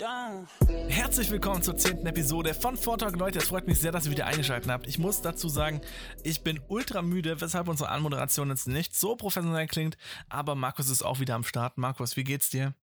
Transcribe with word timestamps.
Herzlich 0.00 1.28
willkommen 1.28 1.60
zur 1.60 1.76
zehnten 1.76 2.06
Episode 2.06 2.54
von 2.54 2.76
Vortalk. 2.76 3.16
Leute, 3.16 3.40
es 3.40 3.48
freut 3.48 3.66
mich 3.66 3.80
sehr, 3.80 3.90
dass 3.90 4.06
ihr 4.06 4.12
wieder 4.12 4.26
eingeschaltet 4.26 4.70
habt. 4.70 4.86
Ich 4.86 5.00
muss 5.00 5.22
dazu 5.22 5.48
sagen, 5.48 5.80
ich 6.22 6.44
bin 6.44 6.60
ultra 6.68 7.02
müde, 7.02 7.40
weshalb 7.40 7.66
unsere 7.66 7.88
Anmoderation 7.88 8.48
jetzt 8.48 8.68
nicht 8.68 8.94
so 8.94 9.16
professionell 9.16 9.66
klingt. 9.66 9.98
Aber 10.28 10.54
Markus 10.54 10.88
ist 10.88 11.02
auch 11.02 11.18
wieder 11.18 11.34
am 11.34 11.42
Start. 11.42 11.78
Markus, 11.78 12.16
wie 12.16 12.22
geht's 12.22 12.48
dir? 12.48 12.76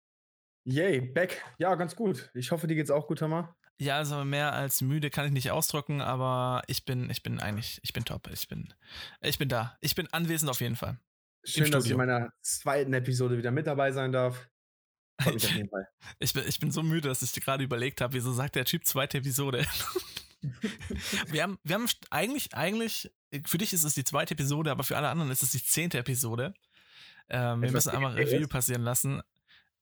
Yay, 0.65 0.99
back. 0.99 1.41
Ja, 1.57 1.75
ganz 1.75 1.95
gut. 1.95 2.31
Ich 2.33 2.51
hoffe, 2.51 2.67
dir 2.67 2.75
geht's 2.75 2.91
auch 2.91 3.07
gut, 3.07 3.21
Hammer. 3.21 3.55
Ja, 3.77 3.95
also 3.95 4.25
mehr 4.25 4.51
als 4.51 4.81
müde 4.81 5.09
kann 5.09 5.25
ich 5.25 5.31
nicht 5.31 5.51
ausdrücken, 5.51 6.01
aber 6.01 6.63
ich 6.67 6.83
bin, 6.83 7.09
ich 7.09 7.23
bin 7.23 7.39
eigentlich, 7.39 7.79
ich 7.81 7.93
bin 7.93 8.03
top. 8.03 8.29
Ich 8.29 8.49
bin, 8.49 8.73
ich 9.21 9.37
bin 9.37 9.47
da. 9.47 9.77
Ich 9.79 9.95
bin 9.95 10.11
anwesend 10.11 10.51
auf 10.51 10.59
jeden 10.59 10.75
Fall. 10.75 10.99
Schön, 11.45 11.71
dass 11.71 11.85
ich 11.85 11.91
in 11.91 11.97
meiner 11.97 12.33
zweiten 12.41 12.93
Episode 12.93 13.37
wieder 13.37 13.51
mit 13.51 13.67
dabei 13.67 13.93
sein 13.93 14.11
darf. 14.11 14.49
Ich 16.19 16.33
bin, 16.33 16.43
ich 16.47 16.59
bin 16.59 16.71
so 16.71 16.83
müde, 16.83 17.07
dass 17.07 17.21
ich 17.21 17.33
gerade 17.33 17.63
überlegt 17.63 18.01
habe, 18.01 18.13
wieso 18.13 18.33
sagt 18.33 18.55
der 18.55 18.65
Typ 18.65 18.85
zweite 18.85 19.19
Episode? 19.19 19.65
wir 21.27 21.43
haben, 21.43 21.57
wir 21.63 21.75
haben 21.75 21.87
eigentlich, 22.09 22.53
eigentlich, 22.53 23.11
für 23.45 23.57
dich 23.57 23.73
ist 23.73 23.83
es 23.83 23.93
die 23.93 24.03
zweite 24.03 24.33
Episode, 24.33 24.71
aber 24.71 24.83
für 24.83 24.97
alle 24.97 25.09
anderen 25.09 25.31
ist 25.31 25.43
es 25.43 25.51
die 25.51 25.63
zehnte 25.63 25.97
Episode. 25.97 26.53
Ähm, 27.29 27.61
wir 27.61 27.71
müssen 27.71 27.89
einmal 27.89 28.13
Review 28.13 28.47
passieren 28.47 28.83
lassen. 28.83 29.21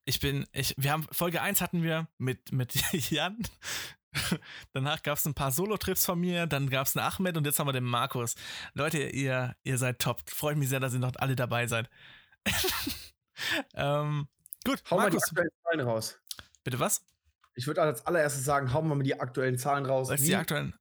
Ich 0.06 0.20
bin, 0.20 0.46
ich, 0.52 0.76
wir 0.78 0.92
haben, 0.92 1.08
Folge 1.12 1.42
1 1.42 1.62
hatten 1.62 1.84
wir 1.84 2.08
mit, 2.18 2.52
mit 2.52 2.74
Jan. 3.10 3.38
Danach 4.74 5.02
gab 5.02 5.18
es 5.18 5.26
ein 5.26 5.34
paar 5.34 5.52
Solo-Trips 5.52 6.06
von 6.06 6.20
mir, 6.20 6.46
dann 6.46 6.70
gab 6.70 6.86
es 6.86 6.96
einen 6.96 7.06
Ahmed 7.06 7.36
und 7.36 7.46
jetzt 7.46 7.58
haben 7.60 7.68
wir 7.68 7.74
den 7.74 7.84
Markus. 7.84 8.36
Leute, 8.74 9.02
ihr, 9.02 9.56
ihr 9.64 9.78
seid 9.78 10.00
top. 10.00 10.22
Freut 10.30 10.58
mich 10.58 10.70
sehr, 10.70 10.80
dass 10.80 10.94
ihr 10.94 11.00
noch 11.00 11.14
alle 11.18 11.36
dabei 11.36 11.68
seid. 11.68 11.90
ähm, 13.74 14.28
Gut, 14.66 14.82
hau 14.90 14.98
Markus. 14.98 15.14
mal 15.14 15.20
die 15.20 15.30
aktuellen 15.30 15.52
Zahlen 15.64 15.80
raus. 15.82 16.20
Bitte 16.64 16.80
was? 16.80 17.06
Ich 17.56 17.68
würde 17.68 17.82
als 17.82 18.06
allererstes 18.06 18.44
sagen, 18.44 18.74
hauen 18.74 18.88
wir 18.88 18.96
mal 18.96 19.04
die 19.04 19.20
aktuellen 19.20 19.58
Zahlen 19.58 19.86
raus. 19.86 20.10
Was 20.10 20.22
die 20.22 20.36
aktuellen? 20.36 20.74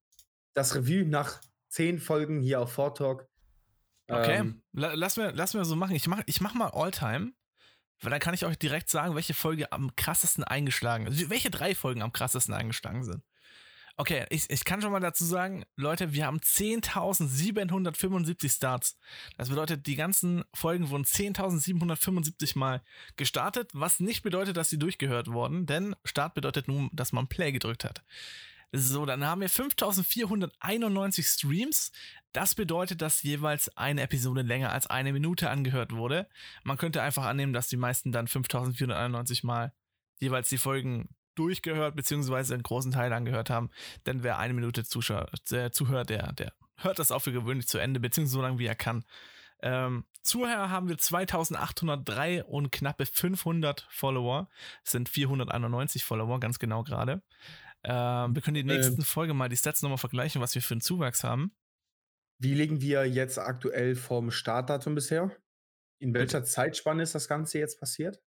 Das 0.55 0.75
Review 0.75 1.06
nach 1.06 1.41
zehn 1.69 1.98
Folgen 1.98 2.41
hier 2.41 2.60
auf 2.60 2.72
Vortalk. 2.72 3.28
Okay, 4.08 4.36
ähm, 4.36 4.62
lass, 4.72 5.16
mir, 5.16 5.33
lass 5.33 5.55
mir 5.55 5.64
so 5.64 5.77
machen. 5.77 5.94
Ich 5.97 6.06
mach, 6.06 6.22
ich 6.27 6.41
mach 6.41 6.55
mal 6.55 6.69
Alltime, 6.69 7.33
weil 8.00 8.10
dann 8.10 8.20
kann 8.20 8.34
ich 8.34 8.44
euch 8.44 8.58
direkt 8.58 8.91
sagen, 8.91 9.14
welche 9.14 9.34
Folge 9.34 9.72
am 9.72 9.94
krassesten 9.97 10.44
eingeschlagen 10.44 11.06
ist. 11.06 11.30
Welche 11.30 11.50
drei 11.50 11.75
Folgen 11.75 12.03
am 12.03 12.12
krassesten 12.12 12.55
eingeschlagen 12.55 13.05
sind. 13.05 13.22
Okay, 13.96 14.26
ich, 14.30 14.48
ich 14.48 14.64
kann 14.64 14.80
schon 14.80 14.92
mal 14.92 15.00
dazu 15.00 15.24
sagen, 15.24 15.64
Leute, 15.76 16.14
wir 16.14 16.26
haben 16.26 16.38
10.775 16.38 18.50
Starts. 18.50 18.96
Das 19.36 19.50
bedeutet, 19.50 19.86
die 19.86 19.96
ganzen 19.96 20.44
Folgen 20.54 20.88
wurden 20.90 21.04
10.775 21.04 22.58
Mal 22.58 22.82
gestartet, 23.16 23.70
was 23.74 24.00
nicht 24.00 24.22
bedeutet, 24.22 24.56
dass 24.56 24.70
sie 24.70 24.78
durchgehört 24.78 25.28
wurden, 25.28 25.66
denn 25.66 25.94
Start 26.04 26.34
bedeutet 26.34 26.68
nur, 26.68 26.88
dass 26.92 27.12
man 27.12 27.28
Play 27.28 27.52
gedrückt 27.52 27.84
hat. 27.84 28.02
So, 28.74 29.04
dann 29.04 29.26
haben 29.26 29.42
wir 29.42 29.50
5491 29.50 31.26
Streams. 31.26 31.92
Das 32.32 32.54
bedeutet, 32.54 33.02
dass 33.02 33.22
jeweils 33.22 33.76
eine 33.76 34.00
Episode 34.00 34.40
länger 34.40 34.72
als 34.72 34.86
eine 34.86 35.12
Minute 35.12 35.50
angehört 35.50 35.92
wurde. 35.92 36.26
Man 36.64 36.78
könnte 36.78 37.02
einfach 37.02 37.26
annehmen, 37.26 37.52
dass 37.52 37.68
die 37.68 37.76
meisten 37.76 38.12
dann 38.12 38.28
5491 38.28 39.44
Mal 39.44 39.74
jeweils 40.20 40.48
die 40.48 40.56
Folgen 40.56 41.10
durchgehört, 41.34 41.97
beziehungsweise 41.97 42.55
einen 42.55 42.62
großen 42.62 42.92
Teil 42.92 43.12
angehört 43.12 43.50
haben. 43.50 43.70
Denn 44.06 44.22
wer 44.22 44.38
eine 44.38 44.55
Minute 44.55 44.84
Zuschauer, 44.84 45.30
äh, 45.50 45.70
zuhört, 45.70 46.11
der, 46.11 46.33
der 46.33 46.52
hört 46.77 46.98
das 46.98 47.12
auch 47.12 47.20
für 47.20 47.33
gewöhnlich 47.33 47.69
zu 47.69 47.78
Ende, 47.78 48.00
beziehungsweise 48.00 48.34
so 48.34 48.42
lange 48.42 48.58
wie 48.58 48.66
er 48.66 48.75
kann. 48.75 49.05
Ähm, 49.62 50.05
Zuhörer 50.22 50.70
haben 50.70 50.88
wir 50.88 50.98
2803 50.98 52.44
und 52.44 52.72
knappe 52.72 53.06
500 53.06 53.86
Follower. 53.91 54.48
Das 54.84 54.92
sind 54.92 55.08
491 55.08 56.05
Follower, 56.05 56.41
ganz 56.41 56.58
genau 56.58 56.83
gerade. 56.83 57.22
Ähm, 57.84 58.34
wir 58.34 58.42
können 58.42 58.55
die 58.55 58.64
nächsten 58.64 59.00
ähm, 59.00 59.05
Folge 59.05 59.34
mal 59.34 59.48
die 59.48 59.56
Stats 59.56 59.83
nochmal 59.83 59.98
vergleichen, 59.98 60.41
was 60.41 60.55
wir 60.55 60.62
für 60.62 60.75
einen 60.75 60.80
Zuwachs 60.80 61.25
haben. 61.25 61.53
Wie 62.38 62.55
liegen 62.55 62.80
wir 62.80 63.06
jetzt 63.06 63.38
aktuell 63.38 63.94
vom 63.94 64.31
Startdatum 64.31 64.94
bisher? 64.94 65.31
In 66.00 66.12
welcher? 66.14 66.43
Zeitspanne 66.43 67.03
ist 67.04 67.14
das 67.14 67.28
Ganze 67.28 67.59
jetzt 67.59 67.78
passiert? 67.78 68.20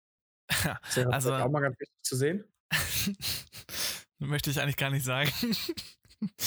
Das 0.85 0.97
ist 0.97 1.07
also, 1.07 1.33
auch 1.33 1.49
mal 1.49 1.61
ganz 1.61 1.79
wichtig 1.79 2.03
zu 2.03 2.15
sehen. 2.15 2.43
Möchte 4.19 4.49
ich 4.49 4.61
eigentlich 4.61 4.77
gar 4.77 4.89
nicht 4.89 5.05
sagen. 5.05 5.31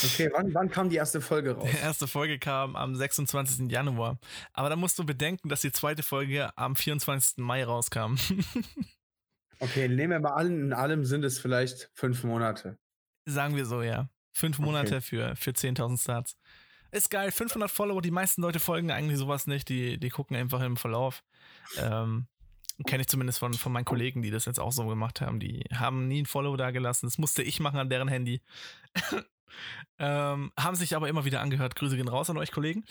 Okay, 0.05 0.31
wann, 0.33 0.55
wann, 0.55 0.71
kam 0.71 0.89
die 0.89 0.97
erste 0.97 1.21
Folge 1.21 1.53
raus? 1.53 1.69
Die 1.71 1.77
erste 1.77 2.07
Folge 2.07 2.39
kam 2.39 2.77
am 2.77 2.95
26. 2.95 3.71
Januar. 3.71 4.19
Aber 4.53 4.71
da 4.71 4.77
musst 4.77 4.99
du 4.99 5.05
bedenken, 5.05 5.49
dass 5.49 5.61
die 5.61 5.73
zweite 5.73 6.03
Folge 6.03 6.57
am 6.57 6.77
24. 6.77 7.39
Mai 7.39 7.65
rauskam. 7.65 8.17
okay, 9.61 9.89
nehmen 9.89 10.13
wir 10.13 10.21
mal 10.21 10.35
an, 10.35 10.47
in 10.47 10.73
allem 10.73 11.05
sind 11.05 11.25
es 11.25 11.39
vielleicht 11.39 11.91
fünf 11.95 12.25
Monate. 12.25 12.79
Sagen 13.27 13.57
wir 13.57 13.67
so, 13.67 13.83
ja. 13.83 14.09
Fünf 14.33 14.59
Monate 14.59 14.97
okay. 14.97 15.01
für, 15.01 15.37
für 15.37 15.51
10.000 15.51 16.01
Starts. 16.01 16.37
Ist 16.93 17.11
geil, 17.11 17.31
500 17.31 17.71
Follower, 17.71 18.01
die 18.01 18.11
meisten 18.11 18.43
Leute 18.43 18.61
folgen 18.61 18.91
eigentlich 18.91 19.19
sowas 19.19 19.47
nicht, 19.47 19.69
die, 19.69 19.99
die 19.99 20.09
gucken 20.09 20.37
einfach 20.37 20.63
im 20.63 20.77
Verlauf. 20.77 21.25
Ähm, 21.79 22.27
Kenne 22.85 23.03
ich 23.03 23.09
zumindest 23.09 23.39
von, 23.39 23.55
von 23.55 23.73
meinen 23.73 23.85
Kollegen, 23.87 24.23
die 24.23 24.31
das 24.31 24.45
jetzt 24.45 24.61
auch 24.61 24.73
so 24.73 24.87
gemacht 24.87 25.21
haben. 25.21 25.41
Die 25.41 25.65
haben 25.75 26.09
nie 26.09 26.23
ein 26.23 26.27
Follow 26.27 26.57
da 26.57 26.71
gelassen. 26.73 27.07
Das 27.07 27.17
musste 27.17 27.43
ich 27.43 27.59
machen 27.61 27.79
an 27.79 27.89
deren 27.89 28.09
Handy. 28.09 28.43
ähm, 29.99 30.53
haben 30.59 30.77
sich 30.77 30.95
aber 30.95 31.09
immer 31.09 31.25
wieder 31.25 31.41
angehört. 31.41 31.75
Grüße 31.77 31.97
gehen 31.97 32.09
raus 32.09 32.29
an 32.29 32.37
euch, 32.37 32.53
Kollegen. 32.53 32.85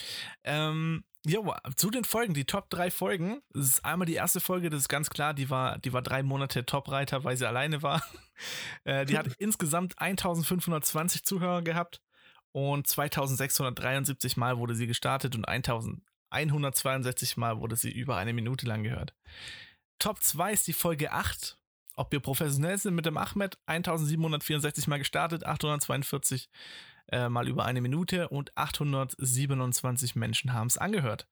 Ähm, 0.44 1.04
jo, 1.26 1.54
zu 1.76 1.92
den 1.92 2.04
Folgen, 2.04 2.34
die 2.34 2.46
Top 2.46 2.70
3 2.70 2.90
Folgen. 2.92 3.42
Das 3.54 3.68
ist 3.68 3.86
einmal 3.86 4.06
die 4.06 4.16
erste 4.16 4.40
Folge, 4.40 4.70
das 4.70 4.82
ist 4.82 4.90
ganz 4.90 5.10
klar, 5.10 5.34
die 5.34 5.50
war, 5.50 5.78
die 5.80 5.94
war 5.94 6.02
drei 6.02 6.24
Monate 6.24 6.66
Top-Reiter, 6.66 7.24
weil 7.24 7.38
sie 7.38 7.48
alleine 7.48 7.82
war. 7.84 8.04
äh, 8.86 9.06
die 9.06 9.18
hat 9.18 9.28
insgesamt 9.40 10.00
1520 10.00 11.24
Zuhörer 11.24 11.62
gehabt 11.62 12.02
und 12.52 12.88
2673 12.88 14.38
Mal 14.38 14.58
wurde 14.58 14.76
sie 14.76 14.88
gestartet 14.88 15.36
und 15.36 15.48
1162 15.48 17.38
Mal 17.38 17.60
wurde 17.60 17.76
sie 17.76 17.92
über 17.92 18.18
eine 18.18 18.34
Minute 18.34 18.66
lang 18.66 18.84
gehört. 18.84 19.14
Top 20.00 20.22
2 20.22 20.54
ist 20.54 20.68
die 20.68 20.74
Folge 20.74 21.12
8. 21.12 21.58
Ob 21.96 22.12
wir 22.12 22.20
professionell 22.20 22.78
sind 22.78 22.96
mit 22.96 23.06
dem 23.06 23.18
Ahmed. 23.18 23.58
1764 23.68 24.88
Mal 24.88 25.00
gestartet, 25.00 25.46
842 25.46 26.50
äh, 27.12 27.30
Mal 27.30 27.48
über 27.48 27.66
eine 27.66 27.82
Minute 27.82 28.30
und 28.30 28.56
827 28.58 30.16
Menschen 30.16 30.54
haben 30.54 30.68
es 30.68 30.78
angehört. 30.78 31.28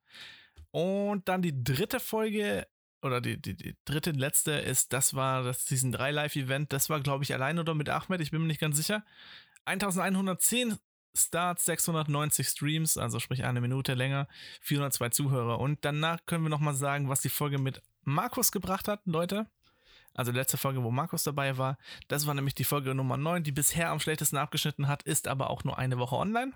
Und 0.72 1.28
dann 1.28 1.42
die 1.42 1.64
dritte 1.64 2.00
Folge 2.00 2.68
oder 3.02 3.20
die, 3.20 3.40
die, 3.40 3.56
die 3.56 3.76
dritte 3.86 4.12
letzte 4.12 4.52
ist, 4.52 4.94
das 4.94 5.14
war 5.14 5.44
das 5.44 5.66
Season 5.66 5.92
3 5.92 6.12
Live-Event. 6.12 6.72
Das 6.72 6.90
war, 6.90 7.02
glaube 7.02 7.24
ich, 7.24 7.34
allein 7.34 7.60
oder 7.60 7.76
mit 7.76 7.90
Ahmed, 7.90 8.22
ich 8.22 8.32
bin 8.32 8.42
mir 8.42 8.48
nicht 8.48 8.62
ganz 8.62 8.78
sicher. 8.78 9.04
1110 9.66 10.78
Starts, 11.16 11.66
690 11.66 12.48
Streams, 12.48 12.98
also 12.98 13.20
sprich 13.20 13.44
eine 13.44 13.62
Minute 13.62 13.94
länger, 13.94 14.28
402 14.62 15.10
Zuhörer. 15.10 15.60
Und 15.60 15.86
danach 15.86 16.26
können 16.26 16.44
wir 16.44 16.50
nochmal 16.50 16.74
sagen, 16.74 17.08
was 17.08 17.22
die 17.22 17.30
Folge 17.30 17.60
mit 17.60 17.84
Markus 18.06 18.52
gebracht 18.52 18.88
hat, 18.88 19.02
Leute. 19.06 19.48
Also 20.14 20.32
letzte 20.32 20.58
Folge, 20.58 20.84
wo 20.84 20.92
Markus 20.92 21.24
dabei 21.24 21.58
war. 21.58 21.78
Das 22.08 22.28
war 22.28 22.34
nämlich 22.34 22.54
die 22.54 22.64
Folge 22.64 22.94
Nummer 22.94 23.18
9, 23.18 23.44
die 23.44 23.52
bisher 23.52 23.90
am 23.90 24.00
schlechtesten 24.00 24.38
abgeschnitten 24.38 24.88
hat, 24.88 25.04
ist 25.04 25.28
aber 25.28 25.50
auch 25.50 25.64
nur 25.64 25.78
eine 25.78 25.98
Woche 25.98 26.16
online. 26.16 26.54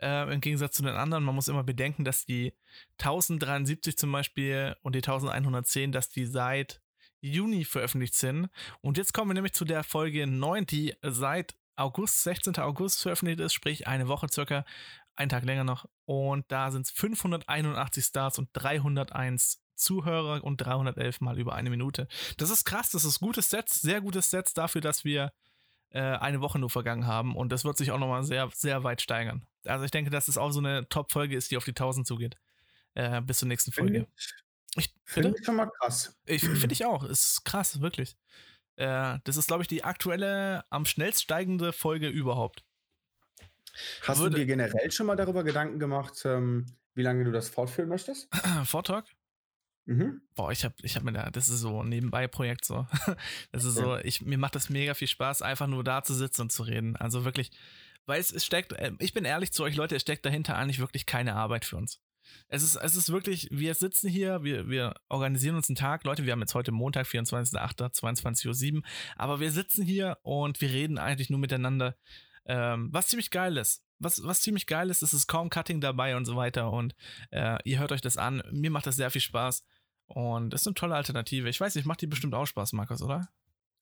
Äh, 0.00 0.32
Im 0.32 0.40
Gegensatz 0.40 0.76
zu 0.76 0.82
den 0.82 0.94
anderen, 0.94 1.24
man 1.24 1.34
muss 1.34 1.48
immer 1.48 1.64
bedenken, 1.64 2.04
dass 2.04 2.26
die 2.26 2.52
1073 2.98 3.96
zum 3.96 4.12
Beispiel 4.12 4.76
und 4.82 4.94
die 4.94 4.98
1110, 4.98 5.92
dass 5.92 6.10
die 6.10 6.26
seit 6.26 6.82
Juni 7.20 7.64
veröffentlicht 7.64 8.14
sind. 8.14 8.50
Und 8.82 8.98
jetzt 8.98 9.14
kommen 9.14 9.30
wir 9.30 9.34
nämlich 9.34 9.54
zu 9.54 9.64
der 9.64 9.82
Folge 9.82 10.26
9, 10.26 10.66
die 10.66 10.94
seit 11.00 11.56
August, 11.76 12.22
16. 12.22 12.58
August 12.58 13.02
veröffentlicht 13.02 13.40
ist, 13.40 13.54
sprich 13.54 13.86
eine 13.86 14.08
Woche 14.08 14.28
circa, 14.30 14.64
einen 15.16 15.30
Tag 15.30 15.44
länger 15.44 15.64
noch. 15.64 15.88
Und 16.04 16.50
da 16.52 16.70
sind 16.70 16.86
es 16.86 16.90
581 16.90 18.04
Stars 18.04 18.38
und 18.38 18.50
301 18.52 19.63
Zuhörer 19.76 20.42
und 20.44 20.58
311 20.58 21.20
mal 21.20 21.38
über 21.38 21.54
eine 21.54 21.70
Minute. 21.70 22.08
Das 22.36 22.50
ist 22.50 22.64
krass, 22.64 22.90
das 22.90 23.04
ist 23.04 23.20
gutes 23.20 23.50
Sets, 23.50 23.80
sehr 23.80 24.00
gutes 24.00 24.30
Sets 24.30 24.54
dafür, 24.54 24.80
dass 24.80 25.04
wir 25.04 25.32
äh, 25.90 26.00
eine 26.00 26.40
Woche 26.40 26.58
nur 26.58 26.70
vergangen 26.70 27.06
haben 27.06 27.36
und 27.36 27.50
das 27.50 27.64
wird 27.64 27.76
sich 27.76 27.92
auch 27.92 27.98
nochmal 27.98 28.24
sehr, 28.24 28.50
sehr 28.52 28.84
weit 28.84 29.00
steigern. 29.00 29.46
Also 29.64 29.84
ich 29.84 29.90
denke, 29.90 30.10
dass 30.10 30.28
es 30.28 30.38
auch 30.38 30.50
so 30.50 30.60
eine 30.60 30.88
Top-Folge 30.88 31.36
ist, 31.36 31.50
die 31.50 31.56
auf 31.56 31.64
die 31.64 31.70
1000 31.70 32.06
zugeht. 32.06 32.36
Äh, 32.94 33.20
bis 33.22 33.38
zur 33.38 33.48
nächsten 33.48 33.72
Folge. 33.72 34.06
Ich, 34.76 34.92
finde 35.04 35.34
ich 35.38 35.44
schon 35.44 35.56
mal 35.56 35.70
krass. 35.80 36.16
Ich 36.26 36.42
finde 36.42 36.72
ich 36.72 36.84
auch, 36.84 37.04
ist 37.04 37.44
krass, 37.44 37.80
wirklich. 37.80 38.16
Äh, 38.76 39.18
das 39.24 39.36
ist, 39.36 39.46
glaube 39.46 39.62
ich, 39.62 39.68
die 39.68 39.84
aktuelle, 39.84 40.64
am 40.70 40.84
schnellst 40.84 41.22
steigende 41.22 41.72
Folge 41.72 42.08
überhaupt. 42.08 42.64
Hast 44.02 44.18
Würde, 44.18 44.30
du 44.30 44.36
dir 44.40 44.46
generell 44.46 44.90
schon 44.90 45.06
mal 45.06 45.16
darüber 45.16 45.44
Gedanken 45.44 45.78
gemacht, 45.78 46.22
ähm, 46.24 46.66
wie 46.94 47.02
lange 47.02 47.24
du 47.24 47.32
das 47.32 47.48
fortführen 47.48 47.88
möchtest? 47.88 48.28
Vortalk? 48.64 49.06
Mhm. 49.86 50.22
Boah, 50.34 50.50
ich 50.50 50.64
habe 50.64 50.74
ich 50.82 50.96
hab 50.96 51.02
mir 51.02 51.12
da, 51.12 51.30
das 51.30 51.48
ist 51.48 51.60
so 51.60 51.82
ein 51.82 51.88
Nebenbei-Projekt 51.88 52.64
so. 52.64 52.86
Das 53.52 53.64
ist 53.64 53.74
so, 53.74 53.96
ich, 53.98 54.22
mir 54.22 54.38
macht 54.38 54.54
das 54.54 54.70
mega 54.70 54.94
viel 54.94 55.08
Spaß, 55.08 55.42
einfach 55.42 55.66
nur 55.66 55.84
da 55.84 56.02
zu 56.02 56.14
sitzen 56.14 56.42
und 56.42 56.52
zu 56.52 56.62
reden. 56.62 56.96
Also 56.96 57.24
wirklich, 57.24 57.50
weil 58.06 58.20
es, 58.20 58.32
es 58.32 58.44
steckt, 58.44 58.72
äh, 58.72 58.92
ich 58.98 59.12
bin 59.12 59.24
ehrlich 59.24 59.52
zu 59.52 59.62
euch 59.62 59.76
Leute, 59.76 59.96
es 59.96 60.02
steckt 60.02 60.24
dahinter 60.24 60.56
eigentlich 60.56 60.78
wirklich 60.78 61.06
keine 61.06 61.34
Arbeit 61.34 61.64
für 61.64 61.76
uns. 61.76 62.00
Es 62.48 62.62
ist, 62.62 62.76
es 62.76 62.96
ist 62.96 63.10
wirklich, 63.10 63.48
wir 63.50 63.74
sitzen 63.74 64.08
hier, 64.08 64.42
wir, 64.42 64.68
wir 64.68 64.94
organisieren 65.08 65.56
uns 65.56 65.68
einen 65.68 65.76
Tag. 65.76 66.04
Leute, 66.04 66.24
wir 66.24 66.32
haben 66.32 66.40
jetzt 66.40 66.54
heute 66.54 66.72
Montag, 66.72 67.06
24.08., 67.06 67.92
22.07 67.92 68.76
Uhr, 68.76 68.82
aber 69.16 69.40
wir 69.40 69.50
sitzen 69.50 69.84
hier 69.84 70.18
und 70.22 70.60
wir 70.60 70.70
reden 70.70 70.98
eigentlich 70.98 71.30
nur 71.30 71.38
miteinander. 71.38 71.96
Ähm, 72.46 72.88
was 72.92 73.08
ziemlich 73.08 73.30
geil 73.30 73.56
ist. 73.56 73.82
Was, 73.98 74.22
was 74.22 74.42
ziemlich 74.42 74.66
geil 74.66 74.90
ist, 74.90 75.02
ist, 75.02 75.12
es 75.12 75.20
ist 75.20 75.26
kaum 75.28 75.50
Cutting 75.50 75.80
dabei 75.80 76.16
und 76.16 76.24
so 76.24 76.36
weiter. 76.36 76.70
Und 76.72 76.94
äh, 77.30 77.56
ihr 77.64 77.78
hört 77.78 77.92
euch 77.92 78.00
das 78.00 78.16
an. 78.16 78.42
Mir 78.50 78.70
macht 78.70 78.86
das 78.86 78.96
sehr 78.96 79.10
viel 79.10 79.20
Spaß. 79.20 79.64
Und 80.06 80.50
das 80.50 80.62
ist 80.62 80.66
eine 80.66 80.74
tolle 80.74 80.94
Alternative. 80.94 81.48
Ich 81.48 81.60
weiß 81.60 81.74
nicht, 81.74 81.86
macht 81.86 82.02
die 82.02 82.06
bestimmt 82.06 82.34
auch 82.34 82.46
Spaß, 82.46 82.72
Markus, 82.72 83.02
oder? 83.02 83.28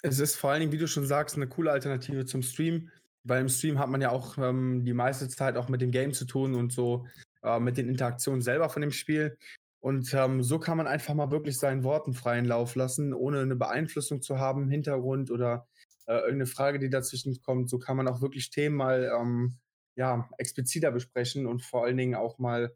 Es 0.03 0.19
ist 0.19 0.37
vor 0.37 0.51
allen 0.51 0.61
Dingen, 0.61 0.73
wie 0.73 0.79
du 0.79 0.89
schon 0.89 1.07
sagst, 1.07 1.37
eine 1.37 1.49
coole 1.49 1.71
Alternative 1.71 2.25
zum 2.25 2.43
Stream, 2.43 2.91
weil 3.25 3.41
im 3.41 3.49
Stream 3.49 3.79
hat 3.79 3.89
man 3.89 4.01
ja 4.01 4.11
auch 4.11 4.37
ähm, 4.39 4.85
die 4.85 4.95
meiste 4.95 5.29
Zeit 5.29 5.57
auch 5.57 5.69
mit 5.69 5.81
dem 5.81 5.91
Game 5.91 6.13
zu 6.13 6.25
tun 6.25 6.55
und 6.55 6.73
so 6.73 7.07
äh, 7.43 7.61
mit 7.61 7.77
den 7.77 7.89
Interaktionen 7.89 8.43
selber 8.43 8.69
von 8.69 8.83
dem 8.83 8.91
Spiel. 8.91 9.37
Und 9.81 10.15
ähm, 10.15 10.43
so 10.43 10.59
kann 10.59 10.77
man 10.77 10.87
einfach 10.87 11.15
mal 11.15 11.31
wirklich 11.31 11.59
seinen 11.59 11.83
Worten 11.83 12.15
freien 12.15 12.45
Lauf 12.45 12.77
lassen, 12.77 13.13
ohne 13.13 13.41
eine 13.41 13.57
Beeinflussung 13.57 14.23
zu 14.23 14.39
haben, 14.39 14.69
Hintergrund 14.69 15.31
oder 15.31 15.67
äh, 16.07 16.15
irgendeine 16.15 16.47
Frage, 16.47 16.79
die 16.79 16.91
dazwischen 16.91 17.41
kommt. 17.43 17.69
So 17.69 17.79
kann 17.79 17.97
man 17.97 18.07
auch 18.07 18.21
wirklich 18.21 18.51
Themen 18.51 18.77
mal 18.77 19.11
ähm, 19.21 19.57
ja, 19.97 20.29
expliziter 20.39 20.93
besprechen 20.93 21.47
und 21.47 21.65
vor 21.65 21.85
allen 21.85 21.97
Dingen 21.97 22.15
auch 22.15 22.39
mal 22.39 22.73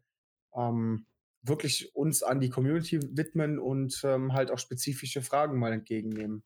ähm, 0.55 1.05
wirklich 1.47 1.95
uns 1.95 2.23
an 2.23 2.39
die 2.39 2.49
Community 2.49 2.99
widmen 3.15 3.59
und 3.59 4.01
ähm, 4.03 4.33
halt 4.33 4.51
auch 4.51 4.59
spezifische 4.59 5.21
Fragen 5.21 5.59
mal 5.59 5.73
entgegennehmen, 5.73 6.43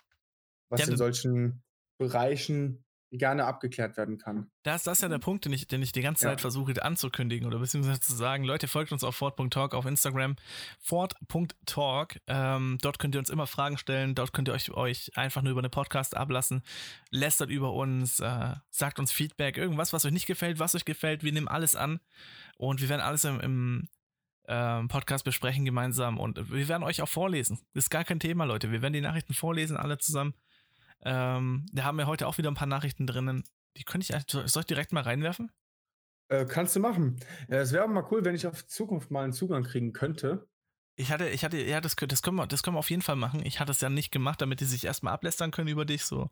was 0.70 0.82
ja, 0.82 0.88
in 0.88 0.98
solchen 0.98 1.64
Bereichen 1.98 2.84
gerne 3.12 3.46
abgeklärt 3.46 3.98
werden 3.98 4.18
kann. 4.18 4.50
Da 4.64 4.76
ist 4.76 4.88
das 4.88 5.02
ja 5.02 5.10
der 5.10 5.18
mhm. 5.18 5.24
Punkt, 5.24 5.46
den 5.46 5.54
ich, 5.54 5.68
den 5.68 5.82
ich 5.82 5.92
die 5.92 6.02
ganze 6.02 6.24
Zeit 6.24 6.40
ja. 6.40 6.42
versuche 6.42 6.82
anzukündigen 6.82 7.46
oder 7.46 7.60
beziehungsweise 7.60 8.00
zu 8.00 8.16
sagen, 8.16 8.46
Leute, 8.46 8.68
folgt 8.68 8.92
uns 8.92 9.04
auf 9.04 9.16
fort.talk 9.16 9.74
auf 9.74 9.86
Instagram, 9.86 10.38
fort.talk. 10.80 12.20
Ähm, 12.28 12.78
dort 12.82 13.00
könnt 13.00 13.16
ihr 13.16 13.20
uns 13.20 13.30
immer 13.30 13.48
Fragen 13.48 13.78
stellen, 13.78 14.16
dort 14.16 14.32
könnt 14.32 14.48
ihr 14.48 14.54
euch, 14.54 14.72
euch 14.72 15.18
einfach 15.18 15.42
nur 15.42 15.52
über 15.52 15.62
eine 15.62 15.70
Podcast 15.70 16.16
ablassen, 16.16 16.64
lästert 17.10 17.50
über 17.50 17.74
uns, 17.74 18.22
äh, 18.22 18.56
sagt 18.70 19.00
uns 19.00 19.12
Feedback, 19.12 19.58
irgendwas, 19.58 19.92
was 19.92 20.06
euch 20.06 20.14
nicht 20.14 20.28
gefällt, 20.28 20.60
was 20.60 20.76
euch 20.76 20.86
gefällt, 20.86 21.24
wir 21.24 21.34
nehmen 21.34 21.50
alles 21.50 21.76
an 21.76 22.00
und 22.56 22.82
wir 22.82 22.88
werden 22.88 23.02
alles 23.02 23.26
im, 23.26 23.40
im 23.42 23.90
ähm, 24.48 24.88
Podcast 24.88 25.24
besprechen 25.24 25.66
gemeinsam 25.66 26.20
und 26.20 26.52
wir 26.52 26.68
werden 26.68 26.84
euch 26.84 27.02
auch 27.02 27.10
vorlesen. 27.10 27.60
Das 27.74 27.86
ist 27.86 27.90
gar 27.90 28.04
kein 28.04 28.20
Thema, 28.20 28.46
Leute. 28.46 28.72
Wir 28.72 28.82
werden 28.82 28.94
die 28.94 29.02
Nachrichten 29.02 29.34
vorlesen, 29.34 29.78
alle 29.78 29.98
zusammen. 29.98 30.34
Ähm, 31.04 31.66
da 31.72 31.84
haben 31.84 31.98
wir 31.98 32.08
heute 32.08 32.28
auch 32.28 32.38
wieder 32.38 32.50
ein 32.50 32.56
paar 32.56 32.68
Nachrichten 32.68 33.08
drinnen. 33.08 33.44
Die 33.78 33.84
könnte 33.84 34.14
ich, 34.14 34.24
soll 34.28 34.62
ich 34.62 34.68
direkt 34.68 34.92
mal 34.92 35.04
reinwerfen? 35.04 35.52
Äh, 36.30 36.46
kannst 36.46 36.76
du 36.76 36.80
machen. 36.80 37.20
Ja, 37.50 37.58
es 37.58 37.74
wäre 37.74 37.88
mal 37.88 38.06
cool, 38.12 38.24
wenn 38.24 38.36
ich 38.36 38.48
auf 38.48 38.66
Zukunft 38.68 39.12
mal 39.12 39.24
einen 39.24 39.34
Zugang 39.34 39.64
kriegen 39.64 39.94
könnte. 39.94 40.48
Ich 40.96 41.12
hatte, 41.12 41.28
ich 41.30 41.44
hatte, 41.44 41.58
ja, 41.58 41.82
das, 41.82 41.96
das, 41.96 42.22
können 42.22 42.38
wir, 42.38 42.48
das 42.48 42.64
können 42.64 42.76
wir 42.76 42.80
auf 42.80 42.90
jeden 42.90 43.02
Fall 43.02 43.16
machen. 43.16 43.46
Ich 43.46 43.60
hatte 43.60 43.72
es 43.72 43.82
ja 43.82 43.90
nicht 43.90 44.12
gemacht, 44.12 44.42
damit 44.42 44.60
die 44.60 44.66
sich 44.66 44.86
erstmal 44.86 45.14
ablästern 45.14 45.52
können 45.52 45.68
über 45.68 45.86
dich, 45.86 46.04
so, 46.06 46.30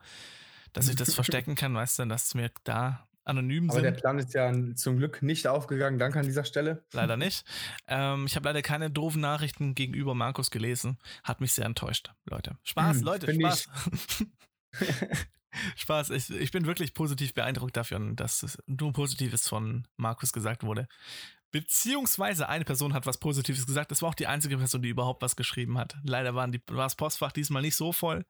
dass 0.73 0.87
ich 0.87 0.95
das 0.95 1.13
verstecken 1.15 1.55
kann, 1.55 1.73
weißt 1.73 1.99
du, 1.99 2.05
dass 2.05 2.35
wir 2.35 2.51
da 2.63 3.08
anonym 3.29 3.69
Aber 3.69 3.73
sind. 3.73 3.85
Aber 3.85 3.91
der 3.91 3.99
Plan 3.99 4.19
ist 4.19 4.33
ja 4.33 4.53
zum 4.75 4.97
Glück 4.97 5.21
nicht 5.21 5.47
aufgegangen. 5.47 5.99
Danke 5.99 6.19
an 6.19 6.25
dieser 6.25 6.43
Stelle. 6.43 6.83
Leider 6.91 7.17
nicht. 7.17 7.45
Ähm, 7.87 8.25
ich 8.25 8.35
habe 8.35 8.47
leider 8.47 8.61
keine 8.61 8.89
doofen 8.89 9.21
Nachrichten 9.21 9.75
gegenüber 9.75 10.15
Markus 10.15 10.51
gelesen. 10.51 10.97
Hat 11.23 11.41
mich 11.41 11.53
sehr 11.53 11.65
enttäuscht, 11.65 12.11
Leute. 12.25 12.57
Spaß, 12.63 12.97
hm, 12.97 13.03
Leute, 13.03 13.33
Spaß. 13.33 13.69
Spaß. 15.75 16.09
Ich, 16.11 16.29
ich 16.29 16.51
bin 16.51 16.65
wirklich 16.65 16.93
positiv 16.93 17.33
beeindruckt 17.33 17.77
dafür, 17.77 17.99
dass 18.15 18.57
nur 18.65 18.93
Positives 18.93 19.47
von 19.47 19.87
Markus 19.97 20.33
gesagt 20.33 20.63
wurde. 20.63 20.87
Beziehungsweise 21.51 22.47
eine 22.47 22.63
Person 22.63 22.93
hat 22.93 23.07
was 23.07 23.17
Positives 23.17 23.65
gesagt. 23.65 23.89
Das 23.89 24.03
war 24.03 24.09
auch 24.09 24.15
die 24.15 24.27
einzige 24.27 24.57
Person, 24.57 24.83
die 24.83 24.89
überhaupt 24.89 25.23
was 25.23 25.35
geschrieben 25.35 25.79
hat. 25.79 25.97
Leider 26.03 26.35
waren 26.35 26.51
die, 26.51 26.61
war 26.67 26.85
das 26.85 26.95
Postfach 26.95 27.31
diesmal 27.31 27.63
nicht 27.63 27.75
so 27.75 27.91
voll. 27.91 28.25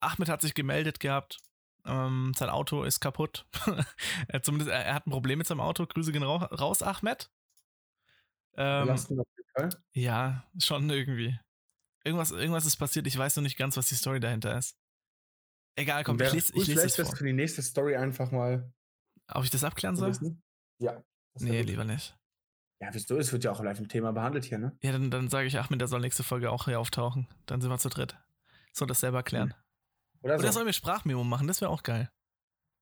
Ahmed 0.00 0.28
hat 0.28 0.42
sich 0.42 0.54
gemeldet 0.54 0.98
gehabt. 0.98 1.38
Ähm, 1.86 2.32
sein 2.34 2.48
Auto 2.48 2.82
ist 2.84 3.00
kaputt. 3.00 3.46
er, 4.28 4.42
zumindest, 4.42 4.70
er, 4.70 4.84
er, 4.84 4.94
hat 4.94 5.06
ein 5.06 5.10
Problem 5.10 5.38
mit 5.38 5.46
seinem 5.46 5.60
Auto. 5.60 5.86
Grüße 5.86 6.12
gehen 6.12 6.22
raus, 6.22 6.82
Ahmed. 6.82 7.30
Ähm, 8.56 8.96
ja, 9.92 10.44
schon 10.58 10.88
irgendwie. 10.88 11.38
Irgendwas, 12.04 12.30
irgendwas 12.30 12.66
ist 12.66 12.76
passiert. 12.76 13.06
Ich 13.06 13.18
weiß 13.18 13.36
noch 13.36 13.42
nicht 13.42 13.58
ganz, 13.58 13.76
was 13.76 13.88
die 13.88 13.94
Story 13.94 14.20
dahinter 14.20 14.56
ist. 14.56 14.76
Egal, 15.76 16.04
komm, 16.04 16.20
ich 16.20 16.32
lese, 16.32 16.52
ich 16.54 16.66
lese 16.68 16.84
es 16.84 16.96
vor. 16.96 17.16
für 17.16 17.24
die 17.24 17.32
nächste 17.32 17.62
Story 17.62 17.96
einfach 17.96 18.30
mal. 18.30 18.72
Ob 19.28 19.44
ich 19.44 19.50
das 19.50 19.64
abklären 19.64 19.96
soll? 19.96 20.12
Ja. 20.78 21.02
Nee, 21.40 21.62
lieber 21.62 21.84
nicht. 21.84 22.16
Ja, 22.80 22.90
wieso? 22.92 23.18
Es 23.18 23.32
wird 23.32 23.44
ja 23.44 23.50
auch 23.50 23.62
live 23.62 23.80
im 23.80 23.88
Thema 23.88 24.12
behandelt 24.12 24.44
hier, 24.44 24.58
ne? 24.58 24.76
Ja, 24.82 24.92
dann, 24.92 25.10
dann 25.10 25.28
sage 25.28 25.46
ich 25.46 25.58
Achmed, 25.58 25.80
der 25.80 25.88
soll 25.88 26.00
nächste 26.00 26.22
Folge 26.22 26.50
auch 26.50 26.66
hier 26.66 26.78
auftauchen. 26.78 27.26
Dann 27.46 27.60
sind 27.60 27.70
wir 27.70 27.78
zu 27.78 27.88
dritt. 27.88 28.16
Soll 28.72 28.88
das 28.88 29.00
selber 29.00 29.22
klären. 29.22 29.54
Oder, 30.24 30.38
so. 30.38 30.44
Oder 30.44 30.52
soll 30.52 30.64
mir 30.64 30.72
Sprachmemo 30.72 31.22
machen, 31.22 31.46
das 31.46 31.60
wäre 31.60 31.70
auch 31.70 31.82
geil. 31.82 32.10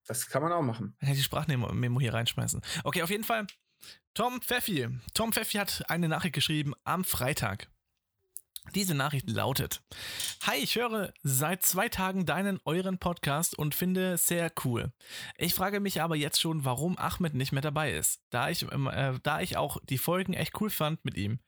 Das 0.07 0.29
kann 0.29 0.43
man 0.43 0.53
auch 0.53 0.63
machen. 0.63 0.95
Dann 0.99 1.07
kann 1.07 1.11
ich 1.11 1.19
die 1.19 1.25
Sprachmemo 1.25 2.01
hier 2.01 2.15
reinschmeißen. 2.15 2.63
Okay, 2.85 3.03
auf 3.03 3.11
jeden 3.11 3.25
Fall. 3.25 3.47
Tom 4.15 4.41
Pfeffi. 4.41 4.89
Tom 5.13 5.33
Pfeffi 5.33 5.59
hat 5.59 5.85
eine 5.89 6.09
Nachricht 6.09 6.35
geschrieben 6.35 6.73
am 6.85 7.05
Freitag. 7.05 7.69
Diese 8.75 8.95
Nachricht 8.95 9.29
lautet: 9.29 9.83
Hi, 10.47 10.57
ich 10.57 10.77
höre 10.77 11.13
seit 11.23 11.63
zwei 11.63 11.89
Tagen 11.89 12.25
deinen, 12.27 12.61
euren 12.65 12.99
Podcast 12.99 13.59
und 13.59 13.75
finde 13.75 14.17
sehr 14.17 14.51
cool. 14.65 14.93
Ich 15.37 15.55
frage 15.55 15.81
mich 15.81 16.01
aber 16.01 16.17
jetzt 16.17 16.41
schon, 16.41 16.65
warum 16.65 16.97
Ahmed 16.97 17.35
nicht 17.35 17.53
mehr 17.53 17.61
dabei 17.61 17.93
ist, 17.93 18.23
da 18.31 18.49
ich, 18.49 18.63
äh, 18.63 19.19
da 19.23 19.41
ich 19.41 19.57
auch 19.57 19.79
die 19.89 19.99
Folgen 19.99 20.33
echt 20.33 20.59
cool 20.61 20.71
fand 20.71 21.05
mit 21.05 21.17
ihm. 21.17 21.41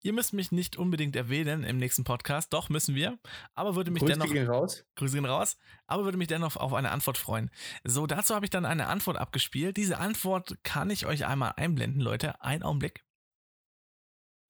Ihr 0.00 0.12
müsst 0.12 0.32
mich 0.32 0.52
nicht 0.52 0.76
unbedingt 0.76 1.16
erwähnen 1.16 1.64
im 1.64 1.76
nächsten 1.76 2.04
Podcast, 2.04 2.52
doch 2.52 2.68
müssen 2.68 2.94
wir, 2.94 3.18
aber 3.54 3.74
würde 3.74 3.90
mich 3.90 4.00
Grüße 4.00 4.12
dennoch. 4.12 4.32
Gehen 4.32 4.48
raus. 4.48 4.84
Grüße 4.94 5.14
gehen 5.16 5.26
raus, 5.26 5.58
aber 5.86 6.04
würde 6.04 6.18
mich 6.18 6.28
dennoch 6.28 6.56
auf 6.56 6.72
eine 6.72 6.92
Antwort 6.92 7.18
freuen. 7.18 7.50
So, 7.84 8.06
dazu 8.06 8.34
habe 8.34 8.46
ich 8.46 8.50
dann 8.50 8.64
eine 8.64 8.86
Antwort 8.86 9.18
abgespielt. 9.18 9.76
Diese 9.76 9.98
Antwort 9.98 10.56
kann 10.62 10.88
ich 10.88 11.04
euch 11.04 11.26
einmal 11.26 11.54
einblenden, 11.56 12.00
Leute. 12.00 12.40
Ein 12.40 12.62
Augenblick. 12.62 13.04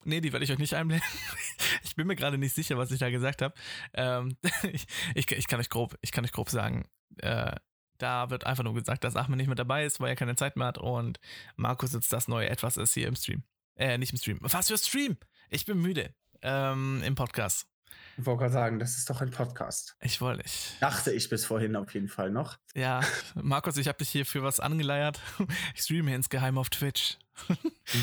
Nee, 0.03 0.21
die 0.21 0.31
werde 0.33 0.43
ich 0.43 0.51
euch 0.51 0.57
nicht 0.57 0.73
einblenden. 0.73 1.07
ich 1.83 1.95
bin 1.95 2.07
mir 2.07 2.15
gerade 2.15 2.37
nicht 2.37 2.55
sicher, 2.55 2.77
was 2.77 2.91
ich 2.91 2.99
da 2.99 3.09
gesagt 3.09 3.41
habe. 3.41 3.53
Ähm, 3.93 4.35
ich, 4.71 4.85
ich, 5.15 5.31
ich, 5.31 5.47
kann 5.47 5.59
euch 5.59 5.69
grob, 5.69 5.97
ich 6.01 6.11
kann 6.11 6.25
euch 6.25 6.31
grob 6.31 6.49
sagen, 6.49 6.85
äh, 7.17 7.55
da 7.97 8.29
wird 8.29 8.45
einfach 8.45 8.63
nur 8.63 8.73
gesagt, 8.73 9.03
dass 9.03 9.15
Ahmed 9.15 9.37
nicht 9.37 9.47
mehr 9.47 9.55
dabei 9.55 9.85
ist, 9.85 9.99
weil 9.99 10.09
er 10.09 10.15
keine 10.15 10.35
Zeit 10.35 10.55
mehr 10.57 10.67
hat 10.67 10.77
und 10.77 11.19
Markus 11.55 11.93
jetzt 11.93 12.11
das 12.11 12.27
neue 12.27 12.49
Etwas 12.49 12.77
ist 12.77 12.93
hier 12.93 13.07
im 13.07 13.15
Stream. 13.15 13.43
Äh, 13.75 13.97
nicht 13.97 14.11
im 14.11 14.17
Stream. 14.17 14.39
Was 14.41 14.67
für 14.67 14.77
Stream? 14.77 15.17
Ich 15.49 15.65
bin 15.65 15.79
müde. 15.79 16.13
Ähm, 16.41 17.03
Im 17.05 17.15
Podcast. 17.15 17.70
Ich 18.17 18.25
wollte 18.25 18.39
gerade 18.41 18.53
sagen, 18.53 18.79
das 18.79 18.97
ist 18.97 19.09
doch 19.09 19.21
ein 19.21 19.31
Podcast. 19.31 19.95
Ich 20.01 20.21
wollte. 20.21 20.43
Ich 20.45 20.77
dachte 20.79 21.11
ich 21.11 21.29
bis 21.29 21.45
vorhin 21.45 21.75
auf 21.75 21.93
jeden 21.93 22.07
Fall 22.07 22.29
noch. 22.29 22.57
Ja, 22.75 23.01
Markus, 23.35 23.77
ich 23.77 23.87
habe 23.87 23.97
dich 23.97 24.09
hier 24.09 24.25
für 24.25 24.43
was 24.43 24.59
angeleiert. 24.59 25.19
Ich 25.75 25.83
streame 25.83 26.13
insgeheim 26.13 26.57
auf 26.57 26.69
Twitch. 26.69 27.17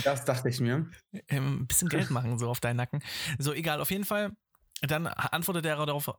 Das 0.05 0.25
dachte 0.25 0.49
ich 0.49 0.61
mir. 0.61 0.91
Ähm, 1.29 1.61
ein 1.63 1.67
bisschen 1.67 1.89
Geld 1.89 2.11
machen, 2.11 2.39
so 2.39 2.49
auf 2.49 2.61
deinen 2.61 2.77
Nacken. 2.77 3.03
So, 3.39 3.53
egal, 3.53 3.81
auf 3.81 3.91
jeden 3.91 4.05
Fall. 4.05 4.33
Dann 4.81 5.07
antwortet 5.07 5.67
er 5.67 5.85
darauf. 5.85 6.11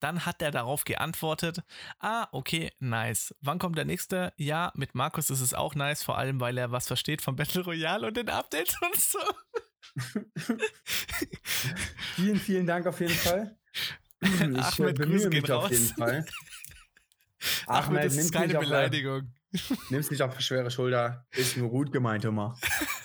Dann 0.00 0.26
hat 0.26 0.42
er 0.42 0.50
darauf 0.50 0.84
geantwortet: 0.84 1.62
Ah, 1.98 2.28
okay, 2.32 2.72
nice. 2.78 3.34
Wann 3.40 3.58
kommt 3.58 3.76
der 3.78 3.84
nächste? 3.84 4.32
Ja, 4.36 4.72
mit 4.74 4.94
Markus 4.94 5.30
ist 5.30 5.40
es 5.40 5.54
auch 5.54 5.74
nice, 5.74 6.02
vor 6.02 6.18
allem 6.18 6.40
weil 6.40 6.56
er 6.58 6.70
was 6.70 6.86
versteht 6.86 7.22
vom 7.22 7.36
Battle 7.36 7.62
Royale 7.64 8.06
und 8.06 8.16
den 8.16 8.28
Updates 8.28 8.76
und 8.82 8.96
so. 8.96 9.18
vielen, 12.16 12.38
vielen 12.38 12.66
Dank 12.66 12.86
auf 12.86 13.00
jeden 13.00 13.14
Fall. 13.14 13.56
Ich 14.20 14.40
Ahmed, 14.40 14.96
bemühe 14.96 15.28
mich 15.28 15.50
auf 15.50 15.70
jeden 15.70 15.86
Fall. 15.86 16.26
Ahmed, 17.66 17.88
Ahmed 17.88 18.04
das 18.04 18.16
ist 18.16 18.32
keine 18.32 18.58
Beleidigung. 18.58 19.32
Nimm's 19.90 20.10
nicht 20.10 20.22
auf 20.22 20.38
schwere 20.40 20.70
Schulter. 20.70 21.26
Ist 21.30 21.56
nur 21.56 21.70
gut 21.70 21.92
gemeint 21.92 22.24
immer. 22.24 22.58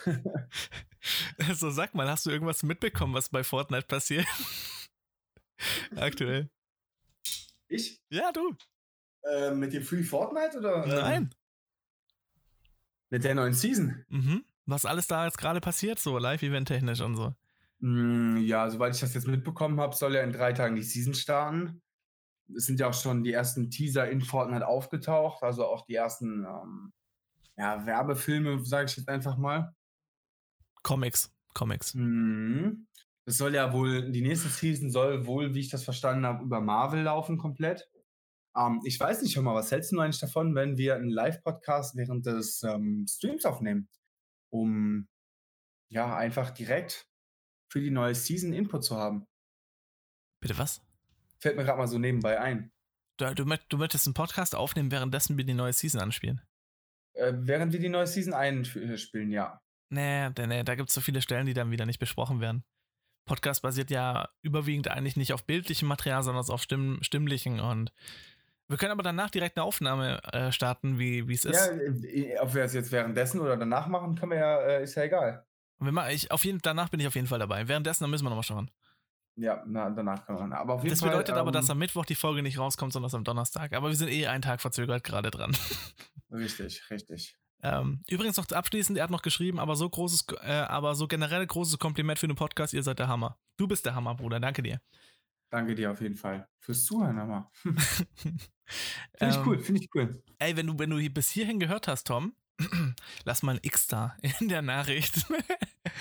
so, 1.54 1.70
sag 1.70 1.94
mal, 1.94 2.10
hast 2.10 2.26
du 2.26 2.32
irgendwas 2.32 2.64
mitbekommen, 2.64 3.14
was 3.14 3.30
bei 3.30 3.44
Fortnite 3.44 3.88
passiert? 3.88 4.26
Aktuell. 5.96 6.50
Ich? 7.68 8.02
Ja, 8.10 8.32
du. 8.32 8.56
Äh, 9.24 9.52
mit 9.52 9.74
dem 9.74 9.84
Free 9.84 10.04
Fortnite 10.04 10.58
oder? 10.58 10.86
Nein. 10.86 11.34
Mit 13.10 13.24
der 13.24 13.36
neuen 13.36 13.54
Season? 13.54 14.06
Mhm. 14.10 14.44
Was 14.66 14.86
alles 14.86 15.08
da 15.08 15.26
jetzt 15.26 15.38
gerade 15.38 15.60
passiert, 15.60 16.00
so 16.00 16.18
live-event-technisch 16.18 17.02
und 17.02 17.16
so. 17.16 17.34
Mm, 17.80 18.38
ja, 18.38 18.70
soweit 18.70 18.96
ich 18.96 19.02
das 19.02 19.14
jetzt 19.14 19.28
mitbekommen 19.28 19.80
habe, 19.80 19.96
soll 19.96 20.16
ja 20.16 20.22
in 20.22 20.32
drei 20.32 20.54
Tagen 20.54 20.76
die 20.76 20.84
Season 20.84 21.14
starten 21.14 21.82
es 22.56 22.66
sind 22.66 22.80
ja 22.80 22.90
auch 22.90 22.94
schon 22.94 23.24
die 23.24 23.34
ersten 23.34 23.70
Teaser 23.70 24.10
in 24.10 24.22
Fortnite 24.22 24.68
aufgetaucht, 24.68 25.44
also 25.44 25.66
auch 25.66 25.86
die 25.86 25.96
ersten 25.96 26.46
ähm, 26.46 26.94
ja, 27.58 27.86
Werbefilme, 27.86 28.64
sage 28.66 28.86
ich 28.90 28.98
jetzt 28.98 29.10
einfach 29.10 29.38
mal. 29.38 29.74
Comics, 30.82 31.32
Comics. 31.54 31.94
Mhm. 31.94 32.88
Das 33.26 33.38
soll 33.38 33.56
ja 33.56 33.72
wohl, 33.72 34.12
die 34.12 34.22
nächste 34.22 34.50
Season 34.50 34.92
soll 34.92 35.26
wohl, 35.26 35.54
wie 35.54 35.62
ich 35.62 35.70
das 35.70 35.84
verstanden 35.84 36.26
habe, 36.26 36.44
über 36.44 36.60
Marvel 36.60 37.04
laufen 37.04 37.38
komplett. 37.38 37.90
Ähm, 38.56 38.82
ich 38.84 39.00
weiß 39.00 39.22
nicht, 39.22 39.36
hör 39.36 39.44
mal, 39.44 39.56
was 39.56 39.72
hältst 39.72 39.92
du 39.92 40.00
eigentlich 40.00 40.20
davon, 40.20 40.56
wenn 40.56 40.78
wir 40.78 40.96
einen 40.96 41.10
Live-Podcast 41.10 41.96
während 41.96 42.26
des 42.26 42.64
ähm, 42.64 43.06
Streams 43.08 43.46
aufnehmen? 43.46 43.88
Um 44.54 45.08
ja, 45.90 46.16
einfach 46.16 46.52
direkt 46.52 47.08
für 47.72 47.82
die 47.82 47.92
neue 47.92 48.14
Season 48.14 48.54
Input 48.54 48.84
zu 48.84 48.98
haben. 48.98 49.26
Bitte 50.42 50.58
was? 50.58 50.82
Fällt 51.40 51.58
mir 51.58 51.64
gerade 51.64 51.80
mal 51.80 51.88
so 51.88 51.98
nebenbei 51.98 52.40
ein. 52.40 52.72
Du, 53.18 53.34
du, 53.34 53.46
du 53.70 53.78
möchtest 53.78 54.08
einen 54.08 54.14
Podcast 54.14 54.56
aufnehmen, 54.56 54.92
währenddessen 54.92 55.38
wir 55.38 55.46
die 55.46 55.54
neue 55.54 55.74
Season 55.74 56.02
anspielen? 56.02 56.42
Äh, 57.14 57.34
während 57.36 57.74
wir 57.74 57.80
die 57.80 57.90
neue 57.90 58.08
Season 58.08 58.34
einspielen, 58.34 59.32
ja. 59.32 59.60
Nee, 59.90 60.30
nee, 60.30 60.64
da 60.64 60.76
gibt 60.76 60.90
es 60.90 60.96
so 60.96 61.02
viele 61.02 61.22
Stellen, 61.22 61.46
die 61.46 61.54
dann 61.54 61.72
wieder 61.72 61.86
nicht 61.86 62.00
besprochen 62.00 62.40
werden. 62.40 62.64
Podcast 63.26 63.62
basiert 63.62 63.90
ja 63.90 64.30
überwiegend 64.42 64.90
eigentlich 64.90 65.16
nicht 65.16 65.34
auf 65.34 65.46
bildlichem 65.46 65.88
Material, 65.88 66.24
sondern 66.24 66.46
auf 66.50 66.62
Stimm 66.62 67.00
stimmlichen 67.02 67.60
und 67.60 67.92
wir 68.68 68.78
können 68.78 68.92
aber 68.92 69.04
danach 69.04 69.30
direkt 69.30 69.58
eine 69.58 69.66
Aufnahme 69.66 70.24
äh, 70.32 70.52
starten, 70.52 70.98
wie 71.00 71.20
es 71.34 71.46
ist. 71.46 71.56
Ja, 71.56 71.72
äh, 71.72 72.38
ob 72.40 72.54
wir 72.54 72.64
es 72.64 72.74
jetzt 72.74 72.92
währenddessen 72.92 73.40
oder 73.40 73.58
danach 73.58 73.88
machen, 73.88 74.16
können 74.16 74.32
wir 74.32 74.40
ja, 74.40 74.60
äh, 74.62 74.84
ist 74.84 74.96
ja 74.96 75.04
egal. 75.04 75.46
Wir 75.80 76.10
ich, 76.10 76.32
auf 76.32 76.46
jeden, 76.46 76.60
danach 76.62 76.90
bin 76.90 77.00
ich 77.00 77.08
auf 77.08 77.16
jeden 77.16 77.28
Fall 77.28 77.40
dabei. 77.40 77.68
Währenddessen, 77.68 78.04
dann 78.04 78.12
müssen 78.12 78.24
wir 78.24 78.30
nochmal 78.30 78.44
schauen. 78.44 78.72
Ja, 79.36 79.64
na, 79.66 79.90
danach 79.90 80.26
kann 80.26 80.36
man. 80.36 80.54
Aber 80.54 80.76
auf 80.76 80.84
jeden 80.84 80.92
das 80.92 81.00
Fall, 81.00 81.10
bedeutet 81.10 81.36
ähm, 81.36 81.42
aber, 81.42 81.52
dass 81.52 81.66
ähm, 81.66 81.72
am 81.72 81.80
Mittwoch 81.80 82.06
die 82.06 82.16
Folge 82.16 82.44
nicht 82.44 82.60
rauskommt, 82.60 82.94
sondern 82.94 83.14
am 83.14 83.24
Donnerstag. 83.24 83.74
Aber 83.74 83.90
wir 83.90 83.96
sind 83.96 84.10
eh 84.10 84.28
einen 84.28 84.44
Tag 84.44 84.62
verzögert 84.62 85.04
gerade 85.04 85.32
dran. 85.32 85.56
Richtig, 86.32 86.90
richtig. 86.90 87.38
Ähm, 87.62 88.02
übrigens 88.10 88.38
noch 88.38 88.50
abschließend, 88.50 88.98
er 88.98 89.04
hat 89.04 89.12
noch 89.12 89.22
geschrieben, 89.22 89.60
aber 89.60 89.76
so 89.76 89.88
großes, 89.88 90.26
äh, 90.42 90.52
aber 90.52 90.96
so 90.96 91.08
generell 91.08 91.46
großes 91.46 91.78
Kompliment 91.78 92.18
für 92.18 92.28
den 92.28 92.36
Podcast, 92.36 92.74
ihr 92.74 92.82
seid 92.82 92.98
der 92.98 93.08
Hammer. 93.08 93.38
Du 93.56 93.68
bist 93.68 93.86
der 93.86 93.94
Hammer, 93.94 94.16
Bruder, 94.16 94.40
danke 94.40 94.64
dir. 94.64 94.82
Danke 95.54 95.76
dir 95.76 95.92
auf 95.92 96.02
jeden 96.02 96.16
Fall. 96.16 96.48
Fürs 96.58 96.84
Zuhören, 96.84 97.20
Hammer. 97.20 97.52
finde 97.62 98.40
ich 98.40 98.50
ähm, 99.20 99.44
cool, 99.46 99.60
finde 99.60 99.82
ich 99.84 99.90
cool. 99.94 100.24
Ey, 100.40 100.58
wenn 100.58 100.66
du, 100.66 100.80
wenn 100.80 100.90
du 100.90 101.10
bis 101.12 101.30
hierhin 101.30 101.60
gehört 101.60 101.88
hast, 101.88 102.08
Tom, 102.08 102.34
lass 103.24 103.44
mal 103.44 103.58
ein 103.58 103.60
X 103.62 103.86
da 103.86 104.18
in 104.40 104.50
der 104.50 104.64
Nachricht. 104.64 105.28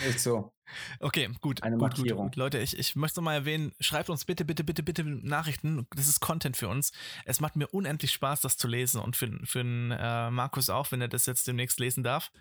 Ist 0.08 0.20
so. 0.20 0.54
Okay, 1.00 1.28
gut. 1.42 1.62
Eine 1.62 1.76
gut, 1.76 1.82
Markierung. 1.82 2.28
Gut, 2.28 2.32
gut. 2.32 2.36
Leute, 2.36 2.60
ich, 2.60 2.78
ich 2.78 2.96
möchte 2.96 3.20
noch 3.20 3.24
mal 3.24 3.34
erwähnen, 3.34 3.74
schreibt 3.78 4.08
uns 4.08 4.24
bitte, 4.24 4.46
bitte, 4.46 4.64
bitte, 4.64 4.82
bitte 4.82 5.04
Nachrichten. 5.04 5.86
Das 5.94 6.08
ist 6.08 6.20
Content 6.20 6.56
für 6.56 6.68
uns. 6.68 6.90
Es 7.26 7.40
macht 7.40 7.54
mir 7.54 7.66
unendlich 7.66 8.12
Spaß, 8.12 8.40
das 8.40 8.56
zu 8.56 8.68
lesen 8.68 9.02
und 9.02 9.16
für, 9.16 9.38
für 9.44 9.60
äh, 9.60 10.30
Markus 10.30 10.70
auch, 10.70 10.90
wenn 10.92 11.02
er 11.02 11.08
das 11.08 11.26
jetzt 11.26 11.46
demnächst 11.46 11.78
lesen 11.78 12.02
darf. 12.02 12.32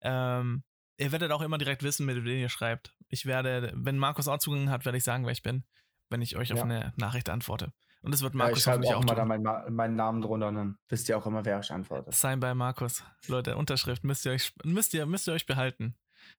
Ähm, 0.00 0.64
ihr 0.98 1.12
werdet 1.12 1.30
auch 1.30 1.42
immer 1.42 1.58
direkt 1.58 1.84
wissen, 1.84 2.06
mit 2.06 2.24
wem 2.24 2.40
ihr 2.40 2.48
schreibt. 2.48 2.92
Ich 3.06 3.24
werde, 3.24 3.72
wenn 3.76 3.98
Markus 3.98 4.26
auch 4.26 4.38
Zugang 4.38 4.68
hat, 4.68 4.84
werde 4.84 4.98
ich 4.98 5.04
sagen, 5.04 5.26
wer 5.26 5.32
ich 5.32 5.44
bin, 5.44 5.62
wenn 6.10 6.22
ich 6.22 6.36
euch 6.36 6.50
ja. 6.50 6.56
auf 6.56 6.62
eine 6.62 6.92
Nachricht 6.96 7.30
antworte. 7.30 7.72
Und 8.02 8.14
es 8.14 8.22
wird 8.22 8.34
Markus 8.34 8.64
ja, 8.64 8.74
ich 8.74 8.80
schreibe 8.82 8.96
auch, 8.96 9.00
auch 9.00 9.02
immer 9.02 9.14
da 9.14 9.24
meinen, 9.24 9.74
meinen 9.74 9.94
Namen 9.94 10.22
drunter 10.22 10.48
und 10.48 10.54
dann 10.54 10.78
wisst 10.88 11.08
ihr 11.08 11.18
auch 11.18 11.26
immer, 11.26 11.44
wer 11.44 11.58
euch 11.58 11.70
antwortet. 11.70 12.14
Sign 12.14 12.40
bei 12.40 12.54
Markus. 12.54 13.04
Leute, 13.26 13.56
Unterschrift 13.56 14.04
müsst 14.04 14.24
ihr 14.24 14.32
euch, 14.32 14.52
müsst 14.64 14.94
ihr, 14.94 15.04
müsst 15.06 15.28
ihr 15.28 15.34
euch 15.34 15.46
behalten. 15.46 15.94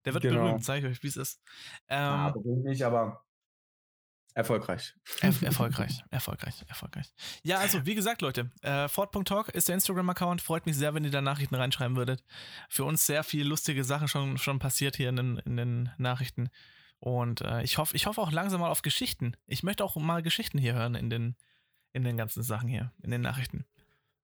Der 0.05 0.13
wird 0.13 0.23
genau. 0.23 0.43
berühmt, 0.43 0.63
zeige 0.63 0.87
ich 0.87 0.93
euch, 0.93 1.03
wie 1.03 1.07
es 1.07 1.17
ist. 1.17 1.41
Ähm, 1.87 1.99
ja, 1.99 2.29
berühmt 2.29 2.63
nicht, 2.63 2.83
aber 2.83 3.23
erfolgreich. 4.33 4.95
Er, 5.21 5.33
erfolgreich, 5.43 6.03
erfolgreich, 6.09 6.63
erfolgreich. 6.67 7.13
Ja, 7.43 7.57
also 7.57 7.85
wie 7.85 7.95
gesagt, 7.95 8.21
Leute, 8.21 8.49
äh, 8.61 8.87
Ford.talk 8.87 9.49
ist 9.49 9.67
der 9.67 9.75
Instagram-Account. 9.75 10.41
Freut 10.41 10.65
mich 10.65 10.77
sehr, 10.77 10.93
wenn 10.93 11.03
ihr 11.03 11.11
da 11.11 11.21
Nachrichten 11.21 11.55
reinschreiben 11.55 11.97
würdet. 11.97 12.23
Für 12.69 12.85
uns 12.85 13.05
sehr 13.05 13.23
viele 13.23 13.49
lustige 13.49 13.83
Sachen 13.83 14.07
schon, 14.07 14.37
schon 14.37 14.59
passiert 14.59 14.95
hier 14.95 15.09
in 15.09 15.15
den, 15.15 15.37
in 15.39 15.57
den 15.57 15.89
Nachrichten. 15.97 16.49
Und 17.01 17.41
äh, 17.41 17.63
ich 17.63 17.79
hoffe 17.79 17.95
ich 17.95 18.05
hoff 18.05 18.19
auch 18.19 18.31
langsam 18.31 18.61
mal 18.61 18.69
auf 18.69 18.83
Geschichten. 18.83 19.35
Ich 19.47 19.63
möchte 19.63 19.83
auch 19.83 19.95
mal 19.95 20.21
Geschichten 20.21 20.59
hier 20.59 20.75
hören 20.75 20.93
in 20.93 21.09
den, 21.09 21.35
in 21.93 22.03
den 22.03 22.15
ganzen 22.15 22.43
Sachen 22.43 22.69
hier, 22.69 22.93
in 23.01 23.09
den 23.09 23.21
Nachrichten. 23.21 23.65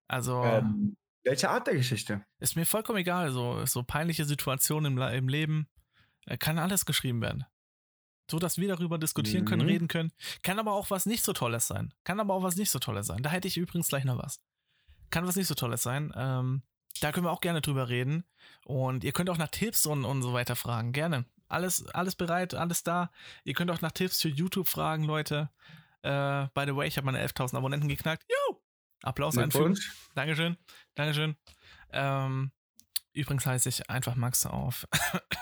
Also. 0.07 0.43
Ähm, 0.43 0.95
welche 1.23 1.49
Art 1.49 1.65
der 1.65 1.73
Geschichte? 1.73 2.23
Ist 2.39 2.55
mir 2.55 2.67
vollkommen 2.67 2.99
egal. 2.99 3.31
So, 3.31 3.65
so 3.65 3.81
peinliche 3.81 4.25
Situationen 4.25 4.95
im, 4.95 5.01
im 5.01 5.27
Leben. 5.27 5.67
Äh, 6.27 6.37
kann 6.37 6.59
alles 6.59 6.85
geschrieben 6.85 7.19
werden. 7.19 7.45
So, 8.29 8.37
dass 8.37 8.59
wir 8.59 8.67
darüber 8.67 8.99
diskutieren 8.99 9.43
mhm. 9.43 9.47
können, 9.47 9.61
reden 9.67 9.87
können. 9.87 10.11
Kann 10.43 10.59
aber 10.59 10.73
auch 10.73 10.91
was 10.91 11.07
nicht 11.07 11.23
so 11.23 11.33
Tolles 11.33 11.65
sein. 11.65 11.95
Kann 12.03 12.19
aber 12.19 12.35
auch 12.35 12.43
was 12.43 12.57
nicht 12.57 12.69
so 12.69 12.77
Tolles 12.77 13.07
sein. 13.07 13.23
Da 13.23 13.31
hätte 13.31 13.47
ich 13.47 13.57
übrigens 13.57 13.87
gleich 13.87 14.05
noch 14.05 14.19
was. 14.19 14.39
Kann 15.09 15.25
was 15.25 15.35
nicht 15.35 15.47
so 15.47 15.55
Tolles 15.55 15.81
sein. 15.81 16.13
Ähm, 16.15 16.61
da 17.01 17.11
können 17.11 17.25
wir 17.25 17.31
auch 17.31 17.41
gerne 17.41 17.61
drüber 17.61 17.89
reden. 17.89 18.23
Und 18.65 19.03
ihr 19.03 19.13
könnt 19.13 19.31
auch 19.31 19.37
nach 19.39 19.47
Tipps 19.47 19.87
und, 19.87 20.05
und 20.05 20.21
so 20.21 20.33
weiter 20.33 20.55
fragen. 20.55 20.91
Gerne. 20.91 21.25
Alles, 21.47 21.85
alles 21.87 22.15
bereit, 22.15 22.53
alles 22.53 22.83
da. 22.83 23.11
Ihr 23.43 23.53
könnt 23.53 23.71
auch 23.71 23.81
nach 23.81 23.91
Tipps 23.91 24.21
für 24.21 24.29
YouTube 24.29 24.67
fragen, 24.67 25.03
Leute. 25.03 25.49
Äh, 26.01 26.47
by 26.53 26.65
the 26.65 26.75
way, 26.75 26.87
ich 26.87 26.97
habe 26.97 27.05
meine 27.05 27.25
11.000 27.25 27.57
Abonnenten 27.57 27.89
geknackt. 27.89 28.25
Yo! 28.29 28.61
Applaus 29.03 29.37
einfügen. 29.37 29.77
Dankeschön. 30.15 30.57
Dankeschön. 30.95 31.35
Ähm, 31.91 32.51
übrigens 33.13 33.45
heiße 33.45 33.69
ich 33.69 33.89
einfach 33.89 34.15
Max 34.15 34.45
auf 34.45 34.87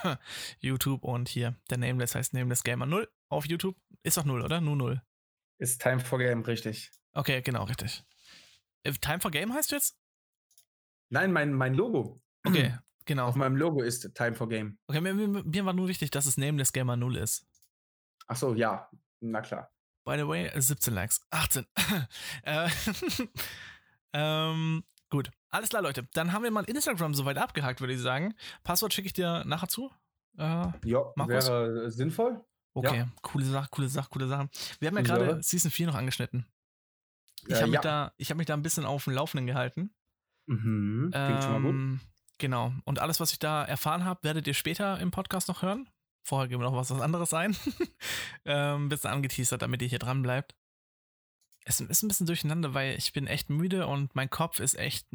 YouTube 0.60 1.04
und 1.04 1.28
hier 1.28 1.56
der 1.70 1.78
Nameless 1.78 2.14
heißt 2.14 2.34
Nameless 2.34 2.62
Gamer 2.62 2.86
0 2.86 3.08
auf 3.28 3.46
YouTube. 3.46 3.76
Ist 4.02 4.16
doch 4.16 4.24
0, 4.24 4.42
oder? 4.42 4.60
Nur 4.60 4.76
0. 4.76 5.02
Ist 5.58 5.80
Time 5.80 6.00
for 6.00 6.18
Game, 6.18 6.42
richtig. 6.42 6.90
Okay, 7.12 7.40
genau, 7.42 7.64
richtig. 7.64 8.04
Äh, 8.82 8.92
Time 8.92 9.20
for 9.20 9.30
Game 9.30 9.52
heißt 9.52 9.72
du 9.72 9.76
jetzt? 9.76 9.98
Nein, 11.08 11.32
mein, 11.32 11.52
mein 11.52 11.74
Logo. 11.74 12.22
Okay, 12.44 12.76
genau. 13.06 13.26
Auf 13.26 13.36
meinem 13.36 13.56
Logo 13.56 13.82
ist 13.82 14.14
Time 14.14 14.34
for 14.34 14.48
Game. 14.48 14.78
Okay, 14.86 15.00
mir, 15.00 15.14
mir 15.14 15.64
war 15.64 15.72
nur 15.72 15.88
wichtig, 15.88 16.10
dass 16.10 16.26
es 16.26 16.36
Nameless 16.36 16.72
Gamer 16.72 16.96
0 16.96 17.16
ist. 17.16 17.46
Ach 18.26 18.36
so, 18.36 18.54
ja. 18.54 18.88
Na 19.20 19.40
klar. 19.40 19.70
By 20.04 20.16
the 20.16 20.28
way, 20.28 20.50
17 20.54 20.94
Likes. 20.94 21.20
18. 21.30 21.66
äh, 22.42 22.68
ähm, 24.12 24.84
gut. 25.10 25.30
Alles 25.48 25.70
klar, 25.70 25.82
Leute. 25.82 26.06
Dann 26.12 26.32
haben 26.32 26.44
wir 26.44 26.50
mal 26.50 26.64
Instagram 26.64 27.14
soweit 27.14 27.38
abgehakt, 27.38 27.80
würde 27.80 27.94
ich 27.94 28.00
sagen. 28.00 28.34
Passwort 28.62 28.92
schicke 28.92 29.06
ich 29.06 29.14
dir 29.14 29.44
nachher 29.46 29.68
zu. 29.68 29.90
Äh, 30.38 30.68
ja, 30.84 31.12
Markus? 31.16 31.48
wäre 31.48 31.90
sinnvoll. 31.90 32.44
Okay, 32.74 32.98
ja. 32.98 33.08
coole 33.22 33.44
Sache, 33.44 33.68
coole 33.70 33.88
Sache, 33.88 34.10
coole 34.10 34.28
Sache. 34.28 34.50
Wir 34.80 34.88
haben 34.88 34.96
ja 34.96 35.02
gerade 35.02 35.42
Season 35.42 35.70
4 35.70 35.86
noch 35.86 35.94
angeschnitten. 35.94 36.46
Ich 37.46 37.54
äh, 37.54 37.62
habe 37.62 37.70
mich, 37.70 37.82
ja. 37.82 38.12
hab 38.20 38.36
mich 38.36 38.46
da 38.46 38.54
ein 38.54 38.62
bisschen 38.62 38.84
auf 38.84 39.04
dem 39.04 39.14
Laufenden 39.14 39.46
gehalten. 39.46 39.94
Mhm, 40.46 41.10
ähm, 41.14 41.42
schon 41.42 41.52
mal 41.52 41.72
gut. 41.72 42.00
Genau. 42.38 42.72
Und 42.84 42.98
alles, 42.98 43.20
was 43.20 43.32
ich 43.32 43.38
da 43.38 43.64
erfahren 43.64 44.04
habe, 44.04 44.22
werdet 44.22 44.46
ihr 44.46 44.54
später 44.54 45.00
im 45.00 45.10
Podcast 45.10 45.48
noch 45.48 45.62
hören. 45.62 45.88
Vorher 46.22 46.48
geben 46.48 46.60
wir 46.60 46.70
noch 46.70 46.76
was, 46.76 46.90
was 46.90 47.00
anderes 47.00 47.32
ein. 47.32 47.56
ähm, 48.44 48.88
bisschen 48.88 49.10
angeteasert, 49.10 49.62
damit 49.62 49.82
ihr 49.82 49.88
hier 49.88 49.98
dran 49.98 50.22
bleibt. 50.22 50.54
Es 51.64 51.80
ist 51.80 52.02
ein 52.02 52.08
bisschen 52.08 52.26
durcheinander, 52.26 52.74
weil 52.74 52.96
ich 52.96 53.12
bin 53.12 53.26
echt 53.26 53.50
müde 53.50 53.86
und 53.86 54.14
mein 54.14 54.30
Kopf 54.30 54.60
ist 54.60 54.78
echt 54.78 55.08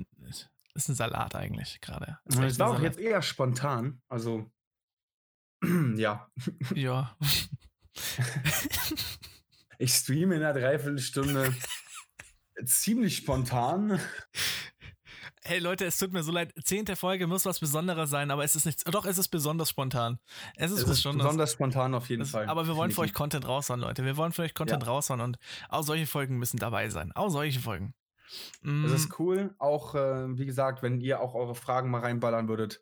ist 0.73 0.89
ein 0.89 0.95
Salat 0.95 1.35
eigentlich 1.35 1.79
gerade. 1.81 2.19
Es 2.25 2.59
war 2.59 2.71
auch 2.71 2.81
jetzt 2.81 2.99
eher 2.99 3.21
spontan, 3.21 4.01
also 4.09 4.51
ja. 5.95 6.29
Ja. 6.73 7.17
ich 9.79 9.93
streame 9.93 10.35
in 10.35 10.43
einer 10.43 10.53
Dreiviertelstunde 10.53 11.53
ziemlich 12.65 13.17
spontan 13.17 13.99
hey 15.43 15.60
Leute, 15.60 15.86
es 15.86 15.98
tut 15.98 16.13
mir 16.13 16.24
so 16.24 16.31
leid, 16.31 16.53
zehnte 16.63 16.95
Folge 16.95 17.27
muss 17.27 17.45
was 17.45 17.60
Besonderes 17.60 18.10
sein, 18.10 18.31
aber 18.31 18.43
es 18.43 18.55
ist 18.55 18.65
nichts. 18.65 18.83
Doch, 18.83 19.05
es 19.05 19.17
ist 19.17 19.29
besonders 19.29 19.69
spontan. 19.69 20.19
Es 20.55 20.71
ist, 20.71 20.83
es 20.83 20.89
ist 20.89 21.03
besonders 21.03 21.53
spontan 21.53 21.93
auf 21.93 22.10
jeden 22.10 22.24
es, 22.24 22.31
Fall. 22.31 22.48
Aber 22.48 22.67
wir 22.67 22.75
wollen 22.75 22.91
für 22.91 23.01
euch 23.01 23.13
Content 23.13 23.48
raushauen, 23.48 23.79
Leute. 23.79 24.05
Wir 24.05 24.17
wollen 24.17 24.31
für 24.31 24.43
euch 24.43 24.53
Content 24.53 24.83
ja. 24.83 24.89
raushauen 24.89 25.21
und 25.21 25.38
auch 25.69 25.83
solche 25.83 26.07
Folgen 26.07 26.38
müssen 26.38 26.57
dabei 26.57 26.89
sein. 26.89 27.12
Auch 27.13 27.29
solche 27.29 27.60
Folgen. 27.60 27.93
Mm. 28.62 28.83
Das 28.83 28.93
ist 28.93 29.19
cool. 29.19 29.53
Auch, 29.57 29.95
äh, 29.95 30.38
wie 30.38 30.45
gesagt, 30.45 30.83
wenn 30.83 31.00
ihr 31.01 31.21
auch 31.21 31.36
eure 31.36 31.55
Fragen 31.55 31.89
mal 31.89 32.01
reinballern 32.01 32.48
würdet, 32.48 32.81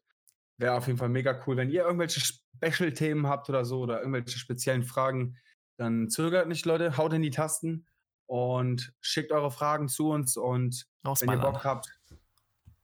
wäre 0.58 0.74
auf 0.74 0.88
jeden 0.88 1.00
Fall 1.00 1.10
mega 1.10 1.40
cool. 1.48 1.58
Wenn 1.58 1.70
ihr 1.70 1.84
irgendwelche 1.84 2.20
Special-Themen 2.20 3.28
habt 3.28 3.50
oder 3.50 3.66
so 3.66 3.80
oder 3.80 4.00
irgendwelche 4.00 4.38
speziellen 4.38 4.84
Fragen, 4.84 5.38
dann 5.78 6.10
zögert 6.10 6.48
nicht, 6.48 6.66
Leute. 6.66 6.98
Haut 6.98 7.14
in 7.14 7.22
die 7.22 7.30
Tasten 7.30 7.88
und 8.26 8.94
schickt 9.00 9.32
eure 9.32 9.50
Fragen 9.50 9.88
zu 9.88 10.10
uns 10.10 10.38
und 10.38 10.86
wenn 11.04 11.30
ihr 11.30 11.38
Bock 11.38 11.64
habt, 11.64 11.99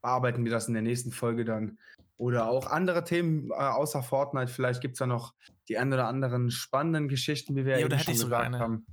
bearbeiten 0.05 0.45
wir 0.45 0.51
das 0.51 0.67
in 0.67 0.75
der 0.75 0.83
nächsten 0.83 1.11
Folge 1.11 1.45
dann. 1.45 1.79
Oder 2.17 2.47
auch 2.47 2.67
andere 2.67 3.03
Themen 3.03 3.49
äh, 3.49 3.55
außer 3.55 4.03
Fortnite. 4.03 4.51
Vielleicht 4.51 4.79
gibt 4.79 4.93
es 4.93 4.99
ja 4.99 5.07
noch 5.07 5.33
die 5.67 5.77
ein 5.77 5.91
oder 5.91 6.07
anderen 6.07 6.51
spannenden 6.51 7.07
Geschichten, 7.07 7.55
wie 7.55 7.65
wir 7.65 7.79
ja, 7.79 7.85
eben 7.85 7.99
schon 7.99 8.13
gesagt 8.13 8.55
haben. 8.55 8.85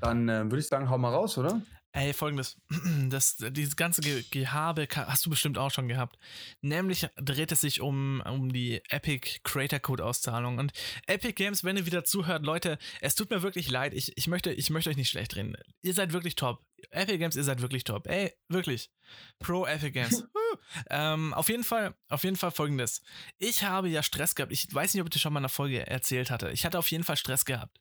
Dann 0.00 0.28
äh, 0.28 0.44
würde 0.44 0.58
ich 0.58 0.68
sagen, 0.68 0.88
hau 0.88 0.96
mal 0.96 1.12
raus, 1.12 1.36
oder? 1.38 1.60
Ey, 1.94 2.14
folgendes. 2.14 2.56
Das, 3.12 3.36
dieses 3.36 3.76
ganze 3.76 4.00
Ge 4.00 4.24
Gehabe 4.30 4.88
hast 4.94 5.26
du 5.26 5.30
bestimmt 5.30 5.58
auch 5.58 5.70
schon 5.70 5.88
gehabt. 5.88 6.18
Nämlich 6.62 7.06
dreht 7.16 7.52
es 7.52 7.60
sich 7.60 7.82
um, 7.82 8.22
um 8.24 8.50
die 8.50 8.80
Epic 8.88 9.40
Creator 9.44 9.80
Code 9.80 10.04
Auszahlung. 10.04 10.56
Und 10.56 10.72
Epic 11.06 11.34
Games, 11.34 11.62
wenn 11.62 11.76
ihr 11.76 11.84
wieder 11.84 12.04
zuhört, 12.04 12.44
Leute, 12.44 12.78
es 13.02 13.14
tut 13.14 13.28
mir 13.28 13.42
wirklich 13.42 13.68
leid. 13.68 13.92
Ich, 13.92 14.16
ich, 14.16 14.28
möchte, 14.28 14.50
ich 14.50 14.70
möchte 14.70 14.88
euch 14.88 14.96
nicht 14.96 15.10
schlecht 15.10 15.36
reden. 15.36 15.56
Ihr 15.82 15.92
seid 15.92 16.14
wirklich 16.14 16.36
top. 16.36 16.64
Epic 16.90 17.18
Games, 17.18 17.36
ihr 17.36 17.44
seid 17.44 17.60
wirklich 17.60 17.84
top. 17.84 18.06
Ey, 18.06 18.32
wirklich. 18.48 18.90
Pro 19.38 19.66
Epic 19.66 19.90
Games. 19.90 20.24
ähm, 20.90 21.34
auf 21.34 21.50
jeden 21.50 21.64
Fall, 21.64 21.94
auf 22.08 22.24
jeden 22.24 22.36
Fall 22.36 22.50
folgendes. 22.50 23.02
Ich 23.38 23.64
habe 23.64 23.88
ja 23.88 24.02
Stress 24.02 24.34
gehabt. 24.34 24.52
Ich 24.52 24.72
weiß 24.72 24.94
nicht, 24.94 25.02
ob 25.02 25.08
ich 25.08 25.12
das 25.12 25.20
schon 25.20 25.34
mal 25.34 25.40
in 25.40 25.44
einer 25.44 25.50
Folge 25.50 25.86
erzählt 25.86 26.30
hatte. 26.30 26.50
Ich 26.52 26.64
hatte 26.64 26.78
auf 26.78 26.90
jeden 26.90 27.04
Fall 27.04 27.18
Stress 27.18 27.44
gehabt. 27.44 27.78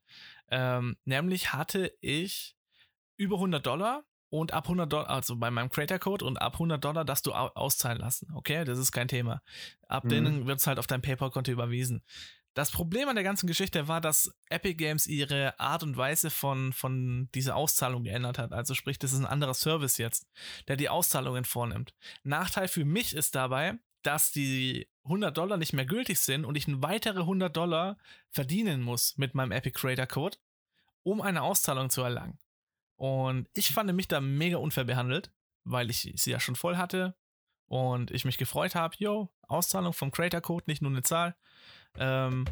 Ähm, 0.49 0.97
nämlich 1.05 1.53
hatte 1.53 1.93
ich 2.01 2.57
über 3.21 3.35
100 3.35 3.65
Dollar 3.65 4.03
und 4.29 4.53
ab 4.53 4.65
100 4.65 4.91
Dollar, 4.91 5.09
also 5.09 5.35
bei 5.35 5.51
meinem 5.51 5.69
Creator 5.69 5.99
Code 5.99 6.25
und 6.25 6.37
ab 6.37 6.53
100 6.53 6.83
Dollar 6.83 7.05
darfst 7.05 7.27
du 7.27 7.33
auszahlen 7.33 7.99
lassen. 7.99 8.33
Okay, 8.33 8.65
das 8.65 8.79
ist 8.79 8.91
kein 8.91 9.07
Thema. 9.07 9.41
Ab 9.87 10.05
mhm. 10.05 10.09
denen 10.09 10.47
wird 10.47 10.59
es 10.59 10.67
halt 10.67 10.79
auf 10.79 10.87
dein 10.87 11.01
PayPal-Konto 11.01 11.51
überwiesen. 11.51 12.01
Das 12.53 12.71
Problem 12.71 13.07
an 13.07 13.15
der 13.15 13.23
ganzen 13.23 13.47
Geschichte 13.47 13.87
war, 13.87 14.01
dass 14.01 14.33
Epic 14.49 14.75
Games 14.75 15.07
ihre 15.07 15.57
Art 15.59 15.83
und 15.83 15.95
Weise 15.95 16.29
von, 16.29 16.73
von 16.73 17.29
dieser 17.33 17.55
Auszahlung 17.55 18.03
geändert 18.03 18.39
hat. 18.39 18.51
Also 18.51 18.73
sprich, 18.73 18.99
das 18.99 19.13
ist 19.13 19.19
ein 19.19 19.25
anderer 19.25 19.53
Service 19.53 19.97
jetzt, 19.97 20.27
der 20.67 20.75
die 20.75 20.89
Auszahlungen 20.89 21.45
vornimmt. 21.45 21.93
Nachteil 22.23 22.67
für 22.67 22.83
mich 22.83 23.15
ist 23.15 23.35
dabei, 23.35 23.79
dass 24.03 24.31
die 24.31 24.89
100 25.03 25.37
Dollar 25.37 25.57
nicht 25.57 25.73
mehr 25.73 25.85
gültig 25.85 26.19
sind 26.19 26.43
und 26.43 26.55
ich 26.55 26.67
ein 26.67 26.81
weitere 26.81 27.21
100 27.21 27.55
Dollar 27.55 27.97
verdienen 28.29 28.81
muss 28.81 29.17
mit 29.17 29.35
meinem 29.35 29.51
Epic 29.51 29.79
Creator 29.79 30.07
Code, 30.07 30.37
um 31.03 31.21
eine 31.21 31.41
Auszahlung 31.41 31.89
zu 31.89 32.01
erlangen. 32.01 32.37
Und 33.01 33.49
ich 33.55 33.71
fand 33.71 33.91
mich 33.95 34.07
da 34.07 34.21
mega 34.21 34.57
unfair 34.57 34.83
behandelt, 34.83 35.31
weil 35.63 35.89
ich 35.89 36.13
sie 36.15 36.29
ja 36.29 36.39
schon 36.39 36.55
voll 36.55 36.77
hatte 36.77 37.15
und 37.65 38.11
ich 38.11 38.25
mich 38.25 38.37
gefreut 38.37 38.75
habe, 38.75 38.95
yo, 38.99 39.33
Auszahlung 39.47 39.91
vom 39.91 40.11
Creator 40.11 40.39
Code, 40.39 40.65
nicht 40.67 40.83
nur 40.83 40.91
eine 40.91 41.01
Zahl. 41.01 41.35
Ähm, 41.97 42.45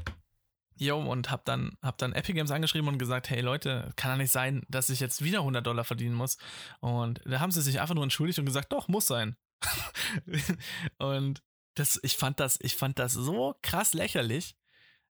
yo, 0.75 0.97
und 0.99 1.29
hab 1.29 1.45
dann, 1.45 1.77
hab 1.83 1.99
dann 1.99 2.13
Epic 2.13 2.33
Games 2.33 2.49
angeschrieben 2.49 2.87
und 2.87 2.97
gesagt, 2.97 3.29
hey 3.29 3.41
Leute, 3.41 3.91
kann 3.95 4.09
ja 4.09 4.17
nicht 4.17 4.31
sein, 4.31 4.63
dass 4.69 4.89
ich 4.89 4.99
jetzt 4.99 5.23
wieder 5.23 5.41
100 5.41 5.67
Dollar 5.67 5.83
verdienen 5.83 6.15
muss. 6.15 6.39
Und 6.79 7.21
da 7.25 7.41
haben 7.41 7.51
sie 7.51 7.61
sich 7.61 7.79
einfach 7.79 7.93
nur 7.93 8.03
entschuldigt 8.03 8.39
und 8.39 8.47
gesagt, 8.47 8.73
doch, 8.73 8.87
muss 8.87 9.05
sein. 9.05 9.37
und 10.97 11.43
das, 11.75 11.99
ich 12.01 12.17
fand 12.17 12.39
das, 12.39 12.57
ich 12.59 12.75
fand 12.75 12.97
das 12.97 13.13
so 13.13 13.55
krass 13.61 13.93
lächerlich, 13.93 14.57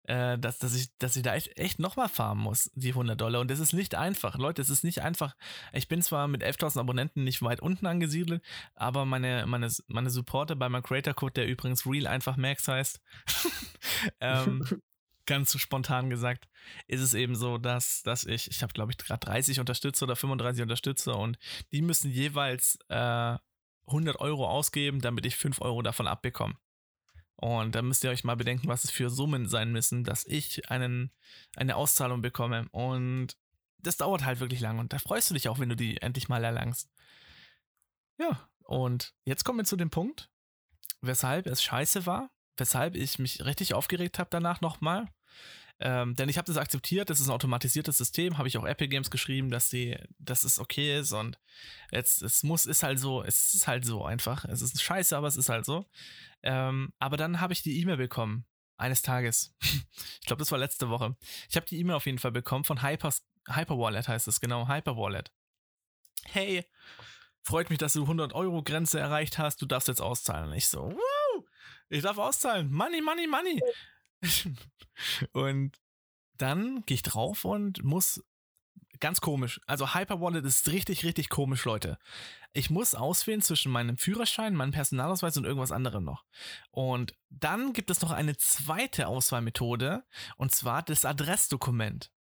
äh, 0.08 0.40
dass, 0.40 0.58
dass, 0.58 0.74
ich, 0.74 0.90
dass 0.98 1.16
ich 1.16 1.24
da 1.24 1.36
echt, 1.36 1.58
echt 1.58 1.80
nochmal 1.80 2.10
farmen 2.10 2.44
muss, 2.44 2.72
die 2.74 2.90
100 2.90 3.20
Dollar. 3.20 3.42
Und 3.42 3.52
das 3.52 3.60
ist 3.60 3.74
nicht 3.74 3.96
einfach. 3.96 4.38
Leute, 4.38 4.62
es 4.62 4.70
ist 4.70 4.84
nicht 4.84 5.02
einfach. 5.02 5.36
Ich 5.74 5.88
bin 5.88 6.02
zwar 6.02 6.28
mit 6.28 6.44
11.000 6.44 6.80
Abonnenten 6.80 7.24
nicht 7.24 7.42
weit 7.42 7.62
unten 7.62 7.86
angesiedelt, 7.86 8.42
aber 8.74 9.06
meine, 9.06 9.46
meine, 9.46 9.70
meine 9.88 10.10
Supporter 10.10 10.56
bei 10.56 10.70
meinem 10.70 10.84
Creator 10.84 11.14
Code, 11.14 11.34
der 11.34 11.48
übrigens 11.48 11.86
Real 11.86 12.08
einfach 12.08 12.38
Max 12.38 12.68
heißt, 12.68 13.02
ähm, 14.22 14.66
ganz 15.26 15.60
spontan 15.60 16.10
gesagt, 16.10 16.48
ist 16.88 17.02
es 17.02 17.14
eben 17.14 17.36
so, 17.36 17.58
dass, 17.58 18.02
dass 18.04 18.24
ich, 18.24 18.50
ich 18.50 18.64
habe 18.64 18.72
glaube 18.72 18.94
ich 18.94 18.98
gerade 18.98 19.26
30 19.26 19.60
Unterstützer 19.60 20.06
oder 20.06 20.16
35 20.16 20.64
Unterstützer 20.64 21.18
und 21.18 21.38
die 21.74 21.82
müssen 21.82 22.10
jeweils 22.10 22.80
äh, 22.88 23.36
100 23.88 24.20
Euro 24.20 24.48
ausgeben, 24.48 25.02
damit 25.02 25.26
ich 25.26 25.36
5 25.36 25.62
Euro 25.62 25.82
davon 25.82 26.08
abbekomme. 26.08 26.56
Und 27.38 27.76
da 27.76 27.84
müsst 27.84 28.04
ihr 28.04 28.10
euch 28.10 28.24
mal 28.24 28.36
bedenken, 28.36 28.68
was 28.68 28.84
es 28.84 28.92
für 28.92 29.10
Summen 29.10 29.48
sein 29.48 29.72
müssen, 29.72 30.04
dass 30.04 30.26
ich 30.26 30.70
einen, 30.72 31.12
eine 31.56 31.76
Auszahlung 31.76 32.22
bekomme. 32.22 32.68
Und 32.72 33.38
das 33.78 33.98
dauert 33.98 34.26
halt 34.26 34.40
wirklich 34.40 34.60
lang. 34.60 34.80
Und 34.80 34.92
da 34.92 35.00
freust 35.00 35.30
du 35.30 35.36
dich 35.36 35.48
auch, 35.48 35.60
wenn 35.60 35.70
du 35.70 35.76
die 35.76 36.02
endlich 36.02 36.30
mal 36.30 36.44
erlangst. 36.44 36.90
Ja, 38.18 38.50
und 38.64 39.14
jetzt 39.24 39.44
kommen 39.44 39.60
wir 39.60 39.66
zu 39.66 39.78
dem 39.78 39.92
Punkt, 39.92 40.32
weshalb 41.02 41.46
es 41.46 41.62
scheiße 41.62 42.08
war, 42.08 42.32
weshalb 42.58 42.96
ich 42.96 43.20
mich 43.20 43.46
richtig 43.46 43.76
aufgeregt 43.76 44.18
habe 44.18 44.30
danach 44.32 44.62
nochmal. 44.62 45.08
Ähm, 45.80 46.16
denn 46.16 46.28
ich 46.28 46.38
habe 46.38 46.48
das 46.48 46.58
akzeptiert, 46.58 47.10
das 47.10 47.20
ist 47.20 47.28
ein 47.28 47.34
automatisiertes 47.34 47.98
System, 47.98 48.38
habe 48.38 48.48
ich 48.48 48.58
auch 48.58 48.66
Epic 48.66 48.90
Games 48.90 49.12
geschrieben, 49.12 49.52
dass 49.52 49.70
sie, 49.70 49.96
dass 50.18 50.44
es 50.44 50.60
okay 50.60 50.98
ist 51.00 51.12
und 51.12 51.38
jetzt, 51.92 52.24
es 52.24 52.42
muss, 52.42 52.66
ist 52.66 52.82
halt 52.82 53.00
so, 53.00 53.22
es 53.24 53.54
ist 53.54 53.68
halt 53.68 53.86
so 53.86 54.04
einfach. 54.04 54.46
Es 54.46 54.62
ist 54.62 54.82
scheiße, 54.82 55.16
aber 55.16 55.28
es 55.28 55.38
ist 55.38 55.50
halt 55.50 55.66
so. 55.66 55.86
Ähm, 56.42 56.94
aber 56.98 57.18
dann 57.18 57.42
habe 57.42 57.54
ich 57.54 57.62
die 57.62 57.80
E-Mail 57.80 57.98
bekommen, 57.98 58.46
eines 58.78 59.02
Tages. 59.02 59.56
ich 59.62 60.26
glaube, 60.26 60.40
das 60.40 60.52
war 60.52 60.60
letzte 60.60 60.90
Woche. 60.90 61.16
Ich 61.50 61.56
habe 61.56 61.66
die 61.66 61.80
E-Mail 61.80 61.96
auf 61.96 62.06
jeden 62.06 62.20
Fall 62.20 62.32
bekommen 62.32 62.64
von 62.64 62.82
Hyper, 62.82 63.14
Hyperwallet 63.48 64.08
heißt 64.08 64.28
es, 64.28 64.40
genau, 64.40 64.68
Hyperwallet. 64.68 65.32
Hey, 66.26 66.66
freut 67.44 67.70
mich, 67.70 67.80
dass 67.80 67.94
du 67.94 68.02
100 68.04 68.34
Euro 68.34 68.62
Grenze 68.64 69.00
erreicht 69.00 69.38
hast, 69.38 69.62
du 69.62 69.66
darfst 69.66 69.88
jetzt 69.88 70.02
auszahlen. 70.02 70.50
Und 70.50 70.56
ich 70.56 70.68
so, 70.68 70.92
wow, 70.92 71.44
ich 71.90 72.02
darf 72.02 72.18
auszahlen, 72.18 72.72
money, 72.72 73.02
money, 73.02 73.28
money. 73.28 73.62
und 75.32 75.80
dann 76.38 76.84
gehe 76.86 76.96
ich 76.96 77.04
drauf 77.04 77.46
und 77.46 77.84
muss 77.84 78.24
ganz 79.00 79.22
komisch. 79.22 79.62
Also 79.68 79.94
Hyperwallet 79.94 80.46
ist 80.46 80.70
richtig, 80.70 81.04
richtig 81.04 81.30
komisch, 81.30 81.66
Leute. 81.66 81.98
Ich 82.54 82.70
muss 82.70 82.96
auswählen 82.96 83.42
zwischen 83.42 83.72
meinem 83.72 83.98
Führerschein, 83.98 84.56
meinem 84.56 84.72
Personalausweis 84.72 85.38
und 85.38 85.46
irgendwas 85.46 85.72
anderem 85.72 86.04
noch. 86.04 86.26
Und 86.72 87.16
dann 87.30 87.74
gibt 87.74 87.90
es 87.92 88.02
noch 88.02 88.12
eine 88.12 88.38
zweite 88.38 89.08
Auswahlmethode, 89.08 90.04
und 90.38 90.54
zwar 90.54 90.84
das 90.84 91.06
Adressdokument. 91.06 92.12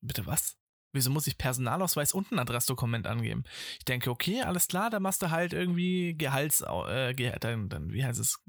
Bitte 0.00 0.26
was? 0.26 0.56
Wieso 0.92 1.10
muss 1.10 1.28
ich 1.28 1.38
Personalausweis 1.38 2.12
und 2.12 2.32
ein 2.32 2.38
Adressdokument 2.40 3.06
angeben? 3.06 3.44
Ich 3.78 3.84
denke, 3.84 4.10
okay, 4.10 4.42
alles 4.42 4.66
klar, 4.66 4.90
da 4.90 4.98
machst 4.98 5.22
du 5.22 5.30
halt 5.30 5.52
irgendwie 5.52 6.16
Gehalts, 6.16 6.62
äh, 6.62 7.14
Ge 7.14 7.32
dann, 7.38 7.68
dann, 7.68 7.92
wie 7.92 8.04
heißt 8.04 8.18
es, 8.18 8.40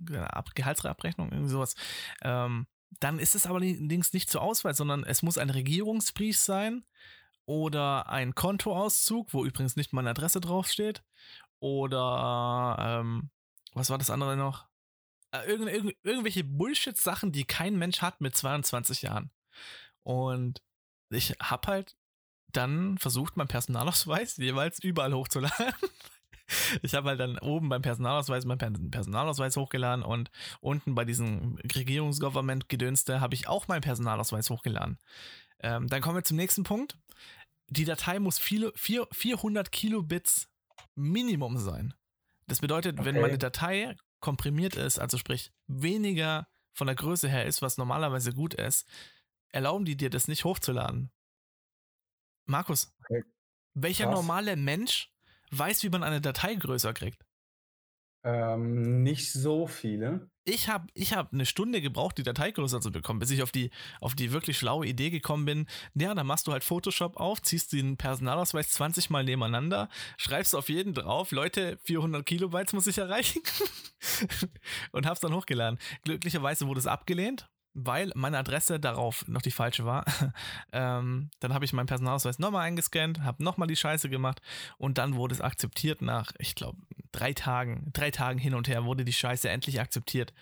Gehaltsabrechnung, 0.55 1.31
irgendwie 1.31 1.51
sowas. 1.51 1.75
Ähm, 2.23 2.65
dann 2.99 3.19
ist 3.19 3.35
es 3.35 3.45
allerdings 3.45 4.13
nicht 4.13 4.29
zur 4.29 4.41
Auswahl, 4.41 4.73
sondern 4.73 5.03
es 5.03 5.23
muss 5.23 5.37
ein 5.37 5.49
Regierungsbrief 5.49 6.37
sein 6.37 6.85
oder 7.45 8.09
ein 8.09 8.35
Kontoauszug, 8.35 9.33
wo 9.33 9.45
übrigens 9.45 9.75
nicht 9.75 9.93
meine 9.93 10.11
Adresse 10.11 10.41
draufsteht. 10.41 11.03
Oder 11.59 12.75
ähm, 12.79 13.29
was 13.73 13.89
war 13.89 13.97
das 13.97 14.09
andere 14.09 14.35
noch? 14.35 14.67
Äh, 15.31 15.45
irgend, 15.45 15.69
irgend, 15.69 15.95
irgendwelche 16.03 16.43
Bullshit-Sachen, 16.43 17.31
die 17.31 17.45
kein 17.45 17.77
Mensch 17.77 18.01
hat 18.01 18.21
mit 18.21 18.35
22 18.35 19.03
Jahren. 19.03 19.31
Und 20.03 20.61
ich 21.09 21.35
habe 21.41 21.67
halt 21.67 21.97
dann 22.51 22.97
versucht, 22.97 23.37
meinen 23.37 23.47
Personalausweis 23.47 24.37
jeweils 24.37 24.79
überall 24.79 25.13
hochzuladen. 25.13 25.73
ich 26.81 26.93
habe 26.95 27.09
halt 27.09 27.19
dann 27.19 27.37
oben 27.39 27.69
beim 27.69 27.81
Personalausweis 27.81 28.45
meinen 28.45 28.91
Personalausweis 28.91 29.57
hochgeladen 29.57 30.03
und 30.03 30.31
unten 30.59 30.95
bei 30.95 31.05
diesem 31.05 31.57
Regierungsgovernment-Gedönste 31.75 33.21
habe 33.21 33.35
ich 33.35 33.47
auch 33.47 33.67
meinen 33.67 33.81
Personalausweis 33.81 34.49
hochgeladen. 34.49 34.97
Ähm, 35.59 35.87
dann 35.87 36.01
kommen 36.01 36.15
wir 36.15 36.23
zum 36.23 36.37
nächsten 36.37 36.63
Punkt. 36.63 36.97
Die 37.69 37.85
Datei 37.85 38.19
muss 38.19 38.39
viele, 38.39 38.71
vier, 38.75 39.07
400 39.11 39.71
Kilobits 39.71 40.49
Minimum 40.95 41.57
sein. 41.57 41.93
Das 42.47 42.59
bedeutet, 42.59 42.99
okay. 42.99 43.05
wenn 43.05 43.21
meine 43.21 43.37
Datei 43.37 43.95
komprimiert 44.19 44.75
ist, 44.75 44.99
also 44.99 45.17
sprich 45.17 45.51
weniger 45.67 46.47
von 46.73 46.87
der 46.87 46.95
Größe 46.95 47.29
her 47.29 47.45
ist, 47.45 47.61
was 47.61 47.77
normalerweise 47.77 48.33
gut 48.33 48.53
ist, 48.53 48.85
erlauben 49.49 49.85
die 49.85 49.97
dir 49.97 50.09
das 50.09 50.27
nicht 50.27 50.43
hochzuladen. 50.43 51.11
Markus, 52.45 52.93
okay. 53.03 53.23
welcher 53.73 54.09
normale 54.09 54.55
Mensch 54.55 55.11
weiß, 55.51 55.83
wie 55.83 55.89
man 55.89 56.03
eine 56.03 56.21
Datei 56.21 56.55
größer 56.55 56.93
kriegt? 56.93 57.23
Ähm, 58.23 59.01
nicht 59.01 59.31
so 59.31 59.65
viele. 59.65 60.29
Ich 60.43 60.69
habe 60.69 60.87
ich 60.93 61.13
hab 61.13 61.33
eine 61.33 61.45
Stunde 61.45 61.81
gebraucht, 61.81 62.17
die 62.17 62.23
Datei 62.23 62.51
größer 62.51 62.81
zu 62.81 62.91
bekommen, 62.91 63.19
bis 63.19 63.31
ich 63.31 63.41
auf 63.41 63.51
die, 63.51 63.71
auf 63.99 64.15
die 64.15 64.31
wirklich 64.31 64.57
schlaue 64.57 64.85
Idee 64.85 65.09
gekommen 65.09 65.45
bin. 65.45 65.67
Ja, 65.95 66.13
dann 66.13 66.27
machst 66.27 66.47
du 66.47 66.51
halt 66.51 66.63
Photoshop 66.63 67.17
auf, 67.17 67.41
ziehst 67.41 67.73
den 67.73 67.97
Personalausweis 67.97 68.69
20 68.71 69.09
Mal 69.09 69.23
nebeneinander, 69.23 69.89
schreibst 70.17 70.55
auf 70.55 70.69
jeden 70.69 70.93
drauf, 70.93 71.31
Leute, 71.31 71.79
400 71.83 72.25
Kilobytes 72.25 72.73
muss 72.73 72.87
ich 72.87 72.97
erreichen 72.97 73.41
und 74.91 75.05
hab's 75.05 75.21
dann 75.21 75.33
hochgeladen. 75.33 75.79
Glücklicherweise 76.03 76.67
wurde 76.67 76.79
es 76.79 76.87
abgelehnt, 76.87 77.49
weil 77.73 78.11
meine 78.15 78.37
Adresse 78.37 78.79
darauf 78.79 79.27
noch 79.27 79.41
die 79.41 79.51
falsche 79.51 79.85
war. 79.85 80.05
ähm, 80.73 81.29
dann 81.39 81.53
habe 81.53 81.65
ich 81.65 81.73
meinen 81.73 81.87
Personalausweis 81.87 82.39
nochmal 82.39 82.65
eingescannt, 82.65 83.21
habe 83.21 83.43
nochmal 83.43 83.67
die 83.67 83.75
Scheiße 83.75 84.09
gemacht 84.09 84.41
und 84.77 84.97
dann 84.97 85.15
wurde 85.15 85.35
es 85.35 85.41
akzeptiert 85.41 86.01
nach, 86.01 86.31
ich 86.37 86.55
glaube, 86.55 86.77
drei 87.11 87.33
Tagen, 87.33 87.89
drei 87.93 88.11
Tagen 88.11 88.39
hin 88.39 88.53
und 88.53 88.67
her 88.67 88.85
wurde 88.85 89.05
die 89.05 89.13
Scheiße 89.13 89.49
endlich 89.49 89.79
akzeptiert. 89.79 90.33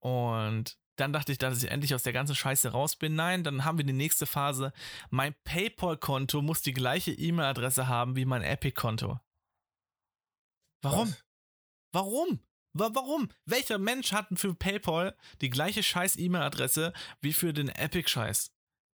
Und 0.00 0.78
dann 0.96 1.12
dachte 1.12 1.32
ich, 1.32 1.38
dass 1.38 1.62
ich 1.62 1.70
endlich 1.70 1.94
aus 1.94 2.02
der 2.02 2.12
ganzen 2.12 2.34
Scheiße 2.34 2.70
raus 2.70 2.96
bin. 2.96 3.14
Nein, 3.14 3.42
dann 3.42 3.64
haben 3.64 3.78
wir 3.78 3.84
die 3.84 3.92
nächste 3.92 4.26
Phase. 4.26 4.72
Mein 5.10 5.34
PayPal-Konto 5.44 6.40
muss 6.40 6.62
die 6.62 6.72
gleiche 6.72 7.12
E-Mail-Adresse 7.12 7.88
haben 7.88 8.16
wie 8.16 8.24
mein 8.24 8.42
Epic-Konto. 8.42 9.18
Warum? 10.82 11.08
Was? 11.08 11.24
Warum? 11.92 12.40
Warum? 12.76 13.28
Welcher 13.46 13.78
Mensch 13.78 14.12
hat 14.12 14.26
für 14.34 14.52
PayPal 14.52 15.14
die 15.40 15.50
gleiche 15.50 15.84
scheiß 15.84 16.16
E-Mail-Adresse 16.16 16.92
wie 17.20 17.32
für 17.32 17.52
den 17.52 17.68
Epic-Scheiß? 17.68 18.50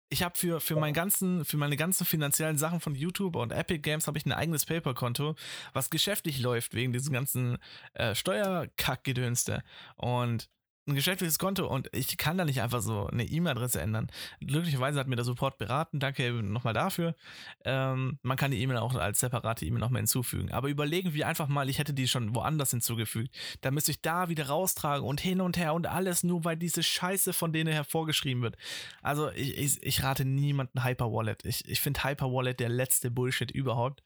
Ich 0.10 0.24
habe 0.24 0.38
für, 0.38 0.62
für, 0.62 0.78
mein 0.78 0.94
für 0.94 1.58
meine 1.58 1.76
ganzen 1.76 2.06
finanziellen 2.06 2.58
Sachen 2.58 2.80
von 2.80 2.96
YouTube 2.96 3.36
und 3.36 3.52
Epic 3.52 3.80
Games 3.80 4.08
habe 4.08 4.18
ich 4.18 4.26
ein 4.26 4.32
eigenes 4.32 4.66
PayPal-Konto, 4.66 5.36
was 5.74 5.90
geschäftlich 5.90 6.40
läuft 6.40 6.74
wegen 6.74 6.94
diesem 6.94 7.12
ganzen 7.12 7.58
äh, 7.96 8.16
Steuerkack-Gedönste. 8.16 9.62
Und 9.98 10.50
ein 10.88 10.96
geschäftliches 10.96 11.40
Konto 11.40 11.68
und 11.68 11.90
ich 11.94 12.18
kann 12.18 12.38
da 12.38 12.46
nicht 12.46 12.62
einfach 12.62 12.82
so 12.82 13.08
eine 13.08 13.26
E-Mail-Adresse 13.26 13.82
ändern. 13.82 14.08
Glücklicherweise 14.40 15.00
hat 15.00 15.08
mir 15.08 15.16
der 15.16 15.26
Support 15.26 15.58
beraten, 15.58 16.00
danke 16.00 16.32
nochmal 16.32 16.74
dafür. 16.74 17.16
Ähm, 17.64 18.20
man 18.22 18.38
kann 18.38 18.52
die 18.52 18.62
E-Mail 18.62 18.78
auch 18.78 18.94
als 18.96 19.20
separate 19.20 19.66
E-Mail 19.66 19.80
nochmal 19.80 20.02
hinzufügen. 20.02 20.52
Aber 20.52 20.70
überlegen 20.70 21.14
wir 21.14 21.28
einfach 21.28 21.48
mal, 21.48 21.70
ich 21.70 21.80
hätte 21.80 21.94
die 21.94 22.08
schon 22.08 22.36
woanders 22.36 22.72
hinzugefügt. 22.72 23.36
Da 23.62 23.72
müsste 23.72 23.92
ich 23.92 24.02
da 24.02 24.30
wieder 24.30 24.48
raustragen 24.48 25.06
und 25.06 25.20
hin 25.22 25.42
und 25.42 25.58
her 25.58 25.74
und 25.74 25.88
alles 25.88 26.24
nur, 26.24 26.46
weil 26.46 26.58
diese 26.58 26.84
Scheiße 26.84 27.34
von 27.34 27.52
denen 27.52 27.74
hervorgeschrieben 27.74 28.44
wird. 28.44 28.56
Also 29.02 29.32
ich, 29.32 29.58
ich, 29.58 29.84
ich 29.84 30.04
rate 30.04 30.26
niemanden 30.26 30.84
Hyperwallet. 30.84 31.46
Ich, 31.46 31.68
ich 31.68 31.82
finde 31.82 32.04
Hyperwallet 32.04 32.60
der 32.60 32.70
letzte 32.70 33.10
Bullshit 33.10 33.50
überhaupt. 33.50 34.04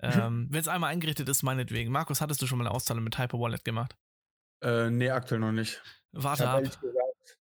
Ähm, 0.00 0.48
Wenn 0.50 0.60
es 0.60 0.68
einmal 0.68 0.90
eingerichtet 0.90 1.28
ist, 1.28 1.42
meinetwegen. 1.42 1.90
Markus, 1.90 2.20
hattest 2.20 2.42
du 2.42 2.46
schon 2.46 2.58
mal 2.58 2.66
eine 2.66 2.74
Auszahlung 2.74 3.04
mit 3.04 3.18
Hyper 3.18 3.38
Wallet 3.38 3.64
gemacht? 3.64 3.96
Äh, 4.60 4.90
nee, 4.90 5.10
aktuell 5.10 5.40
noch 5.40 5.52
nicht. 5.52 5.82
Warte 6.14 6.48
ab. 6.48 6.64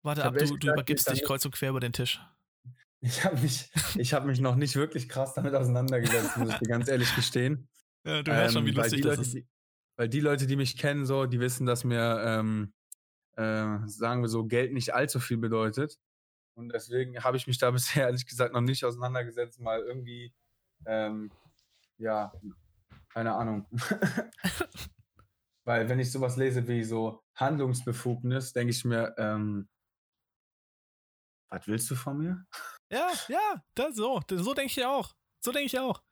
Warte 0.03 0.25
ab, 0.25 0.35
du, 0.38 0.57
du 0.57 0.73
übergibst 0.73 1.11
dich 1.11 1.25
kreuz 1.25 1.44
und 1.44 1.53
quer 1.53 1.71
über 1.71 1.81
den 1.81 1.92
Tisch. 1.92 2.21
Ich 3.01 3.25
habe 3.25 3.38
mich, 3.38 3.71
hab 4.12 4.25
mich 4.25 4.40
noch 4.40 4.57
nicht 4.57 4.75
wirklich 4.75 5.09
krass 5.09 5.35
damit 5.35 5.55
auseinandergesetzt, 5.55 6.37
muss 6.37 6.51
ich 6.51 6.59
dir 6.59 6.68
ganz 6.68 6.88
ehrlich 6.88 7.14
gestehen. 7.14 7.68
Ja, 8.05 8.23
du 8.23 8.33
hörst 8.33 8.55
ähm, 8.55 8.61
schon, 8.61 8.66
wie 8.66 8.71
ähm, 8.71 8.77
lustig 8.77 9.03
das 9.03 9.11
Leute, 9.11 9.23
ist. 9.23 9.35
Die, 9.35 9.47
weil 9.97 10.09
die 10.09 10.21
Leute, 10.21 10.47
die 10.47 10.55
mich 10.55 10.79
kennen, 10.79 11.05
so, 11.05 11.27
die 11.27 11.40
wissen, 11.40 11.66
dass 11.66 11.83
mir, 11.83 12.23
ähm, 12.25 12.73
äh, 13.33 13.87
sagen 13.87 14.23
wir 14.23 14.29
so, 14.29 14.47
Geld 14.47 14.73
nicht 14.73 14.94
allzu 14.94 15.18
viel 15.18 15.37
bedeutet. 15.37 15.99
Und 16.55 16.73
deswegen 16.73 17.23
habe 17.23 17.37
ich 17.37 17.49
mich 17.49 17.59
da 17.59 17.71
bisher 17.73 18.07
ehrlich 18.07 18.25
gesagt 18.25 18.55
noch 18.55 18.61
nicht 18.61 18.85
auseinandergesetzt, 18.85 19.61
mal 19.61 19.81
irgendwie, 19.81 20.33
ähm, 20.87 21.33
ja, 21.99 22.33
keine 23.12 23.35
Ahnung. 23.35 23.66
Weil 25.68 25.87
wenn 25.90 25.98
ich 25.98 26.11
sowas 26.11 26.38
lese 26.38 26.66
wie 26.66 26.83
so 26.83 27.22
Handlungsbefugnis, 27.35 28.54
denke 28.54 28.70
ich 28.70 28.87
mir, 28.87 29.14
ähm, 29.18 29.68
was 31.50 31.66
willst 31.66 31.90
du 31.90 31.94
von 31.94 32.16
mir? 32.16 32.46
Ja, 32.90 33.12
ja, 33.28 33.62
das 33.74 33.96
so. 33.96 34.22
So 34.31 34.54
denke 34.54 34.72
ich 34.81 34.87
auch. 34.87 35.14
So 35.44 35.52
denke 35.52 35.66
ich 35.66 35.78
auch. 35.78 36.02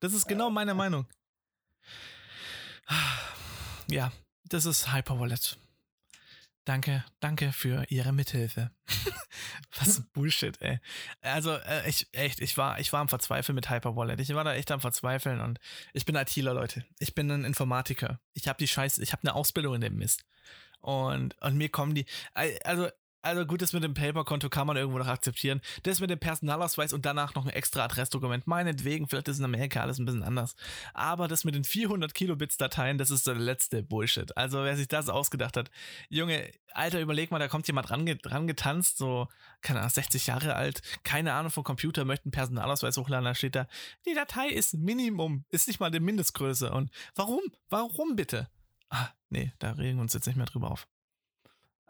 Das 0.00 0.12
ist 0.12 0.26
genau 0.26 0.50
meine 0.50 0.74
Meinung. 0.74 1.06
Ja, 3.86 4.10
das 4.42 4.64
ist 4.64 4.92
Hyperwallet. 4.92 5.56
Danke, 6.64 7.04
danke 7.18 7.52
für 7.52 7.84
Ihre 7.88 8.12
Mithilfe. 8.12 8.70
Was 9.78 10.00
Bullshit, 10.12 10.60
ey. 10.60 10.78
Also, 11.20 11.56
äh, 11.56 11.88
ich, 11.88 12.06
echt, 12.12 12.40
ich 12.40 12.56
war, 12.56 12.78
ich 12.78 12.92
war 12.92 13.00
am 13.00 13.08
Verzweifeln 13.08 13.56
mit 13.56 13.68
Hyperwallet. 13.68 14.20
Ich 14.20 14.32
war 14.34 14.44
da 14.44 14.54
echt 14.54 14.70
am 14.70 14.80
Verzweifeln 14.80 15.40
und 15.40 15.58
ich 15.92 16.04
bin 16.04 16.14
ITler, 16.14 16.54
Leute. 16.54 16.84
Ich 17.00 17.14
bin 17.14 17.30
ein 17.32 17.44
Informatiker. 17.44 18.20
Ich 18.32 18.46
habe 18.46 18.58
die 18.58 18.68
Scheiße, 18.68 19.02
ich 19.02 19.12
habe 19.12 19.22
eine 19.24 19.34
Ausbildung 19.34 19.74
in 19.74 19.80
dem 19.80 19.96
Mist. 19.96 20.24
Und, 20.80 21.36
und 21.40 21.56
mir 21.56 21.68
kommen 21.68 21.94
die, 21.94 22.06
also 22.34 22.88
also 23.22 23.46
gut, 23.46 23.62
das 23.62 23.72
mit 23.72 23.84
dem 23.84 23.94
Paper-Konto 23.94 24.48
kann 24.48 24.66
man 24.66 24.76
irgendwo 24.76 24.98
noch 24.98 25.06
akzeptieren. 25.06 25.60
Das 25.84 26.00
mit 26.00 26.10
dem 26.10 26.18
Personalausweis 26.18 26.92
und 26.92 27.06
danach 27.06 27.34
noch 27.34 27.46
ein 27.46 27.52
extra 27.52 27.84
Adressdokument. 27.84 28.46
Meinetwegen, 28.46 29.08
vielleicht 29.08 29.28
ist 29.28 29.38
in 29.38 29.44
Amerika 29.44 29.80
alles 29.80 29.98
ein 29.98 30.04
bisschen 30.04 30.24
anders. 30.24 30.56
Aber 30.92 31.28
das 31.28 31.44
mit 31.44 31.54
den 31.54 31.64
400 31.64 32.14
Kilobits 32.14 32.56
Dateien, 32.56 32.98
das 32.98 33.10
ist 33.10 33.26
der 33.26 33.36
letzte 33.36 33.82
Bullshit. 33.82 34.36
Also 34.36 34.64
wer 34.64 34.76
sich 34.76 34.88
das 34.88 35.08
ausgedacht 35.08 35.56
hat. 35.56 35.70
Junge, 36.08 36.50
Alter, 36.72 37.00
überleg 37.00 37.30
mal, 37.30 37.38
da 37.38 37.48
kommt 37.48 37.66
jemand 37.68 37.90
ran, 37.90 38.08
ran 38.24 38.46
getanzt, 38.46 38.98
so, 38.98 39.28
keine 39.60 39.78
Ahnung, 39.78 39.90
60 39.90 40.26
Jahre 40.26 40.56
alt, 40.56 40.82
keine 41.04 41.34
Ahnung 41.34 41.50
vom 41.50 41.64
Computer, 41.64 42.04
möchte 42.04 42.26
einen 42.26 42.32
Personalausweis 42.32 42.96
hochladen, 42.96 43.24
da 43.24 43.34
steht 43.34 43.54
da, 43.54 43.66
die 44.06 44.14
Datei 44.14 44.48
ist 44.48 44.74
Minimum, 44.74 45.44
ist 45.50 45.68
nicht 45.68 45.80
mal 45.80 45.90
die 45.90 46.00
Mindestgröße. 46.00 46.72
Und 46.72 46.90
warum? 47.14 47.42
Warum 47.68 48.16
bitte? 48.16 48.48
Ah, 48.88 49.08
nee, 49.30 49.52
da 49.58 49.72
regen 49.72 49.98
wir 49.98 50.02
uns 50.02 50.14
jetzt 50.14 50.26
nicht 50.26 50.36
mehr 50.36 50.46
drüber 50.46 50.70
auf. 50.70 50.88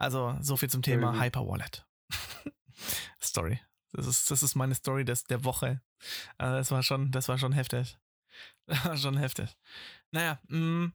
Also, 0.02 0.36
so 0.40 0.56
viel 0.56 0.68
zum 0.68 0.82
Thema 0.82 1.20
Hyperwallet. 1.20 1.86
Story. 3.22 3.60
Das 3.92 4.08
ist, 4.08 4.32
das 4.32 4.42
ist 4.42 4.56
meine 4.56 4.74
Story 4.74 5.04
des, 5.04 5.22
der 5.24 5.44
Woche. 5.44 5.80
Also 6.38 6.56
das 6.56 6.70
war 6.72 6.82
schon, 6.82 7.12
das 7.12 7.28
war 7.28 7.38
schon 7.38 7.52
heftig. 7.52 7.98
Das 8.66 8.84
war 8.86 8.96
schon 8.96 9.18
heftig. 9.18 9.54
Naja, 10.10 10.40
mh, 10.48 10.58
mm, 10.58 10.92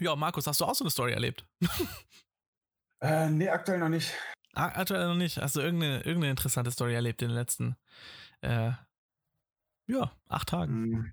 ja, 0.00 0.14
Markus, 0.14 0.46
hast 0.46 0.60
du 0.60 0.64
auch 0.64 0.74
so 0.74 0.84
eine 0.84 0.90
Story 0.90 1.12
erlebt? 1.12 1.44
äh, 3.02 3.28
nee, 3.28 3.48
aktuell 3.48 3.80
noch 3.80 3.88
nicht. 3.88 4.14
Ah, 4.54 4.68
aktuell 4.68 5.08
noch 5.08 5.16
nicht. 5.16 5.38
Hast 5.38 5.56
du 5.56 5.60
irgendeine, 5.60 5.96
irgendeine 5.98 6.30
interessante 6.30 6.70
Story 6.70 6.94
erlebt 6.94 7.20
in 7.22 7.28
den 7.28 7.34
letzten, 7.34 7.76
äh, 8.42 8.70
ja, 9.88 10.12
acht 10.28 10.48
Tagen? 10.48 10.72
Hm. 10.72 11.12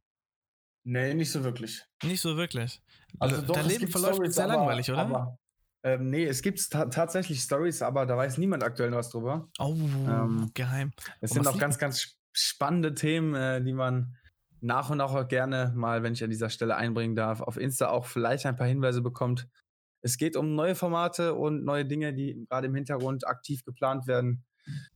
Nee, 0.84 1.13
nicht 1.15 1.32
so 1.32 1.43
wirklich. 1.43 1.84
Nicht 2.04 2.21
so 2.21 2.38
wirklich. 2.38 2.82
Also 3.19 3.41
doch, 3.41 3.56
Dein 3.56 3.67
Leben 3.67 3.88
verläuft 3.88 4.15
Storys, 4.15 4.36
sehr 4.36 4.47
langweilig, 4.47 4.91
oder? 4.91 5.00
Aber, 5.00 5.39
ähm, 5.83 6.09
nee, 6.09 6.25
es 6.25 6.41
gibt 6.41 6.69
ta 6.69 6.85
tatsächlich 6.85 7.41
Stories, 7.41 7.81
aber 7.81 8.05
da 8.05 8.15
weiß 8.15 8.37
niemand 8.37 8.63
aktuell 8.63 8.91
was 8.91 9.09
drüber. 9.09 9.49
Oh, 9.59 9.75
ähm, 10.07 10.51
geheim. 10.53 10.91
Es 11.21 11.31
sind 11.31 11.47
auch 11.47 11.57
ganz, 11.57 11.77
ganz 11.77 12.17
spannende 12.33 12.93
Themen, 12.93 13.33
äh, 13.33 13.63
die 13.63 13.73
man 13.73 14.15
nach 14.61 14.91
und 14.91 14.99
nach 14.99 15.13
auch 15.13 15.27
gerne 15.27 15.73
mal, 15.75 16.03
wenn 16.03 16.13
ich 16.13 16.23
an 16.23 16.29
dieser 16.29 16.49
Stelle 16.49 16.75
einbringen 16.75 17.15
darf, 17.15 17.41
auf 17.41 17.57
Insta 17.57 17.89
auch 17.89 18.05
vielleicht 18.05 18.45
ein 18.45 18.55
paar 18.55 18.67
Hinweise 18.67 19.01
bekommt. 19.01 19.47
Es 20.01 20.17
geht 20.17 20.35
um 20.35 20.55
neue 20.55 20.75
Formate 20.75 21.33
und 21.33 21.63
neue 21.63 21.85
Dinge, 21.85 22.13
die 22.13 22.45
gerade 22.47 22.67
im 22.67 22.75
Hintergrund 22.75 23.27
aktiv 23.27 23.63
geplant 23.63 24.07
werden. 24.07 24.43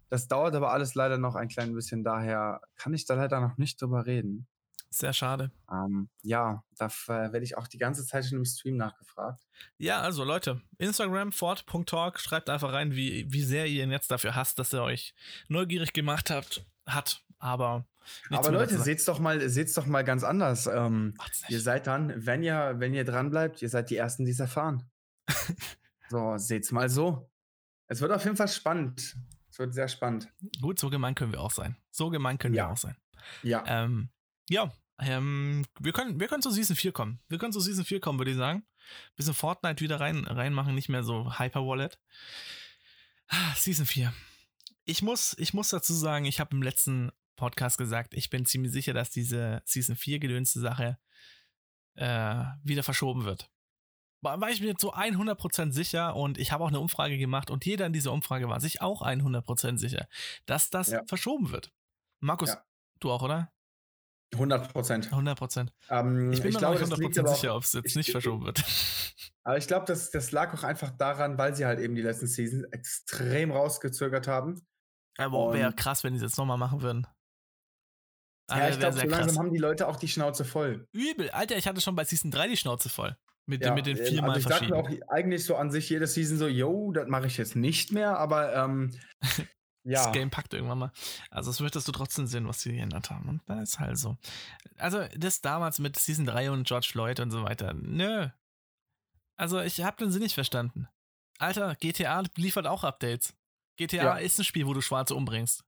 Das 0.09 0.27
dauert 0.27 0.55
aber 0.55 0.71
alles 0.71 0.93
leider 0.93 1.17
noch 1.17 1.35
ein 1.35 1.47
klein 1.47 1.73
bisschen, 1.73 2.03
daher 2.03 2.61
kann 2.75 2.93
ich 2.93 3.05
da 3.05 3.15
leider 3.15 3.39
noch 3.41 3.57
nicht 3.57 3.81
drüber 3.81 4.05
reden. 4.05 4.47
Sehr 4.95 5.11
schade. 5.11 5.51
Ähm, 5.69 6.07
ja, 6.21 6.63
da 6.77 6.85
äh, 6.85 7.33
werde 7.33 7.43
ich 7.43 7.57
auch 7.57 7.67
die 7.67 7.77
ganze 7.77 8.05
Zeit 8.05 8.23
schon 8.23 8.37
im 8.37 8.45
Stream 8.45 8.77
nachgefragt. 8.77 9.45
Ja, 9.77 9.99
also 9.99 10.23
Leute, 10.23 10.61
Instagram 10.77 11.33
fort.talk, 11.33 12.17
schreibt 12.17 12.49
einfach 12.49 12.71
rein, 12.71 12.95
wie, 12.95 13.29
wie 13.29 13.43
sehr 13.43 13.65
ihr 13.65 13.83
ihn 13.83 13.91
jetzt 13.91 14.09
dafür 14.09 14.35
hasst, 14.35 14.57
dass 14.57 14.71
er 14.71 14.83
euch 14.83 15.13
neugierig 15.49 15.91
gemacht 15.91 16.29
habt, 16.29 16.65
hat, 16.85 17.25
aber. 17.39 17.85
Aber 18.29 18.51
Leute, 18.51 18.79
seht's 18.79 19.03
doch 19.03 19.19
mal, 19.19 19.49
seht's 19.49 19.73
doch 19.73 19.85
mal 19.85 20.05
ganz 20.05 20.23
anders. 20.23 20.65
Ähm, 20.65 21.15
ihr 21.49 21.59
seid 21.59 21.87
dann, 21.87 22.13
wenn 22.25 22.41
ihr, 22.41 22.75
wenn 22.77 22.93
ihr 22.93 23.03
dran 23.03 23.31
bleibt, 23.31 23.61
ihr 23.61 23.69
seid 23.69 23.89
die 23.89 23.97
Ersten, 23.97 24.23
die 24.23 24.31
es 24.31 24.39
erfahren. 24.39 24.89
so, 26.09 26.37
seht's 26.37 26.71
mal 26.71 26.87
so. 26.87 27.29
Es 27.87 27.99
wird 27.99 28.13
auf 28.13 28.23
jeden 28.23 28.37
Fall 28.37 28.47
spannend. 28.47 29.17
Es 29.51 29.59
wird 29.59 29.73
sehr 29.73 29.89
spannend. 29.89 30.31
Gut, 30.61 30.79
so 30.79 30.89
gemein 30.89 31.15
können 31.15 31.33
wir 31.33 31.41
auch 31.41 31.51
sein. 31.51 31.75
So 31.91 32.09
gemein 32.09 32.37
können 32.37 32.55
ja. 32.55 32.67
wir 32.67 32.71
auch 32.71 32.77
sein. 32.77 32.95
Ja. 33.43 33.61
Ähm, 33.67 34.07
ja, 34.47 34.71
ähm, 34.99 35.65
wir, 35.79 35.93
können, 35.93 36.19
wir 36.19 36.27
können 36.27 36.41
zu 36.41 36.51
Season 36.51 36.75
4 36.75 36.91
kommen. 36.91 37.19
Wir 37.27 37.37
können 37.37 37.53
zu 37.53 37.59
Season 37.59 37.85
4 37.85 37.99
kommen, 37.99 38.19
würde 38.19 38.31
ich 38.31 38.37
sagen. 38.37 38.65
Bisschen 39.15 39.33
Fortnite 39.33 39.81
wieder 39.81 39.99
rein, 39.99 40.25
reinmachen, 40.25 40.75
nicht 40.75 40.89
mehr 40.89 41.03
so 41.03 41.37
Hyper 41.37 41.65
Wallet. 41.65 41.99
Ah, 43.27 43.53
Season 43.55 43.85
4. 43.85 44.13
Ich 44.85 45.01
muss, 45.01 45.35
ich 45.39 45.53
muss 45.53 45.69
dazu 45.69 45.93
sagen, 45.93 46.25
ich 46.25 46.39
habe 46.39 46.55
im 46.55 46.61
letzten 46.61 47.11
Podcast 47.35 47.77
gesagt, 47.77 48.13
ich 48.13 48.29
bin 48.29 48.45
ziemlich 48.45 48.71
sicher, 48.71 48.93
dass 48.93 49.09
diese 49.09 49.61
Season 49.65 49.95
4 49.95 50.19
gedönste 50.19 50.59
Sache 50.59 50.97
äh, 51.95 52.43
wieder 52.63 52.83
verschoben 52.83 53.25
wird. 53.25 53.49
War 54.21 54.49
ich 54.49 54.59
mir 54.59 54.67
jetzt 54.67 54.81
so 54.81 54.93
100% 54.93 55.71
sicher 55.71 56.15
und 56.15 56.39
ich 56.39 56.51
habe 56.51 56.63
auch 56.63 56.69
eine 56.69 56.79
Umfrage 56.79 57.17
gemacht 57.17 57.51
und 57.51 57.63
jeder 57.63 57.85
in 57.85 57.93
dieser 57.93 58.11
Umfrage 58.11 58.49
war 58.49 58.59
sich 58.59 58.81
auch 58.81 59.03
100% 59.03 59.77
sicher, 59.77 60.07
dass 60.47 60.71
das 60.71 60.89
ja. 60.89 61.03
verschoben 61.05 61.51
wird. 61.51 61.71
Markus, 62.21 62.49
ja. 62.49 62.63
du 62.99 63.11
auch, 63.11 63.21
oder? 63.21 63.51
100 64.35 64.71
Prozent. 64.71 65.05
100 65.07 65.37
Prozent. 65.37 65.73
Ähm, 65.89 66.31
ich 66.31 66.41
bin 66.41 66.53
mir 66.53 66.59
glaube, 66.59 66.79
nicht 66.79 66.83
100 66.83 67.01
Prozent 67.01 67.29
sicher, 67.29 67.55
ob 67.55 67.63
es 67.63 67.73
jetzt 67.73 67.87
ich, 67.87 67.95
nicht 67.95 68.11
verschoben 68.11 68.45
wird. 68.45 68.63
Aber 69.43 69.57
ich 69.57 69.67
glaube, 69.67 69.85
das, 69.85 70.09
das 70.09 70.31
lag 70.31 70.53
auch 70.53 70.63
einfach 70.63 70.91
daran, 70.91 71.37
weil 71.37 71.55
sie 71.55 71.65
halt 71.65 71.79
eben 71.79 71.95
die 71.95 72.01
letzten 72.01 72.27
Seasons 72.27 72.65
extrem 72.71 73.51
rausgezögert 73.51 74.27
haben. 74.27 74.65
Aber 75.17 75.53
wäre 75.53 75.73
krass, 75.73 76.03
wenn 76.03 76.13
die 76.13 76.17
es 76.17 76.23
jetzt 76.23 76.37
nochmal 76.37 76.57
machen 76.57 76.81
würden. 76.81 77.07
ja, 78.49 78.55
ah, 78.55 78.69
ich 78.69 78.79
glaube, 78.79 78.97
so 78.97 79.05
langsam 79.05 79.37
haben 79.37 79.53
die 79.53 79.59
Leute 79.59 79.87
auch 79.87 79.97
die 79.97 80.07
Schnauze 80.07 80.45
voll. 80.45 80.87
Übel. 80.91 81.29
Alter, 81.29 81.57
ich 81.57 81.67
hatte 81.67 81.81
schon 81.81 81.95
bei 81.95 82.03
Season 82.03 82.31
3 82.31 82.49
die 82.49 82.57
Schnauze 82.57 82.89
voll. 82.89 83.15
Mit, 83.47 83.61
ja, 83.61 83.69
den, 83.69 83.75
mit 83.75 83.85
den 83.85 83.97
viermal 83.97 84.31
also 84.31 84.49
ich 84.49 84.55
dachte 84.55 84.75
auch 84.75 84.89
eigentlich 85.07 85.45
so 85.45 85.55
an 85.55 85.69
sich 85.69 85.87
jede 85.89 86.07
Season 86.07 86.39
so, 86.39 86.47
yo, 86.47 86.91
das 86.91 87.07
mache 87.07 87.27
ich 87.27 87.37
jetzt 87.37 87.55
nicht 87.55 87.91
mehr, 87.91 88.17
aber 88.17 88.55
ähm, 88.55 88.91
ja. 89.85 90.03
das 90.03 90.13
Game 90.13 90.31
packt 90.31 90.53
irgendwann 90.53 90.79
mal. 90.79 90.91
Also 91.29 91.51
es 91.51 91.59
möchtest 91.59 91.87
du 91.87 91.91
trotzdem 91.91 92.25
sehen, 92.25 92.47
was 92.47 92.61
sie 92.61 92.73
geändert 92.73 93.11
haben. 93.11 93.29
Und 93.29 93.41
da 93.45 93.61
ist 93.61 93.79
halt 93.79 93.97
so. 93.97 94.17
Also 94.77 95.07
das 95.15 95.41
damals 95.41 95.79
mit 95.79 95.95
Season 95.97 96.25
3 96.25 96.51
und 96.51 96.67
George 96.67 96.87
Floyd 96.91 97.19
und 97.19 97.31
so 97.31 97.43
weiter. 97.43 97.73
Nö. 97.73 98.29
Also 99.37 99.61
ich 99.61 99.81
habe 99.81 99.97
den 99.97 100.11
Sinn 100.11 100.23
nicht 100.23 100.33
verstanden. 100.33 100.87
Alter, 101.37 101.75
GTA 101.75 102.23
liefert 102.35 102.67
auch 102.67 102.83
Updates. 102.83 103.33
GTA 103.77 104.03
ja. 104.03 104.15
ist 104.15 104.39
ein 104.39 104.45
Spiel, 104.45 104.65
wo 104.65 104.73
du 104.73 104.81
Schwarze 104.81 105.15
umbringst. 105.15 105.63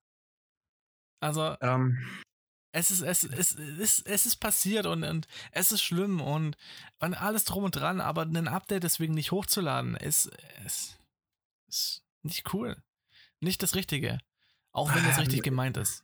Also 1.20 1.56
ähm. 1.62 1.98
es, 2.72 2.90
ist, 2.90 3.02
es, 3.02 3.24
es, 3.24 3.56
es, 3.56 4.00
es 4.00 4.26
ist 4.26 4.38
passiert 4.38 4.86
und, 4.86 5.04
und 5.04 5.28
es 5.52 5.72
ist 5.72 5.82
schlimm 5.82 6.22
und, 6.22 6.56
und 7.00 7.14
alles 7.16 7.44
drum 7.44 7.66
und 7.66 7.76
dran, 7.76 8.00
aber 8.00 8.22
ein 8.22 8.48
Update 8.48 8.84
deswegen 8.84 9.14
nicht 9.14 9.32
hochzuladen, 9.32 9.96
ist, 9.96 10.28
ist, 10.66 11.00
ist 11.68 12.04
nicht 12.24 12.54
cool 12.54 12.82
nicht 13.40 13.64
das 13.64 13.76
Richtige. 13.76 14.20
Auch 14.72 14.94
wenn 14.94 15.04
das 15.04 15.20
richtig 15.20 15.44
gemeint 15.44 15.78
ist. 15.78 16.04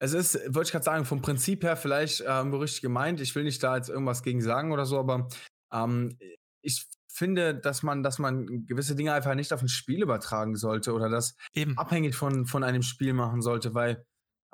Es 0.00 0.12
ist, 0.12 0.34
wollte 0.54 0.68
ich 0.68 0.72
gerade 0.72 0.84
sagen, 0.84 1.04
vom 1.04 1.22
Prinzip 1.22 1.64
her 1.64 1.76
vielleicht 1.76 2.22
ähm, 2.26 2.54
richtig 2.54 2.82
gemeint. 2.82 3.20
Ich 3.20 3.34
will 3.34 3.44
nicht 3.44 3.62
da 3.62 3.76
jetzt 3.76 3.88
irgendwas 3.88 4.22
gegen 4.22 4.40
sagen 4.40 4.72
oder 4.72 4.86
so, 4.86 4.98
aber 4.98 5.28
ähm, 5.72 6.16
ich 6.62 6.86
finde, 7.08 7.54
dass 7.54 7.82
man, 7.82 8.02
dass 8.02 8.18
man 8.18 8.66
gewisse 8.66 8.94
Dinge 8.94 9.12
einfach 9.12 9.34
nicht 9.34 9.52
auf 9.52 9.62
ein 9.62 9.68
Spiel 9.68 10.02
übertragen 10.02 10.56
sollte 10.56 10.92
oder 10.92 11.08
das 11.08 11.36
Eben. 11.52 11.76
abhängig 11.76 12.14
von, 12.14 12.46
von 12.46 12.62
einem 12.62 12.82
Spiel 12.82 13.12
machen 13.12 13.42
sollte, 13.42 13.74
weil 13.74 14.04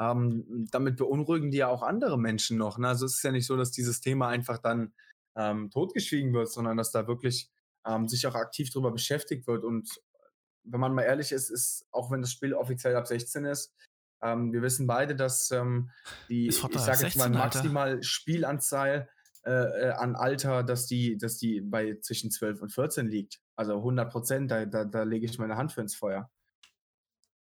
ähm, 0.00 0.66
damit 0.70 0.96
beunruhigen 0.96 1.50
die 1.50 1.58
ja 1.58 1.68
auch 1.68 1.82
andere 1.82 2.18
Menschen 2.18 2.56
noch. 2.56 2.78
Ne? 2.78 2.88
Also 2.88 3.06
es 3.06 3.16
ist 3.16 3.22
ja 3.22 3.32
nicht 3.32 3.46
so, 3.46 3.56
dass 3.56 3.70
dieses 3.70 4.00
Thema 4.00 4.28
einfach 4.28 4.58
dann 4.58 4.94
ähm, 5.36 5.70
totgeschwiegen 5.70 6.32
wird, 6.32 6.50
sondern 6.50 6.76
dass 6.76 6.90
da 6.90 7.06
wirklich 7.06 7.50
ähm, 7.86 8.08
sich 8.08 8.26
auch 8.26 8.34
aktiv 8.34 8.70
darüber 8.70 8.92
beschäftigt 8.92 9.46
wird 9.46 9.62
und 9.62 9.88
wenn 10.64 10.80
man 10.80 10.94
mal 10.94 11.02
ehrlich 11.02 11.32
ist, 11.32 11.50
ist, 11.50 11.86
auch 11.92 12.10
wenn 12.10 12.20
das 12.20 12.32
Spiel 12.32 12.54
offiziell 12.54 12.96
ab 12.96 13.06
16 13.06 13.44
ist, 13.44 13.74
Ähm, 14.22 14.52
wir 14.54 14.62
wissen 14.62 14.86
beide, 14.86 15.14
dass 15.14 15.50
ähm, 15.50 15.90
die, 16.28 16.48
ich 16.48 16.56
sage 16.56 17.04
jetzt 17.04 17.16
mal, 17.16 17.28
maximal 17.28 18.02
Spielanzahl 18.02 19.08
äh, 19.44 19.50
äh, 19.50 19.90
an 19.90 20.16
Alter, 20.16 20.62
dass 20.62 20.86
die, 20.86 21.18
dass 21.18 21.36
die 21.36 21.60
bei 21.60 21.98
zwischen 22.00 22.30
12 22.30 22.62
und 22.62 22.72
14 22.72 23.08
liegt. 23.08 23.40
Also 23.56 23.76
100 23.76 24.10
Prozent, 24.10 24.50
da, 24.50 24.64
da, 24.64 24.86
da 24.86 25.02
lege 25.02 25.26
ich 25.26 25.38
meine 25.38 25.56
Hand 25.56 25.72
für 25.72 25.82
ins 25.82 25.94
Feuer. 25.94 26.30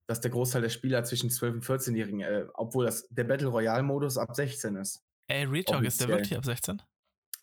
Dass 0.06 0.20
der 0.20 0.30
Großteil 0.30 0.62
der 0.62 0.68
Spieler 0.68 1.02
zwischen 1.02 1.28
12 1.28 1.54
und 1.56 1.64
14-Jährigen, 1.64 2.20
äh, 2.20 2.46
obwohl 2.54 2.86
das, 2.86 3.08
der 3.08 3.24
Battle 3.24 3.48
Royale-Modus 3.48 4.16
ab 4.16 4.36
16 4.36 4.76
ist. 4.76 5.04
Ey, 5.26 5.44
Real 5.44 5.64
Talk, 5.64 5.82
ist 5.82 6.00
der 6.00 6.08
wirklich 6.08 6.36
ab 6.36 6.44
16? 6.44 6.80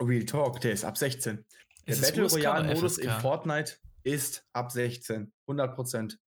Real 0.01 0.25
Talk, 0.25 0.61
der 0.61 0.71
ist 0.71 0.85
ab 0.85 0.97
16. 0.97 1.45
Der 1.87 1.95
Battle 1.97 2.27
Royale-Modus 2.27 2.97
in 2.99 3.09
Fortnite 3.11 3.73
ist 4.05 4.47
ab 4.53 4.71
16. 4.71 5.33
100 5.47 5.75
Prozent. 5.75 6.19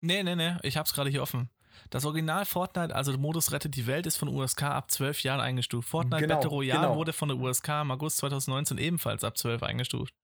Nee, 0.00 0.22
nee, 0.22 0.34
nee, 0.34 0.56
ich 0.62 0.76
hab's 0.76 0.92
gerade 0.92 1.10
hier 1.10 1.22
offen. 1.22 1.50
Das 1.90 2.04
Original 2.04 2.44
Fortnite, 2.46 2.94
also 2.94 3.12
der 3.12 3.20
Modus 3.20 3.52
Rettet 3.52 3.76
die 3.76 3.86
Welt, 3.86 4.06
ist 4.06 4.16
von 4.16 4.28
USK 4.28 4.62
ab 4.62 4.90
12 4.90 5.22
Jahren 5.22 5.40
eingestuft. 5.40 5.88
Fortnite 5.88 6.22
genau, 6.22 6.36
Battle 6.36 6.50
Royale 6.50 6.86
genau. 6.86 6.96
wurde 6.96 7.12
von 7.12 7.28
der 7.28 7.36
USK 7.36 7.68
im 7.82 7.90
August 7.90 8.18
2019 8.18 8.78
ebenfalls 8.78 9.24
ab 9.24 9.36
12 9.36 9.62
eingestuft. 9.62 10.14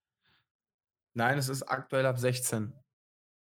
Nein, 1.15 1.37
es 1.37 1.49
ist 1.49 1.63
aktuell 1.63 2.05
ab 2.07 2.17
16. 2.17 2.73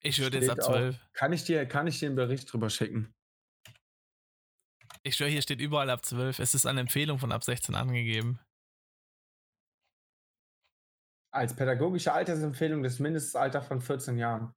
Ich 0.02 0.18
würde 0.18 0.38
jetzt 0.38 0.50
ab 0.50 0.62
12. 0.62 0.96
Auch, 0.96 1.12
kann, 1.14 1.32
ich 1.32 1.44
dir, 1.44 1.64
kann 1.66 1.86
ich 1.86 1.98
dir 1.98 2.06
einen 2.06 2.16
Bericht 2.16 2.52
drüber 2.52 2.68
schicken? 2.68 3.14
Ich 5.02 5.16
schwöre, 5.16 5.30
hier 5.30 5.42
steht 5.42 5.60
überall 5.60 5.88
ab 5.88 6.04
12. 6.04 6.40
Es 6.40 6.54
ist 6.54 6.66
eine 6.66 6.80
Empfehlung 6.80 7.18
von 7.18 7.32
ab 7.32 7.42
16 7.42 7.74
angegeben. 7.74 8.38
Als 11.34 11.56
pädagogische 11.56 12.12
Altersempfehlung 12.12 12.82
das 12.82 13.00
Mindestalter 13.00 13.60
von 13.60 13.80
14 13.80 14.18
Jahren. 14.18 14.54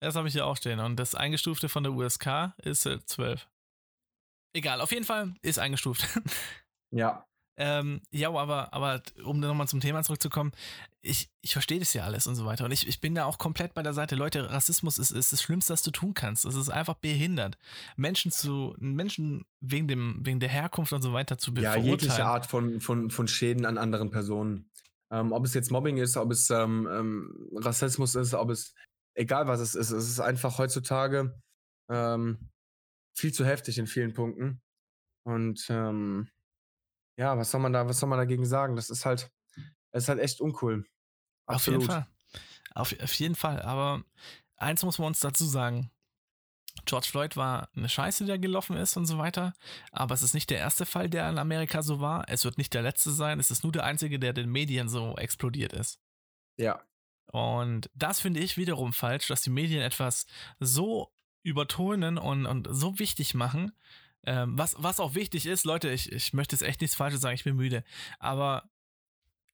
Das 0.00 0.14
habe 0.14 0.28
ich 0.28 0.34
hier 0.34 0.46
auch 0.46 0.56
stehen. 0.56 0.78
Und 0.78 0.96
das 0.96 1.14
Eingestufte 1.14 1.68
von 1.68 1.82
der 1.82 1.92
USK 1.92 2.54
ist 2.62 2.86
äh, 2.86 3.04
12. 3.04 3.48
Egal, 4.54 4.80
auf 4.80 4.92
jeden 4.92 5.04
Fall 5.04 5.34
ist 5.42 5.58
eingestuft. 5.58 6.06
Ja. 6.92 7.26
Ähm, 7.58 8.00
ja, 8.10 8.28
aber, 8.30 8.72
aber 8.72 9.02
um 9.24 9.40
nochmal 9.40 9.66
zum 9.66 9.80
Thema 9.80 10.02
zurückzukommen, 10.04 10.52
ich, 11.00 11.30
ich 11.40 11.52
verstehe 11.52 11.78
das 11.78 11.94
ja 11.94 12.04
alles 12.04 12.26
und 12.26 12.36
so 12.36 12.44
weiter. 12.44 12.64
Und 12.64 12.70
ich, 12.70 12.86
ich 12.86 13.00
bin 13.00 13.14
da 13.14 13.24
auch 13.24 13.38
komplett 13.38 13.74
bei 13.74 13.82
der 13.82 13.92
Seite. 13.92 14.14
Leute, 14.14 14.50
Rassismus 14.50 14.98
ist, 14.98 15.10
ist 15.10 15.32
das 15.32 15.42
Schlimmste, 15.42 15.72
was 15.72 15.82
du 15.82 15.90
tun 15.90 16.14
kannst. 16.14 16.44
Es 16.44 16.54
ist 16.54 16.68
einfach 16.68 16.94
behindert. 16.94 17.58
Menschen 17.96 18.30
zu, 18.30 18.74
Menschen 18.78 19.46
wegen 19.60 19.88
dem, 19.88 20.20
wegen 20.24 20.38
der 20.38 20.48
Herkunft 20.48 20.92
und 20.92 21.02
so 21.02 21.12
weiter 21.12 21.38
zu 21.38 21.54
beurteilen. 21.54 21.84
Ja, 21.84 21.90
jegliche 21.90 22.24
Art 22.24 22.46
von, 22.46 22.80
von, 22.80 23.10
von 23.10 23.26
Schäden 23.26 23.64
an 23.66 23.78
anderen 23.78 24.10
Personen. 24.10 24.70
Ähm, 25.16 25.32
ob 25.32 25.44
es 25.46 25.54
jetzt 25.54 25.70
Mobbing 25.70 25.96
ist, 25.96 26.16
ob 26.16 26.30
es 26.30 26.50
ähm, 26.50 26.86
ähm, 26.90 27.48
Rassismus 27.54 28.14
ist, 28.14 28.34
ob 28.34 28.50
es 28.50 28.74
egal 29.14 29.46
was 29.46 29.60
es 29.60 29.74
ist, 29.74 29.90
es 29.90 30.08
ist 30.08 30.20
einfach 30.20 30.58
heutzutage 30.58 31.40
ähm, 31.90 32.50
viel 33.16 33.32
zu 33.32 33.46
heftig 33.46 33.78
in 33.78 33.86
vielen 33.86 34.12
Punkten. 34.12 34.60
Und 35.24 35.66
ähm, 35.70 36.28
ja, 37.18 37.36
was 37.38 37.50
soll 37.50 37.60
man 37.60 37.72
da, 37.72 37.88
was 37.88 37.98
soll 37.98 38.10
man 38.10 38.18
dagegen 38.18 38.44
sagen? 38.44 38.76
Das 38.76 38.90
ist 38.90 39.06
halt, 39.06 39.30
es 39.92 40.04
ist 40.04 40.08
halt 40.08 40.20
echt 40.20 40.40
uncool. 40.40 40.86
Absolut. 41.46 41.78
Auf 41.78 41.82
jeden 41.82 41.92
Fall. 41.92 42.06
Auf, 42.74 43.00
auf 43.02 43.14
jeden 43.14 43.34
Fall. 43.34 43.62
Aber 43.62 44.04
eins 44.56 44.84
muss 44.84 44.98
man 44.98 45.08
uns 45.08 45.20
dazu 45.20 45.46
sagen. 45.46 45.90
George 46.84 47.08
Floyd 47.10 47.36
war 47.36 47.68
eine 47.74 47.88
Scheiße, 47.88 48.24
die 48.24 48.28
da 48.28 48.36
gelaufen 48.36 48.76
ist 48.76 48.96
und 48.96 49.06
so 49.06 49.18
weiter. 49.18 49.54
Aber 49.90 50.14
es 50.14 50.22
ist 50.22 50.34
nicht 50.34 50.50
der 50.50 50.58
erste 50.58 50.86
Fall, 50.86 51.08
der 51.08 51.28
in 51.28 51.38
Amerika 51.38 51.82
so 51.82 52.00
war. 52.00 52.24
Es 52.28 52.44
wird 52.44 52.58
nicht 52.58 52.74
der 52.74 52.82
letzte 52.82 53.10
sein. 53.10 53.40
Es 53.40 53.50
ist 53.50 53.64
nur 53.64 53.72
der 53.72 53.84
einzige, 53.84 54.18
der 54.18 54.32
den 54.32 54.50
Medien 54.50 54.88
so 54.88 55.16
explodiert 55.16 55.72
ist. 55.72 56.00
Ja. 56.56 56.82
Und 57.32 57.90
das 57.94 58.20
finde 58.20 58.40
ich 58.40 58.56
wiederum 58.56 58.92
falsch, 58.92 59.26
dass 59.28 59.42
die 59.42 59.50
Medien 59.50 59.82
etwas 59.82 60.26
so 60.60 61.12
übertonen 61.42 62.18
und, 62.18 62.46
und 62.46 62.68
so 62.70 62.98
wichtig 62.98 63.34
machen. 63.34 63.72
Ähm, 64.24 64.58
was, 64.58 64.74
was 64.78 65.00
auch 65.00 65.14
wichtig 65.14 65.46
ist, 65.46 65.64
Leute, 65.64 65.90
ich, 65.90 66.10
ich 66.12 66.32
möchte 66.32 66.54
jetzt 66.54 66.62
echt 66.62 66.80
nichts 66.80 66.96
Falsches 66.96 67.20
sagen, 67.20 67.34
ich 67.34 67.44
bin 67.44 67.56
müde. 67.56 67.84
Aber 68.18 68.68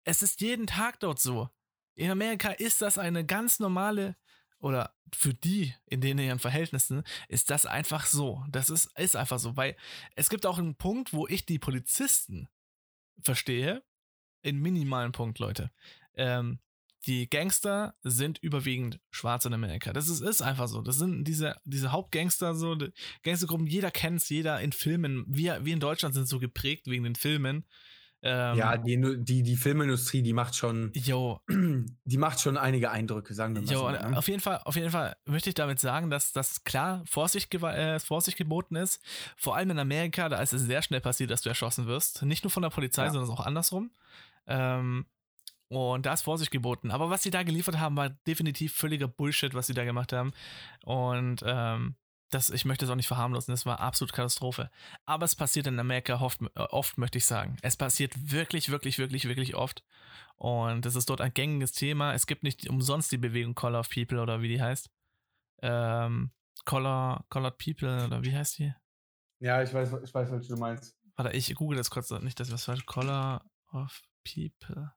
es 0.04 0.22
ist 0.22 0.40
jeden 0.40 0.66
Tag 0.66 1.00
dort 1.00 1.20
so. 1.20 1.50
In 1.94 2.11
Amerika 2.11 2.50
ist 2.50 2.80
das 2.82 2.98
eine 2.98 3.24
ganz 3.24 3.61
normale, 3.61 4.16
oder 4.62 4.94
für 5.14 5.35
die 5.35 5.75
in 5.87 6.01
den 6.01 6.18
ihren 6.18 6.38
Verhältnissen, 6.38 7.03
ist 7.29 7.51
das 7.51 7.66
einfach 7.66 8.07
so. 8.07 8.42
Das 8.51 8.70
ist, 8.70 8.90
ist 8.98 9.16
einfach 9.16 9.38
so, 9.38 9.57
weil 9.57 9.77
es 10.16 10.31
gibt 10.31 10.46
auch 10.46 10.59
einen 10.59 10.77
Punkt, 10.77 11.12
wo 11.12 11.27
ich 11.27 11.44
die 11.44 11.59
Polizisten 11.59 12.48
verstehe. 13.20 13.83
In 14.40 14.59
minimalen 14.59 15.12
Punkt, 15.12 15.38
Leute. 15.38 15.70
Ähm, 16.14 16.61
die 17.07 17.29
Gangster 17.29 17.94
sind 18.03 18.38
überwiegend 18.38 19.01
schwarz 19.11 19.44
in 19.44 19.53
Amerika. 19.53 19.92
Das 19.92 20.09
ist, 20.09 20.20
ist 20.20 20.42
einfach 20.42 20.68
so. 20.68 20.83
Das 20.83 20.96
sind 20.96 21.25
diese, 21.25 21.57
diese 21.64 21.92
Hauptgangster, 21.92 22.55
so 22.55 22.77
Gangstergruppen, 23.22 23.66
jeder 23.66 23.90
kennt 23.90 24.18
es, 24.18 24.29
jeder 24.29 24.61
in 24.61 24.72
Filmen. 24.72 25.25
Wir, 25.29 25.64
wir 25.64 25.75
in 25.75 25.81
Deutschland 25.81 26.14
sind 26.14 26.29
so 26.29 26.38
geprägt 26.38 26.87
wegen 26.87 27.05
den 27.05 27.16
Filmen. 27.16 27.66
Ähm, 28.24 28.56
ja, 28.56 28.76
die, 28.76 29.24
die, 29.24 29.42
die 29.42 29.56
Filmindustrie, 29.56 30.22
die 30.22 30.32
macht 30.32 30.54
schon, 30.54 30.92
yo, 30.94 31.40
die 31.48 32.16
macht 32.16 32.40
schon 32.40 32.56
einige 32.56 32.90
Eindrücke, 32.90 33.35
sagen 33.35 33.56
wir 33.56 33.62
mal 33.62 33.72
jo, 33.72 33.80
so. 33.80 33.90
Ne? 33.90 34.16
Auf 34.16 34.28
jeden 34.28 34.40
Fall, 34.40 34.61
auf 34.64 34.76
jeden 34.76 34.92
Fall 34.92 35.16
möchte 35.24 35.48
ich 35.48 35.54
damit 35.54 35.80
sagen, 35.80 36.08
dass 36.08 36.32
das 36.32 36.62
klar 36.62 37.02
Vorsicht, 37.04 37.52
äh, 37.52 37.98
Vorsicht 37.98 38.38
geboten 38.38 38.76
ist. 38.76 39.02
Vor 39.37 39.56
allem 39.56 39.70
in 39.70 39.78
Amerika, 39.80 40.28
da 40.28 40.40
ist 40.40 40.52
es 40.52 40.62
sehr 40.62 40.82
schnell 40.82 41.00
passiert, 41.00 41.32
dass 41.32 41.42
du 41.42 41.48
erschossen 41.48 41.87
wirst. 41.87 42.22
Nicht 42.22 42.44
nur 42.44 42.52
von 42.52 42.62
der 42.62 42.70
Polizei, 42.70 43.06
ja. 43.06 43.11
sondern 43.11 43.30
auch 43.30 43.44
andersrum. 43.44 43.90
Ähm, 44.46 45.06
und 45.68 46.06
da 46.06 46.12
ist 46.12 46.22
Vorsicht 46.22 46.50
geboten. 46.50 46.90
Aber 46.90 47.11
was 47.11 47.22
sie 47.22 47.30
da 47.30 47.42
geliefert 47.42 47.80
haben, 47.80 47.96
war 47.96 48.11
definitiv 48.11 48.74
völliger 48.74 49.08
Bullshit, 49.08 49.54
was 49.54 49.66
sie 49.66 49.74
da 49.74 49.85
gemacht 49.85 50.12
haben. 50.12 50.32
Und 50.85 51.42
ähm, 51.44 51.96
das, 52.35 52.51
ich 52.51 52.64
möchte 52.64 52.85
es 52.85 52.90
auch 52.90 52.97
nicht 52.97 53.09
verharmlosen, 53.09 53.53
das 53.53 53.66
war 53.66 53.81
absolut 53.81 54.12
Katastrophe. 54.12 54.71
Aber 55.05 55.25
es 55.25 55.35
passiert 55.35 55.66
in 55.66 55.79
Amerika 55.79 56.21
oft, 56.21 56.40
äh, 56.42 56.61
oft, 56.61 56.99
möchte 56.99 57.18
ich 57.18 57.27
sagen. 57.27 57.57
Es 57.62 57.77
passiert 57.77 58.14
wirklich, 58.33 58.71
wirklich, 58.71 58.99
wirklich, 58.99 59.29
wirklich 59.29 59.55
oft. 59.55 59.85
Und 60.37 60.85
das 60.85 60.97
ist 60.97 61.09
dort 61.11 61.21
ein 61.21 61.35
gängiges 61.35 61.73
Thema. 61.73 62.14
Es 62.14 62.27
gibt 62.27 62.42
nicht 62.42 62.68
umsonst 62.68 63.12
die 63.12 63.18
Bewegung 63.18 63.55
Color 63.55 63.81
of 63.81 63.90
People 63.90 64.21
oder 64.21 64.42
wie 64.42 64.49
die 64.49 64.61
heißt. 64.61 64.90
Ähm, 65.62 66.33
Color, 66.64 67.25
Colored 67.29 67.59
People 67.59 68.07
oder 68.07 68.23
wie 68.23 68.35
heißt 68.35 68.59
die? 68.59 68.75
Ja, 69.40 69.62
ich 69.62 69.73
weiß, 69.73 69.92
ich 70.03 70.14
weiß, 70.14 70.31
was 70.31 70.47
du 70.47 70.57
meinst. 70.57 70.97
Warte, 71.16 71.37
ich 71.37 71.55
google 71.55 71.77
das 71.77 71.90
kurz, 71.90 72.11
nicht, 72.11 72.38
dass 72.40 72.49
ich 72.49 72.55
was 72.55 72.64
falsch. 72.64 72.87
Color 72.87 73.45
of 73.73 74.03
People. 74.25 74.92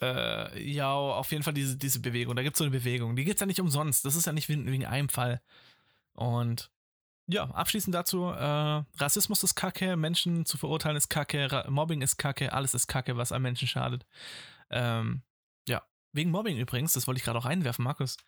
Äh, 0.00 0.70
ja, 0.70 0.92
auf 0.92 1.30
jeden 1.30 1.44
Fall 1.44 1.54
diese, 1.54 1.76
diese 1.76 2.00
Bewegung. 2.00 2.34
Da 2.36 2.42
gibt 2.42 2.56
es 2.56 2.58
so 2.58 2.64
eine 2.64 2.70
Bewegung. 2.70 3.16
Die 3.16 3.24
gibt 3.24 3.36
es 3.36 3.40
ja 3.40 3.46
nicht 3.46 3.60
umsonst. 3.60 4.04
Das 4.04 4.16
ist 4.16 4.26
ja 4.26 4.32
nicht 4.32 4.48
wegen, 4.48 4.84
einem 4.84 5.08
Fall. 5.08 5.40
Und 6.14 6.70
ja, 7.26 7.44
abschließend 7.44 7.94
dazu, 7.94 8.24
äh, 8.26 8.82
Rassismus 8.98 9.42
ist 9.42 9.54
Kacke, 9.54 9.96
Menschen 9.96 10.44
zu 10.44 10.58
verurteilen 10.58 10.96
ist 10.96 11.08
Kacke, 11.08 11.50
Ra 11.50 11.70
Mobbing 11.70 12.02
ist 12.02 12.18
Kacke, 12.18 12.52
alles 12.52 12.74
ist 12.74 12.86
Kacke, 12.86 13.16
was 13.16 13.32
einem 13.32 13.44
Menschen 13.44 13.66
schadet. 13.66 14.04
Ähm, 14.70 15.22
ja, 15.66 15.82
wegen 16.12 16.30
Mobbing 16.30 16.58
übrigens, 16.58 16.92
das 16.92 17.06
wollte 17.06 17.18
ich 17.18 17.24
gerade 17.24 17.38
auch 17.38 17.46
reinwerfen, 17.46 17.82
Markus. 17.82 18.18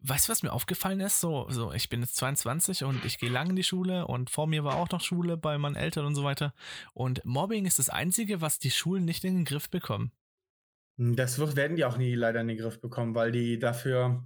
Weißt 0.00 0.28
du, 0.28 0.32
was 0.32 0.42
mir 0.42 0.52
aufgefallen 0.52 1.00
ist? 1.00 1.20
So, 1.20 1.46
so, 1.50 1.72
ich 1.72 1.88
bin 1.88 2.02
jetzt 2.02 2.16
22 2.16 2.84
und 2.84 3.04
ich 3.04 3.18
gehe 3.18 3.30
lang 3.30 3.50
in 3.50 3.56
die 3.56 3.64
Schule 3.64 4.06
und 4.06 4.30
vor 4.30 4.46
mir 4.46 4.62
war 4.62 4.76
auch 4.76 4.90
noch 4.90 5.00
Schule 5.00 5.36
bei 5.36 5.58
meinen 5.58 5.74
Eltern 5.74 6.06
und 6.06 6.14
so 6.14 6.22
weiter. 6.22 6.54
Und 6.92 7.24
Mobbing 7.24 7.64
ist 7.66 7.78
das 7.78 7.88
Einzige, 7.88 8.40
was 8.40 8.58
die 8.58 8.70
Schulen 8.70 9.04
nicht 9.04 9.24
in 9.24 9.34
den 9.34 9.44
Griff 9.44 9.70
bekommen. 9.70 10.12
Hm, 10.98 11.16
das 11.16 11.38
wird, 11.38 11.56
werden 11.56 11.76
die 11.76 11.84
auch 11.84 11.98
nie 11.98 12.14
leider 12.14 12.40
in 12.40 12.48
den 12.48 12.58
Griff 12.58 12.80
bekommen, 12.80 13.14
weil 13.14 13.32
die 13.32 13.58
dafür 13.58 14.24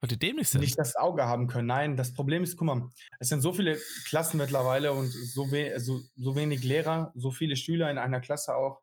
weil 0.00 0.08
die 0.08 0.18
dämlich 0.18 0.48
sind. 0.48 0.60
nicht 0.60 0.78
das 0.78 0.94
Auge 0.94 1.24
haben 1.24 1.48
können. 1.48 1.66
Nein, 1.66 1.96
das 1.96 2.14
Problem 2.14 2.44
ist, 2.44 2.56
guck 2.56 2.66
mal, 2.66 2.88
es 3.18 3.28
sind 3.28 3.40
so 3.40 3.52
viele 3.52 3.78
Klassen 4.04 4.36
mittlerweile 4.38 4.92
und 4.92 5.08
so, 5.08 5.50
we 5.50 5.78
so, 5.80 6.00
so 6.14 6.36
wenig 6.36 6.62
Lehrer, 6.62 7.12
so 7.16 7.32
viele 7.32 7.56
Schüler 7.56 7.90
in 7.90 7.98
einer 7.98 8.20
Klasse 8.20 8.54
auch. 8.54 8.80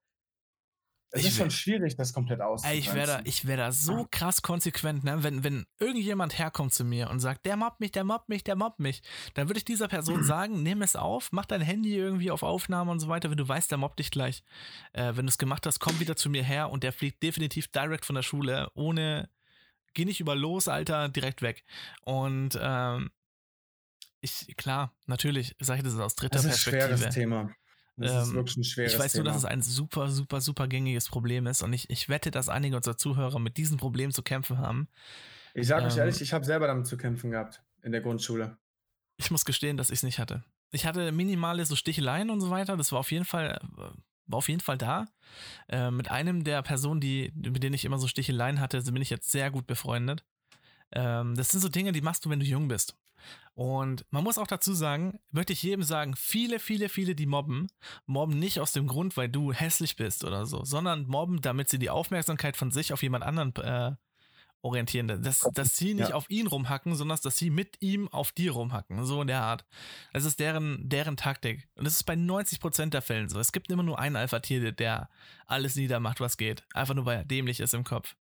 Es 1.12 1.22
ich 1.22 1.28
ist 1.28 1.38
schon 1.38 1.52
schwierig, 1.52 1.96
das 1.96 2.14
komplett 2.14 2.42
auszugrenzen. 2.42 2.80
Ich 2.80 2.94
wäre 2.94 3.08
da, 3.08 3.22
ich 3.24 3.48
wär 3.48 3.58
da 3.58 3.72
so 3.72 4.06
krass 4.12 4.42
konsequent, 4.42 5.04
ne? 5.04 5.24
wenn, 5.24 5.44
wenn 5.44 5.66
irgendjemand 5.80 6.38
herkommt 6.38 6.74
zu 6.74 6.84
mir 6.84 7.10
und 7.10 7.20
sagt, 7.20 7.46
der 7.46 7.56
mobbt 7.56 7.80
mich, 7.80 7.92
der 7.92 8.04
mobbt 8.04 8.28
mich, 8.28 8.44
der 8.44 8.56
mobbt 8.56 8.80
mich, 8.80 9.02
dann 9.34 9.48
würde 9.48 9.60
ich 9.60 9.66
dieser 9.66 9.88
Person 9.88 10.24
sagen, 10.26 10.62
nimm 10.64 10.82
es 10.82 10.96
auf, 10.96 11.32
mach 11.32 11.46
dein 11.46 11.62
Handy 11.62 11.96
irgendwie 11.96 12.32
auf 12.32 12.44
Aufnahme 12.44 12.92
und 12.92 13.00
so 13.00 13.08
weiter, 13.08 13.30
wenn 13.30 13.38
du 13.38 13.48
weißt, 13.48 13.72
der 13.72 13.78
mobbt 13.78 14.00
dich 14.00 14.12
gleich. 14.12 14.44
Äh, 14.94 15.16
wenn 15.16 15.26
du 15.26 15.30
es 15.30 15.38
gemacht 15.38 15.66
hast, 15.66 15.80
komm 15.80 16.00
wieder 16.00 16.16
zu 16.16 16.30
mir 16.30 16.44
her 16.44 16.70
und 16.70 16.84
der 16.84 16.92
fliegt 16.92 17.24
definitiv 17.24 17.68
direkt 17.70 18.06
von 18.06 18.16
der 18.16 18.24
Schule, 18.24 18.70
ohne, 18.74 19.30
geh 19.94 20.06
nicht 20.06 20.20
über 20.20 20.36
los, 20.36 20.68
Alter, 20.68 21.08
direkt 21.08 21.42
weg. 21.42 21.64
Und 22.02 22.60
ähm, 22.62 23.12
ich, 24.22 24.56
klar, 24.58 24.94
natürlich, 25.06 25.56
sage 25.60 25.80
ich 25.80 25.86
das 25.86 26.00
aus 26.00 26.16
dritter 26.16 26.38
das 26.38 26.46
ist 26.46 26.64
Perspektive. 26.64 26.94
Ein 26.94 26.98
schweres 26.98 27.14
Thema. 27.14 27.56
Das 27.98 28.12
ähm, 28.12 28.22
ist 28.22 28.34
wirklich 28.34 28.58
ein 28.58 28.64
schweres 28.64 28.94
Ich 28.94 29.00
weiß 29.00 29.14
Thema. 29.14 29.24
nur, 29.24 29.34
dass 29.34 29.44
es 29.44 29.46
ein 29.46 29.62
super, 29.62 30.10
super, 30.10 30.42
super 30.42 30.68
gängiges 30.68 31.08
Problem 31.08 31.48
ist 31.48 31.64
und 31.64 31.74
ich, 31.74 31.90
ich 31.90 32.10
wette, 32.10 32.32
dass 32.32 32.50
einige 32.50 32.76
unserer 32.76 32.98
Zuhörer 32.98 33.40
mit 33.40 33.58
diesem 33.58 33.78
Problem 33.78 34.12
zu 34.12 34.22
kämpfen 34.22 34.58
haben. 34.58 34.90
Ich 35.54 35.68
sage 35.68 35.84
ähm, 35.84 35.88
euch 35.88 35.98
ehrlich, 35.98 36.22
ich 36.22 36.34
habe 36.34 36.44
selber 36.44 36.68
damit 36.68 36.88
zu 36.88 36.98
kämpfen 36.98 37.32
gehabt 37.32 37.62
in 37.82 37.92
der 37.92 38.02
Grundschule. 38.02 38.58
Ich 39.18 39.32
muss 39.32 39.46
gestehen, 39.46 39.78
dass 39.78 39.90
ich 39.90 40.00
es 40.00 40.04
nicht 40.04 40.20
hatte. 40.20 40.44
Ich 40.72 40.86
hatte 40.86 41.12
minimale 41.14 41.66
so 41.66 41.76
Sticheleien 41.76 42.30
und 42.30 42.42
so 42.42 42.50
weiter. 42.50 42.76
Das 42.76 42.92
war 42.92 43.00
auf 43.00 43.12
jeden 43.12 43.24
Fall, 43.24 43.60
äh, 43.78 43.80
war 44.26 44.38
auf 44.38 44.50
jeden 44.50 44.60
Fall 44.60 44.78
da. 44.78 45.06
Äh, 45.70 45.92
mit 45.92 46.12
einem 46.12 46.44
der 46.44 46.62
Personen, 46.64 47.00
die, 47.00 47.32
mit 47.34 47.64
denen 47.64 47.76
ich 47.76 47.86
immer 47.86 47.98
so 47.98 48.08
Sticheleien 48.08 48.60
hatte, 48.60 48.82
bin 48.84 49.02
ich 49.02 49.10
jetzt 49.10 49.32
sehr 49.32 49.52
gut 49.52 49.68
befreundet. 49.68 50.26
Ähm, 50.92 51.36
das 51.36 51.50
sind 51.50 51.62
so 51.62 51.70
Dinge, 51.70 51.94
die 51.94 52.02
machst 52.02 52.26
du, 52.26 52.30
wenn 52.30 52.40
du 52.42 52.46
jung 52.46 52.68
bist. 52.68 52.98
Und 53.54 54.06
man 54.12 54.24
muss 54.24 54.38
auch 54.38 54.48
dazu 54.48 54.74
sagen, 54.74 55.20
möchte 55.32 55.54
ich 55.54 55.64
jedem 55.64 55.84
sagen, 55.84 56.16
viele, 56.18 56.60
viele, 56.60 56.90
viele, 56.90 57.16
die 57.16 57.26
mobben, 57.26 57.68
mobben 58.06 58.38
nicht 58.38 58.60
aus 58.60 58.74
dem 58.74 58.86
Grund, 58.86 59.16
weil 59.16 59.30
du 59.30 59.54
hässlich 59.54 59.96
bist 59.96 60.26
oder 60.26 60.46
so, 60.46 60.66
sondern 60.66 61.08
mobben, 61.08 61.42
damit 61.42 61.70
sie 61.70 61.80
die 61.80 61.90
Aufmerksamkeit 61.90 62.58
von 62.58 62.72
sich 62.72 62.92
auf 62.92 63.02
jemand 63.02 63.24
anderen 63.24 63.56
äh, 63.56 63.96
orientieren. 64.66 65.08
Dass, 65.08 65.40
dass 65.54 65.78
sie 65.78 65.94
nicht 65.94 66.10
ja. 66.10 66.16
auf 66.16 66.30
ihn 66.30 66.48
rumhacken, 66.48 66.96
sondern 66.96 67.18
dass 67.24 67.38
sie 67.38 67.50
mit 67.50 67.82
ihm 67.82 68.10
auf 68.10 68.32
dir 68.32 68.52
rumhacken. 68.52 69.06
So 69.06 69.22
in 69.22 69.28
der 69.28 69.42
Art. 69.42 69.64
Das 70.12 70.26
ist 70.26 70.40
deren, 70.40 70.90
deren 70.90 71.16
Taktik. 71.16 71.70
Und 71.76 71.86
das 71.86 71.94
ist 71.94 72.04
bei 72.04 72.16
90% 72.16 72.90
der 72.90 73.02
Fällen 73.02 73.30
so. 73.30 73.40
Es 73.40 73.52
gibt 73.52 73.72
immer 73.72 73.84
nur 73.84 74.00
einen 74.00 74.16
Alpha-Tier, 74.16 74.72
der 74.72 75.10
alles 75.46 75.76
niedermacht, 75.76 76.20
was 76.20 76.36
geht. 76.36 76.64
Einfach 76.74 76.96
nur, 76.96 77.06
weil 77.06 77.20
er 77.20 77.26
dämlich 77.26 77.60
ist 77.60 77.74
im 77.74 77.84
Kopf. 77.84 78.16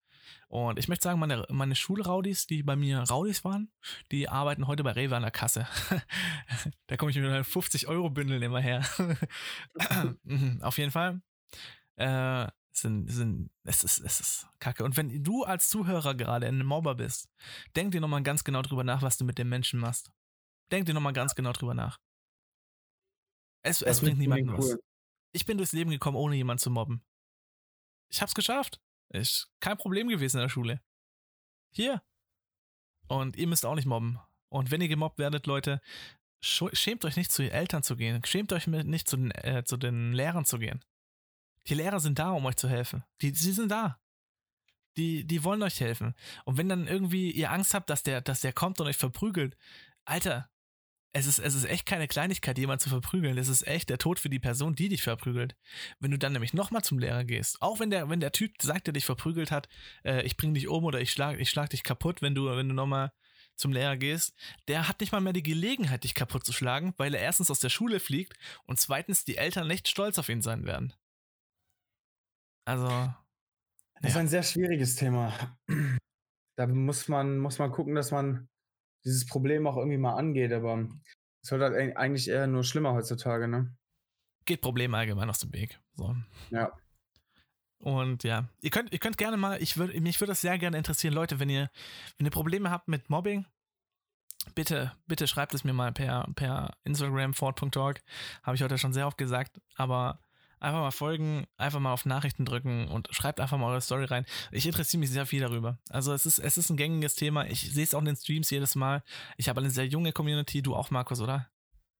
Und 0.48 0.78
ich 0.80 0.88
möchte 0.88 1.04
sagen, 1.04 1.20
meine, 1.20 1.46
meine 1.50 1.76
Schulraudis, 1.76 2.46
die 2.46 2.64
bei 2.64 2.76
mir 2.76 3.00
Raudis 3.00 3.44
waren, 3.44 3.72
die 4.12 4.28
arbeiten 4.28 4.68
heute 4.68 4.84
bei 4.84 4.92
Rewe 4.92 5.16
an 5.16 5.22
der 5.22 5.32
Kasse. 5.32 5.68
da 6.88 6.98
komme 6.98 7.12
ich 7.12 7.18
mit 7.18 7.26
einem 7.26 7.44
50-Euro-Bündeln 7.44 8.42
immer 8.42 8.60
her. 8.60 8.86
Mhm, 10.24 10.62
auf 10.62 10.78
jeden 10.78 10.92
Fall. 10.92 11.22
Äh, 11.96 12.48
sind, 12.72 13.08
sind, 13.08 13.52
es 13.64 13.84
ist, 13.84 14.00
es 14.00 14.20
ist 14.20 14.48
kacke. 14.60 14.84
Und 14.84 14.98
wenn 14.98 15.24
du 15.24 15.44
als 15.44 15.70
Zuhörer 15.70 16.16
gerade 16.16 16.48
ein 16.48 16.66
Mobber 16.66 16.96
bist, 16.96 17.30
denk 17.76 17.92
dir 17.92 18.02
nochmal 18.02 18.24
ganz 18.24 18.44
genau 18.44 18.62
drüber 18.62 18.84
nach, 18.84 19.02
was 19.02 19.18
du 19.18 19.26
mit 19.26 19.38
dem 19.38 19.50
Menschen 19.50 19.80
machst. 19.80 20.12
Denk 20.72 20.86
dir 20.86 20.94
nochmal 20.94 21.14
ganz 21.14 21.36
genau 21.36 21.52
drüber 21.52 21.74
nach. 21.74 22.00
Es, 23.64 23.82
es 23.82 24.02
bringt 24.02 24.18
niemandem 24.18 24.50
cool. 24.50 24.58
was. 24.58 24.78
Ich 25.34 25.46
bin 25.46 25.58
durchs 25.58 25.74
Leben 25.74 25.92
gekommen, 25.92 26.18
ohne 26.18 26.36
jemanden 26.36 26.62
zu 26.62 26.72
mobben. 26.72 27.04
Ich 28.10 28.22
hab's 28.22 28.34
geschafft. 28.34 28.82
Ist 29.12 29.52
kein 29.60 29.78
Problem 29.78 30.08
gewesen 30.08 30.38
in 30.38 30.44
der 30.44 30.50
Schule. 30.50 30.82
Hier. 31.72 32.02
Und 33.08 33.36
ihr 33.36 33.48
müsst 33.48 33.66
auch 33.66 33.76
nicht 33.76 33.86
mobben. 33.86 34.20
Und 34.50 34.72
wenn 34.72 34.82
ihr 34.82 34.88
gemobbt 34.88 35.20
werdet, 35.20 35.48
Leute, 35.48 35.82
schämt 36.42 37.06
euch 37.06 37.18
nicht 37.18 37.32
zu 37.32 37.42
den 37.42 37.52
Eltern 37.52 37.84
zu 37.84 37.96
gehen. 37.96 38.24
Schämt 38.26 38.54
euch 38.54 38.68
nicht 38.68 39.08
zu 39.08 39.18
den, 39.18 39.32
äh, 39.32 39.64
zu 39.66 39.78
den 39.78 40.14
Lehrern 40.14 40.46
zu 40.46 40.60
gehen. 40.60 40.84
Die 41.68 41.74
Lehrer 41.74 42.00
sind 42.00 42.20
da, 42.20 42.32
um 42.32 42.46
euch 42.46 42.56
zu 42.56 42.70
helfen. 42.70 43.04
Die, 43.22 43.32
sie 43.32 43.52
sind 43.52 43.70
da. 43.70 44.00
Die, 44.98 45.26
die 45.26 45.44
wollen 45.44 45.64
euch 45.64 45.80
helfen. 45.80 46.16
Und 46.46 46.58
wenn 46.58 46.70
dann 46.70 46.88
irgendwie 46.88 47.32
ihr 47.32 47.52
Angst 47.52 47.74
habt, 47.74 47.90
dass 47.90 48.04
der, 48.04 48.22
dass 48.22 48.42
der 48.42 48.54
kommt 48.54 48.80
und 48.80 48.88
euch 48.88 48.98
verprügelt, 48.98 49.58
Alter, 50.06 50.50
es 51.14 51.28
ist, 51.28 51.40
es 51.40 51.56
ist 51.56 51.66
echt 51.66 51.86
keine 51.86 52.08
Kleinigkeit, 52.08 52.58
jemanden 52.58 52.84
zu 52.84 52.90
verprügeln. 52.90 53.38
Es 53.38 53.50
ist 53.50 53.68
echt 53.68 53.90
der 53.90 53.98
Tod 53.98 54.20
für 54.20 54.30
die 54.30 54.40
Person, 54.40 54.76
die 54.76 54.88
dich 54.88 55.04
verprügelt. 55.04 55.56
Wenn 56.00 56.12
du 56.12 56.18
dann 56.18 56.34
nämlich 56.34 56.54
nochmal 56.54 56.84
zum 56.84 57.00
Lehrer 57.00 57.26
gehst, 57.26 57.62
auch 57.62 57.80
wenn 57.80 57.90
der, 57.90 58.10
wenn 58.10 58.22
der 58.22 58.32
Typ 58.32 58.62
sagt, 58.62 58.88
der 58.88 58.94
dich 58.94 59.06
verprügelt 59.06 59.52
hat, 59.52 59.68
äh, 60.06 60.24
ich 60.24 60.38
bring 60.38 60.54
dich 60.54 60.70
um 60.70 60.86
oder 60.86 61.02
ich 61.02 61.12
schlag, 61.12 61.40
ich 61.40 61.50
schlag 61.50 61.70
dich 61.70 61.84
kaputt, 61.84 62.22
wenn 62.22 62.34
du, 62.34 62.46
wenn 62.46 62.70
du 62.70 62.76
nochmal 62.76 63.12
zum 63.58 63.74
Lehrer 63.74 63.98
gehst, 63.98 64.34
der 64.70 64.88
hat 64.88 65.02
nicht 65.02 65.12
mal 65.12 65.22
mehr 65.22 65.34
die 65.34 65.44
Gelegenheit, 65.44 66.06
dich 66.06 66.16
kaputt 66.16 66.46
zu 66.46 66.54
schlagen, 66.54 66.94
weil 66.98 67.14
er 67.14 67.22
erstens 67.22 67.52
aus 67.52 67.60
der 67.60 67.70
Schule 67.70 68.00
fliegt 68.00 68.38
und 68.66 68.80
zweitens 68.80 69.26
die 69.26 69.38
Eltern 69.38 69.68
nicht 69.68 69.90
stolz 69.90 70.18
auf 70.18 70.30
ihn 70.30 70.42
sein 70.42 70.66
werden. 70.66 70.94
Also. 72.66 72.88
Das 74.02 74.12
ist 74.12 74.18
ein 74.18 74.28
sehr 74.30 74.44
schwieriges 74.44 74.96
Thema. 74.96 75.34
Da 76.58 76.68
muss 76.68 77.08
man, 77.08 77.38
muss 77.38 77.60
man 77.60 77.72
gucken, 77.72 77.96
dass 77.96 78.12
man 78.12 78.50
dieses 79.06 79.26
Problem 79.26 79.68
auch 79.68 79.78
irgendwie 79.78 79.98
mal 79.98 80.16
angeht, 80.16 80.52
aber 80.54 80.88
es 81.44 81.52
wird 81.52 81.62
halt 81.62 81.98
eigentlich 81.98 82.28
eher 82.28 82.48
nur 82.48 82.64
schlimmer 82.64 82.94
heutzutage, 82.94 83.48
ne? 83.48 83.76
Geht 84.46 84.62
Problem 84.62 84.94
allgemein 84.94 85.30
aus 85.30 85.40
dem 85.40 85.54
Weg. 85.54 85.80
So. 85.94 86.16
Ja. 86.50 86.72
Und 87.80 88.24
ja, 88.24 88.48
ihr 88.62 88.70
könnt, 88.70 88.92
ihr 88.92 89.00
könnt 89.00 89.18
gerne 89.18 89.38
mal, 89.38 89.62
ich 89.62 89.78
würde, 89.78 90.00
mich 90.02 90.20
würde 90.20 90.32
das 90.32 90.42
sehr 90.42 90.58
gerne 90.60 90.78
interessieren, 90.78 91.14
Leute, 91.14 91.40
wenn 91.40 91.50
ihr, 91.50 91.70
wenn 92.18 92.26
ihr 92.26 92.32
Probleme 92.32 92.70
habt 92.70 92.88
mit 92.88 93.10
Mobbing, 93.10 93.46
bitte, 94.54 94.92
bitte 95.08 95.28
schreibt 95.28 95.54
es 95.54 95.64
mir 95.64 95.74
mal 95.74 95.92
per, 95.92 96.28
per 96.36 96.76
Instagram, 96.84 97.34
fort.org. 97.34 98.02
Habe 98.44 98.56
ich 98.56 98.62
heute 98.62 98.78
schon 98.78 98.94
sehr 98.94 99.08
oft 99.08 99.18
gesagt, 99.18 99.60
aber 99.76 100.20
Einfach 100.62 100.80
mal 100.80 100.92
folgen, 100.92 101.48
einfach 101.58 101.80
mal 101.80 101.92
auf 101.92 102.06
Nachrichten 102.06 102.46
drücken 102.46 102.88
und 102.88 103.08
schreibt 103.12 103.40
einfach 103.40 103.58
mal 103.58 103.72
eure 103.72 103.82
Story 103.82 104.06
rein. 104.06 104.26
Ich 104.52 104.68
interessiere 104.68 105.00
mich 105.00 105.10
sehr 105.10 105.26
viel 105.26 105.42
darüber. 105.42 105.80
Also 105.90 106.14
es 106.14 106.28
ist, 106.28 106.38
es 106.38 106.56
ist 106.56 106.70
ein 106.70 106.78
gängiges 106.78 107.16
Thema. 107.16 107.48
Ich 107.48 107.74
sehe 107.74 107.84
es 107.84 107.96
auch 107.96 108.00
in 108.00 108.06
den 108.06 108.16
Streams 108.16 108.52
jedes 108.52 108.76
Mal. 108.76 109.04
Ich 109.38 109.50
habe 109.50 109.60
eine 109.60 109.72
sehr 109.72 109.88
junge 109.88 110.14
Community, 110.14 110.62
du 110.62 110.76
auch, 110.76 110.92
Markus, 110.92 111.20
oder? 111.20 111.50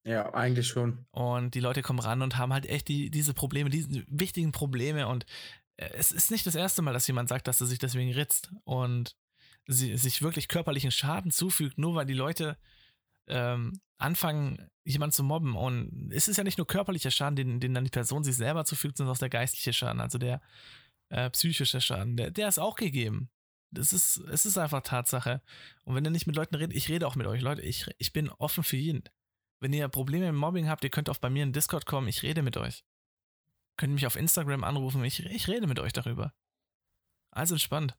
Ja, 0.04 0.32
eigentlich 0.32 0.68
schon. 0.68 1.06
Und 1.10 1.56
die 1.56 1.60
Leute 1.60 1.82
kommen 1.82 1.98
ran 1.98 2.22
und 2.22 2.38
haben 2.38 2.52
halt 2.52 2.66
echt 2.66 2.86
die, 2.86 3.10
diese 3.10 3.34
Probleme, 3.34 3.68
diese 3.68 4.04
wichtigen 4.06 4.52
Probleme. 4.52 5.08
Und 5.08 5.26
äh, 5.76 5.90
es 5.94 6.12
ist 6.12 6.30
nicht 6.30 6.46
das 6.46 6.54
erste 6.54 6.82
Mal, 6.82 6.92
dass 6.92 7.08
jemand 7.08 7.28
sagt, 7.28 7.48
dass 7.48 7.60
er 7.60 7.66
sich 7.66 7.80
deswegen 7.80 8.12
ritzt 8.12 8.52
und 8.64 9.16
sie, 9.66 9.96
sich 9.96 10.22
wirklich 10.22 10.46
körperlichen 10.46 10.92
Schaden 10.92 11.32
zufügt, 11.32 11.78
nur 11.78 11.96
weil 11.96 12.06
die 12.06 12.14
Leute 12.14 12.56
ähm, 13.28 13.80
anfangen, 13.98 14.68
jemanden 14.84 15.12
zu 15.12 15.22
mobben. 15.22 15.56
Und 15.56 16.10
es 16.12 16.28
ist 16.28 16.36
ja 16.36 16.44
nicht 16.44 16.58
nur 16.58 16.66
körperlicher 16.66 17.10
Schaden, 17.10 17.36
den, 17.36 17.60
den 17.60 17.74
dann 17.74 17.84
die 17.84 17.90
Person 17.90 18.24
sich 18.24 18.36
selber 18.36 18.64
zufügt, 18.64 18.96
sondern 18.96 19.14
auch 19.14 19.18
der 19.18 19.30
geistliche 19.30 19.72
Schaden, 19.72 20.00
also 20.00 20.18
der 20.18 20.40
äh, 21.08 21.30
psychische 21.30 21.80
Schaden. 21.80 22.16
Der, 22.16 22.30
der 22.30 22.48
ist 22.48 22.58
auch 22.58 22.76
gegeben. 22.76 23.30
Das 23.70 23.92
ist, 23.92 24.18
es 24.30 24.44
ist 24.44 24.58
einfach 24.58 24.82
Tatsache. 24.82 25.40
Und 25.84 25.94
wenn 25.94 26.04
ihr 26.04 26.10
nicht 26.10 26.26
mit 26.26 26.36
Leuten 26.36 26.54
redet, 26.54 26.76
ich 26.76 26.88
rede 26.88 27.06
auch 27.06 27.16
mit 27.16 27.26
euch, 27.26 27.40
Leute, 27.40 27.62
ich, 27.62 27.86
ich 27.98 28.12
bin 28.12 28.28
offen 28.28 28.64
für 28.64 28.76
jeden. 28.76 29.04
Wenn 29.60 29.72
ihr 29.72 29.88
Probleme 29.88 30.30
mit 30.30 30.40
Mobbing 30.40 30.68
habt, 30.68 30.84
ihr 30.84 30.90
könnt 30.90 31.08
auch 31.08 31.18
bei 31.18 31.30
mir 31.30 31.42
in 31.42 31.52
Discord 31.52 31.86
kommen, 31.86 32.08
ich 32.08 32.22
rede 32.22 32.42
mit 32.42 32.56
euch. 32.56 32.84
Könnt 33.78 33.94
mich 33.94 34.06
auf 34.06 34.16
Instagram 34.16 34.64
anrufen, 34.64 35.02
ich, 35.04 35.24
ich 35.24 35.48
rede 35.48 35.66
mit 35.66 35.78
euch 35.78 35.92
darüber. 35.92 36.34
Also 37.30 37.54
entspannt. 37.54 37.96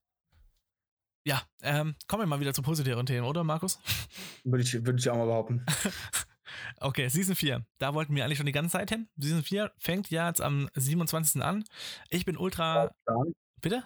Ja, 1.26 1.42
ähm, 1.62 1.96
kommen 2.08 2.24
wir 2.24 2.28
mal 2.28 2.40
wieder 2.40 2.54
zu 2.54 2.62
positiveren 2.62 3.06
Themen, 3.06 3.26
oder 3.26 3.44
Markus? 3.44 3.80
Würde 4.44 4.64
ich, 4.64 4.74
würde 4.74 5.00
ich 5.00 5.10
auch 5.10 5.16
mal 5.16 5.26
behaupten. 5.26 5.66
okay, 6.82 7.08
Season 7.08 7.36
4. 7.36 7.66
Da 7.78 7.94
wollten 7.94 8.14
wir 8.14 8.26
eigentlich 8.26 8.38
schon 8.38 8.46
die 8.46 8.52
ganze 8.52 8.74
Zeit 8.74 8.90
hin. 8.90 9.08
Season 9.18 9.42
4 9.42 9.72
fängt 9.78 10.10
ja 10.10 10.28
jetzt 10.28 10.42
am 10.42 10.70
27. 10.76 11.42
an. 11.42 11.64
Ich 12.10 12.26
bin 12.26 12.36
ultra. 12.36 12.94
Laut. 13.06 13.34
Bitte? 13.62 13.84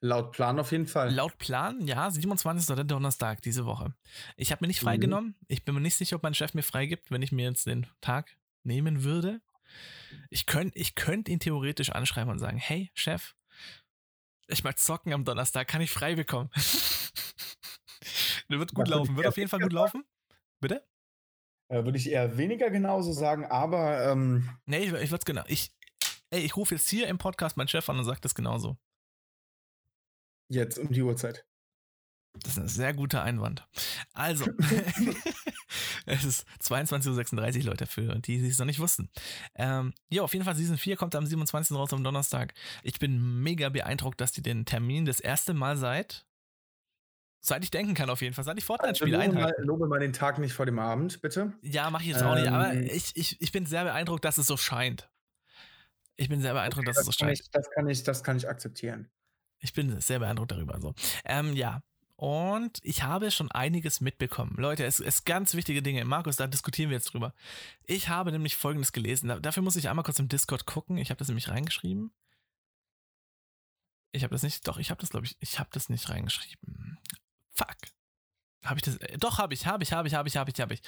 Laut 0.00 0.32
Plan 0.32 0.58
auf 0.58 0.72
jeden 0.72 0.86
Fall. 0.86 1.12
Laut 1.12 1.38
Plan, 1.38 1.80
ja, 1.86 2.10
27. 2.10 2.70
oder 2.70 2.84
Donnerstag 2.84 3.42
diese 3.42 3.64
Woche. 3.64 3.94
Ich 4.36 4.52
habe 4.52 4.62
mir 4.62 4.68
nicht 4.68 4.80
freigenommen. 4.80 5.30
Mhm. 5.30 5.46
Ich 5.48 5.64
bin 5.64 5.74
mir 5.74 5.80
nicht 5.80 5.96
sicher, 5.96 6.16
ob 6.16 6.22
mein 6.22 6.34
Chef 6.34 6.54
mir 6.54 6.62
freigibt, 6.62 7.10
wenn 7.10 7.22
ich 7.22 7.32
mir 7.32 7.46
jetzt 7.46 7.66
den 7.66 7.86
Tag 8.00 8.36
nehmen 8.62 9.04
würde. 9.04 9.40
Ich 10.30 10.46
könnte 10.46 10.78
ich 10.78 10.94
könnt 10.94 11.28
ihn 11.28 11.40
theoretisch 11.40 11.90
anschreiben 11.90 12.30
und 12.30 12.38
sagen: 12.38 12.58
Hey, 12.58 12.90
Chef, 12.94 13.34
ich 14.48 14.64
mal 14.64 14.74
zocken 14.74 15.12
am 15.12 15.24
Donnerstag, 15.24 15.68
kann 15.68 15.80
ich 15.80 15.90
frei 15.90 16.14
bekommen. 16.14 16.50
wird 18.48 18.74
gut 18.74 18.88
laufen, 18.88 19.16
wird 19.16 19.26
auf 19.26 19.36
jeden 19.36 19.48
Fall 19.48 19.60
gut 19.60 19.72
laufen. 19.72 20.04
Bitte? 20.60 20.86
Äh, 21.68 21.84
würde 21.84 21.98
ich 21.98 22.10
eher 22.10 22.36
weniger 22.38 22.70
genauso 22.70 23.12
sagen, 23.12 23.44
aber. 23.44 24.10
Ähm 24.10 24.48
nee, 24.66 24.84
ich, 24.84 24.92
ich 24.92 25.10
würde 25.10 25.16
es 25.16 25.24
genau. 25.24 25.42
Ich, 25.48 25.72
ey, 26.30 26.40
ich 26.40 26.56
rufe 26.56 26.74
jetzt 26.74 26.88
hier 26.88 27.08
im 27.08 27.18
Podcast 27.18 27.56
meinen 27.56 27.68
Chef 27.68 27.88
an 27.88 27.98
und 27.98 28.04
sage 28.04 28.20
das 28.20 28.34
genauso. 28.34 28.76
Jetzt 30.48 30.78
um 30.78 30.92
die 30.92 31.02
Uhrzeit. 31.02 31.44
Das 32.42 32.52
ist 32.52 32.58
ein 32.58 32.68
sehr 32.68 32.94
guter 32.94 33.22
Einwand. 33.22 33.66
Also, 34.12 34.44
es 36.06 36.24
ist 36.24 36.46
22.36 36.62 37.58
Uhr, 37.58 37.64
Leute, 37.64 37.86
für 37.86 38.14
die, 38.20 38.38
die 38.38 38.48
es 38.48 38.58
noch 38.58 38.66
nicht 38.66 38.78
wussten. 38.78 39.10
Ähm, 39.54 39.92
ja, 40.08 40.22
auf 40.22 40.32
jeden 40.32 40.44
Fall, 40.44 40.54
Season 40.54 40.78
4 40.78 40.96
kommt 40.96 41.14
am 41.14 41.26
27. 41.26 41.76
raus 41.76 41.92
am 41.92 42.04
Donnerstag. 42.04 42.54
Ich 42.82 42.98
bin 42.98 43.42
mega 43.42 43.68
beeindruckt, 43.68 44.20
dass 44.20 44.32
die 44.32 44.42
den 44.42 44.64
Termin 44.64 45.04
das 45.04 45.20
erste 45.20 45.52
Mal 45.52 45.76
seit, 45.76 46.24
seit 47.40 47.64
ich 47.64 47.70
denken 47.70 47.94
kann, 47.94 48.08
auf 48.08 48.22
jeden 48.22 48.34
Fall, 48.34 48.44
seit 48.44 48.56
ich 48.56 48.64
Fortnite-Spiele 48.64 49.18
also, 49.18 49.32
einhalte. 49.32 49.62
Lobe 49.62 49.86
mal 49.88 49.98
den 49.98 50.12
Tag 50.12 50.38
nicht 50.38 50.52
vor 50.52 50.66
dem 50.66 50.78
Abend, 50.78 51.20
bitte. 51.20 51.52
Ja, 51.60 51.90
mache 51.90 52.04
ich 52.04 52.10
jetzt 52.10 52.22
ähm, 52.22 52.28
auch 52.28 52.34
nicht, 52.36 52.48
aber 52.48 52.72
ähm, 52.72 52.84
ich, 52.84 53.10
ich, 53.14 53.40
ich 53.40 53.52
bin 53.52 53.66
sehr 53.66 53.84
beeindruckt, 53.84 54.24
dass 54.24 54.38
es 54.38 54.46
so 54.46 54.56
scheint. 54.56 55.10
Ich 56.16 56.28
bin 56.28 56.40
sehr 56.40 56.54
beeindruckt, 56.54 56.88
okay, 56.88 56.96
dass 56.96 56.98
es 56.98 57.06
so 57.06 57.12
scheint. 57.12 57.40
Ich, 57.40 57.50
das, 57.50 57.68
kann 57.70 57.88
ich, 57.88 58.02
das 58.04 58.22
kann 58.22 58.36
ich 58.36 58.48
akzeptieren. 58.48 59.10
Ich 59.58 59.72
bin 59.72 60.00
sehr 60.00 60.20
beeindruckt 60.20 60.52
darüber. 60.52 60.74
Also. 60.74 60.94
Ähm, 61.24 61.54
ja, 61.54 61.82
und 62.16 62.78
ich 62.82 63.02
habe 63.02 63.30
schon 63.30 63.50
einiges 63.50 64.00
mitbekommen. 64.00 64.56
Leute, 64.56 64.84
es 64.84 65.00
ist 65.00 65.26
ganz 65.26 65.54
wichtige 65.54 65.82
Dinge. 65.82 66.04
Markus, 66.06 66.36
da 66.36 66.46
diskutieren 66.46 66.88
wir 66.88 66.96
jetzt 66.96 67.12
drüber. 67.12 67.34
Ich 67.84 68.08
habe 68.08 68.32
nämlich 68.32 68.56
Folgendes 68.56 68.92
gelesen. 68.92 69.40
Dafür 69.42 69.62
muss 69.62 69.76
ich 69.76 69.90
einmal 69.90 70.04
kurz 70.04 70.18
im 70.18 70.28
Discord 70.28 70.64
gucken. 70.64 70.96
Ich 70.96 71.10
habe 71.10 71.18
das 71.18 71.28
nämlich 71.28 71.48
reingeschrieben. 71.48 72.12
Ich 74.12 74.22
habe 74.22 74.34
das 74.34 74.42
nicht, 74.42 74.66
doch, 74.66 74.78
ich 74.78 74.90
habe 74.90 75.00
das, 75.00 75.10
glaube 75.10 75.26
ich, 75.26 75.36
ich 75.40 75.58
habe 75.58 75.68
das 75.72 75.90
nicht 75.90 76.08
reingeschrieben. 76.08 76.98
Fuck. 77.52 77.76
Habe 78.64 78.78
ich 78.78 78.82
das, 78.82 78.96
äh, 78.96 79.18
doch, 79.18 79.36
habe 79.38 79.52
ich, 79.52 79.66
habe 79.66 79.82
ich, 79.82 79.92
habe 79.92 80.08
ich, 80.08 80.14
habe 80.14 80.28
ich, 80.28 80.36
habe 80.36 80.50
ich, 80.50 80.60
habe 80.60 80.74
ich. 80.74 80.80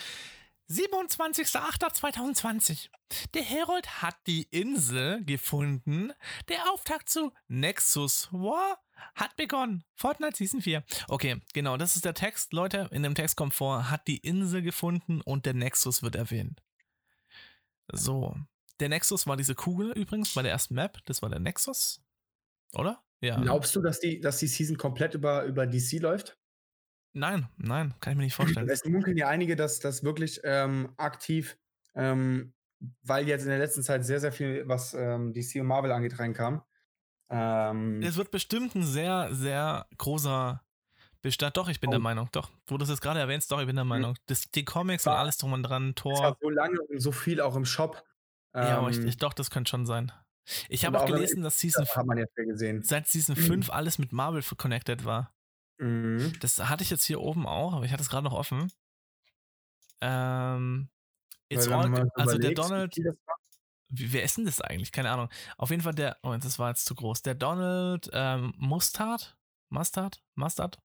27.08.2020. 0.70 2.90
Der 3.34 3.42
Herold 3.42 4.02
hat 4.02 4.16
die 4.26 4.46
Insel 4.50 5.24
gefunden. 5.24 6.12
Der 6.48 6.70
Auftakt 6.72 7.08
zu 7.08 7.32
Nexus 7.48 8.28
War 8.32 8.78
hat 9.14 9.36
begonnen. 9.36 9.84
Fortnite 9.94 10.36
Season 10.36 10.60
4. 10.60 10.84
Okay, 11.08 11.40
genau, 11.54 11.76
das 11.76 11.96
ist 11.96 12.04
der 12.04 12.14
Text. 12.14 12.52
Leute, 12.52 12.88
in 12.90 13.02
dem 13.02 13.14
Text 13.14 13.36
kommt 13.36 13.54
vor, 13.54 13.90
hat 13.90 14.06
die 14.06 14.18
Insel 14.18 14.62
gefunden 14.62 15.20
und 15.22 15.46
der 15.46 15.54
Nexus 15.54 16.02
wird 16.02 16.16
erwähnt. 16.16 16.62
So. 17.90 18.36
der 18.80 18.90
Nexus 18.90 19.26
war 19.26 19.38
diese 19.38 19.54
Kugel 19.54 19.92
übrigens 19.92 20.34
bei 20.34 20.42
der 20.42 20.52
ersten 20.52 20.74
Map. 20.74 20.98
Das 21.06 21.22
war 21.22 21.30
der 21.30 21.40
Nexus. 21.40 22.02
Oder? 22.74 23.02
Ja. 23.20 23.40
Glaubst 23.40 23.74
du, 23.74 23.80
dass 23.80 24.00
die, 24.00 24.20
dass 24.20 24.38
die 24.38 24.46
Season 24.46 24.76
komplett 24.76 25.14
über, 25.14 25.44
über 25.44 25.66
DC 25.66 26.00
läuft? 26.00 26.36
Nein, 27.12 27.48
nein, 27.56 27.94
kann 28.00 28.12
ich 28.12 28.16
mir 28.16 28.24
nicht 28.24 28.34
vorstellen. 28.34 28.68
Es 28.68 28.84
munkeln 28.84 29.16
ja 29.16 29.28
einige, 29.28 29.56
dass 29.56 29.80
das 29.80 30.04
wirklich 30.04 30.40
ähm, 30.44 30.92
aktiv, 30.96 31.58
ähm, 31.94 32.52
weil 33.02 33.26
jetzt 33.26 33.42
in 33.42 33.48
der 33.48 33.58
letzten 33.58 33.82
Zeit 33.82 34.04
sehr, 34.04 34.20
sehr 34.20 34.32
viel, 34.32 34.68
was 34.68 34.94
ähm, 34.94 35.32
DC 35.32 35.56
und 35.56 35.66
Marvel 35.66 35.90
angeht, 35.90 36.18
reinkam. 36.18 36.62
Ähm, 37.30 38.02
es 38.02 38.16
wird 38.16 38.30
bestimmt 38.30 38.74
ein 38.74 38.84
sehr, 38.84 39.34
sehr 39.34 39.86
großer 39.98 40.62
Bestand. 41.20 41.56
Doch, 41.56 41.68
ich 41.68 41.80
bin 41.80 41.88
oh. 41.88 41.92
der 41.92 42.00
Meinung. 42.00 42.28
Doch, 42.32 42.50
wo 42.66 42.76
du 42.76 42.84
es 42.84 42.90
jetzt 42.90 43.00
gerade 43.00 43.20
erwähnst, 43.20 43.50
doch, 43.50 43.60
ich 43.60 43.66
bin 43.66 43.76
der 43.76 43.82
hm. 43.82 43.88
Meinung. 43.88 44.14
Das, 44.26 44.42
die 44.50 44.64
Comics 44.64 45.06
war, 45.06 45.14
und 45.14 45.20
alles 45.20 45.38
drum 45.38 45.52
und 45.52 45.62
dran, 45.62 45.94
Tor. 45.94 46.18
war 46.20 46.36
so 46.40 46.48
lange 46.48 46.80
und 46.80 47.00
so 47.00 47.12
viel 47.12 47.40
auch 47.40 47.56
im 47.56 47.64
Shop. 47.64 48.04
ja, 48.54 48.78
aber 48.78 48.90
ich, 48.90 48.98
ähm, 48.98 49.08
ich, 49.08 49.16
doch, 49.16 49.32
das 49.32 49.50
könnte 49.50 49.70
schon 49.70 49.86
sein. 49.86 50.12
Ich 50.68 50.86
habe 50.86 50.98
auch 50.98 51.06
gelesen, 51.06 51.42
dass 51.42 51.58
Season 51.58 51.84
gesehen. 52.36 52.82
seit 52.82 53.06
Season 53.06 53.36
5 53.36 53.68
alles 53.70 53.98
mit 53.98 54.12
Marvel 54.12 54.42
connected 54.56 55.04
war. 55.04 55.34
Mhm. 55.78 56.32
Das 56.40 56.58
hatte 56.58 56.82
ich 56.82 56.90
jetzt 56.90 57.04
hier 57.04 57.20
oben 57.20 57.46
auch, 57.46 57.72
aber 57.72 57.84
ich 57.84 57.92
hatte 57.92 58.02
es 58.02 58.10
gerade 58.10 58.24
noch 58.24 58.32
offen. 58.32 58.70
Ähm, 60.00 60.88
all, 61.50 62.10
also 62.14 62.38
der 62.38 62.52
Donald. 62.52 62.96
Wie, 63.90 64.12
wer 64.12 64.22
ist 64.22 64.36
denn 64.36 64.44
das 64.44 64.60
eigentlich? 64.60 64.92
Keine 64.92 65.10
Ahnung. 65.10 65.30
Auf 65.56 65.70
jeden 65.70 65.82
Fall 65.82 65.94
der, 65.94 66.18
oh, 66.22 66.36
das 66.36 66.58
war 66.58 66.68
jetzt 66.70 66.84
zu 66.84 66.94
groß. 66.94 67.22
Der 67.22 67.34
Donald 67.34 68.10
ähm, 68.12 68.52
Mustard? 68.56 69.36
Mustard? 69.70 70.22
Mustard? 70.34 70.78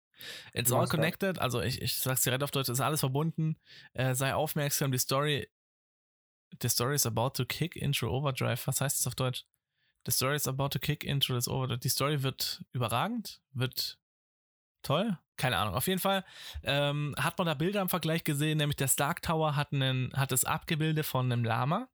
It's 0.53 0.71
all 0.71 0.87
connected. 0.87 1.39
Also 1.39 1.61
ich, 1.61 1.81
ich 1.81 1.97
sag's 1.97 2.21
direkt 2.21 2.43
auf 2.43 2.51
Deutsch, 2.51 2.69
ist 2.69 2.79
alles 2.79 3.01
verbunden. 3.01 3.57
Äh, 3.93 4.15
sei 4.15 4.33
aufmerksam, 4.33 4.91
die 4.91 4.99
Story. 4.99 5.49
The 6.61 6.69
story 6.69 6.95
is 6.95 7.05
about 7.05 7.31
to 7.31 7.45
kick 7.45 7.75
into 7.75 8.07
overdrive. 8.07 8.67
Was 8.67 8.79
heißt 8.79 8.99
das 8.99 9.07
auf 9.07 9.15
Deutsch? 9.15 9.45
The 10.05 10.11
story 10.11 10.35
is 10.35 10.47
about 10.47 10.69
to 10.69 10.79
kick 10.79 11.03
into 11.03 11.33
this 11.33 11.47
overdrive. 11.47 11.79
Die 11.79 11.89
Story 11.89 12.21
wird 12.23 12.63
überragend, 12.73 13.41
wird 13.51 13.97
toll. 14.83 15.17
Keine 15.37 15.57
Ahnung. 15.57 15.73
Auf 15.73 15.87
jeden 15.87 15.99
Fall 15.99 16.23
ähm, 16.63 17.15
hat 17.17 17.37
man 17.37 17.47
da 17.47 17.53
Bilder 17.53 17.81
im 17.81 17.89
Vergleich 17.89 18.23
gesehen, 18.23 18.59
nämlich 18.59 18.77
der 18.77 18.87
Stark 18.87 19.21
Tower 19.21 19.55
hat, 19.55 19.73
einen, 19.73 20.13
hat 20.13 20.31
das 20.31 20.45
Abgebilde 20.45 21.03
von 21.03 21.31
einem 21.31 21.43
Lama, 21.43 21.89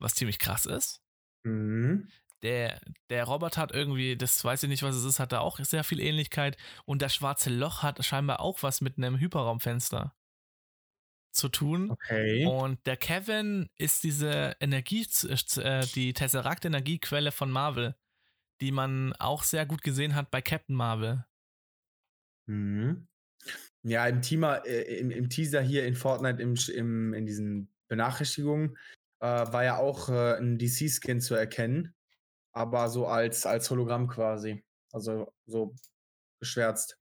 was 0.00 0.14
ziemlich 0.14 0.38
krass 0.38 0.66
ist. 0.66 1.00
Mhm. 1.44 2.08
Der, 2.42 2.80
der 3.08 3.24
Roboter 3.24 3.60
hat 3.60 3.72
irgendwie, 3.72 4.16
das 4.16 4.44
weiß 4.44 4.64
ich 4.64 4.68
nicht, 4.68 4.82
was 4.82 4.96
es 4.96 5.04
ist, 5.04 5.20
hat 5.20 5.30
da 5.30 5.38
auch 5.38 5.58
sehr 5.60 5.84
viel 5.84 6.00
Ähnlichkeit. 6.00 6.56
Und 6.84 7.00
das 7.00 7.14
schwarze 7.14 7.50
Loch 7.50 7.84
hat 7.84 8.04
scheinbar 8.04 8.40
auch 8.40 8.64
was 8.64 8.80
mit 8.80 8.98
einem 8.98 9.18
Hyperraumfenster 9.18 10.12
zu 11.32 11.48
tun. 11.48 11.90
Okay. 11.90 12.46
Und 12.46 12.84
der 12.86 12.96
Kevin 12.96 13.70
ist 13.76 14.02
diese 14.02 14.56
Energie, 14.60 15.06
äh, 15.58 15.86
die 15.94 16.12
Tesseract-Energiequelle 16.12 17.30
von 17.32 17.50
Marvel, 17.50 17.94
die 18.60 18.72
man 18.72 19.12
auch 19.14 19.44
sehr 19.44 19.64
gut 19.64 19.82
gesehen 19.82 20.14
hat 20.14 20.30
bei 20.30 20.42
Captain 20.42 20.76
Marvel. 20.76 21.24
Mhm. 22.52 23.08
Ja, 23.82 24.06
im, 24.06 24.22
Teamer, 24.22 24.64
äh, 24.66 24.98
im, 24.98 25.10
im, 25.10 25.28
Teaser 25.28 25.60
hier 25.60 25.86
in 25.86 25.96
Fortnite, 25.96 26.40
im, 26.40 26.54
im, 26.74 27.14
in 27.14 27.26
diesen 27.26 27.72
Benachrichtigungen, 27.88 28.76
äh, 29.20 29.26
war 29.26 29.64
ja 29.64 29.78
auch 29.78 30.08
äh, 30.08 30.36
ein 30.36 30.58
DC-Skin 30.58 31.20
zu 31.20 31.34
erkennen, 31.34 31.94
aber 32.52 32.88
so 32.88 33.06
als, 33.06 33.46
als 33.46 33.70
Hologramm 33.70 34.06
quasi. 34.06 34.64
Also 34.92 35.32
so 35.46 35.74
geschwärzt. 36.40 36.98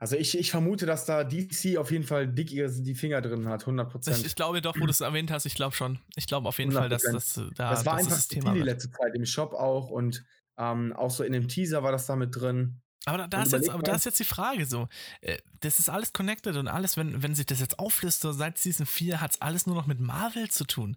Also 0.00 0.16
ich, 0.16 0.36
ich 0.36 0.50
vermute, 0.50 0.86
dass 0.86 1.04
da 1.06 1.24
DC 1.24 1.76
auf 1.76 1.90
jeden 1.90 2.04
Fall 2.04 2.26
dick 2.28 2.48
die 2.48 2.94
Finger 2.94 3.20
drin 3.20 3.48
hat, 3.48 3.64
100%. 3.64 4.10
Ich, 4.10 4.26
ich 4.26 4.34
glaube 4.34 4.60
doch, 4.60 4.76
wo 4.78 4.84
du 4.84 4.90
es 4.90 5.00
erwähnt 5.00 5.30
hast, 5.30 5.46
ich 5.46 5.54
glaube 5.54 5.74
schon. 5.74 5.98
Ich 6.16 6.26
glaube 6.26 6.48
auf 6.48 6.58
jeden 6.58 6.72
100%. 6.72 6.74
Fall, 6.74 6.88
dass 6.88 7.02
das 7.02 7.36
äh, 7.36 7.50
da 7.54 7.70
das 7.70 7.86
war 7.86 7.96
einfach 7.96 8.10
das 8.10 8.28
Thema 8.28 8.54
die 8.54 8.60
letzte 8.60 8.90
Zeit 8.90 9.14
im 9.14 9.24
Shop 9.24 9.52
auch 9.52 9.90
und 9.90 10.24
ähm, 10.58 10.92
auch 10.92 11.10
so 11.10 11.24
in 11.24 11.32
dem 11.32 11.48
Teaser 11.48 11.82
war 11.82 11.92
das 11.92 12.06
da 12.06 12.16
mit 12.16 12.34
drin. 12.34 12.80
Aber 13.06 13.28
da, 13.28 13.42
ist 13.42 13.52
jetzt, 13.52 13.68
aber 13.68 13.82
da 13.82 13.94
ist 13.94 14.06
jetzt 14.06 14.18
die 14.18 14.24
Frage 14.24 14.66
so. 14.66 14.88
Äh, 15.20 15.38
das 15.60 15.78
ist 15.78 15.88
alles 15.88 16.12
connected 16.12 16.56
und 16.56 16.68
alles, 16.68 16.96
wenn, 16.96 17.22
wenn 17.22 17.34
sich 17.34 17.46
das 17.46 17.60
jetzt 17.60 17.78
auflistet, 17.78 18.34
seit 18.34 18.58
Season 18.58 18.86
4 18.86 19.20
hat 19.20 19.32
es 19.32 19.42
alles 19.42 19.66
nur 19.66 19.76
noch 19.76 19.86
mit 19.86 20.00
Marvel 20.00 20.50
zu 20.50 20.64
tun. 20.64 20.96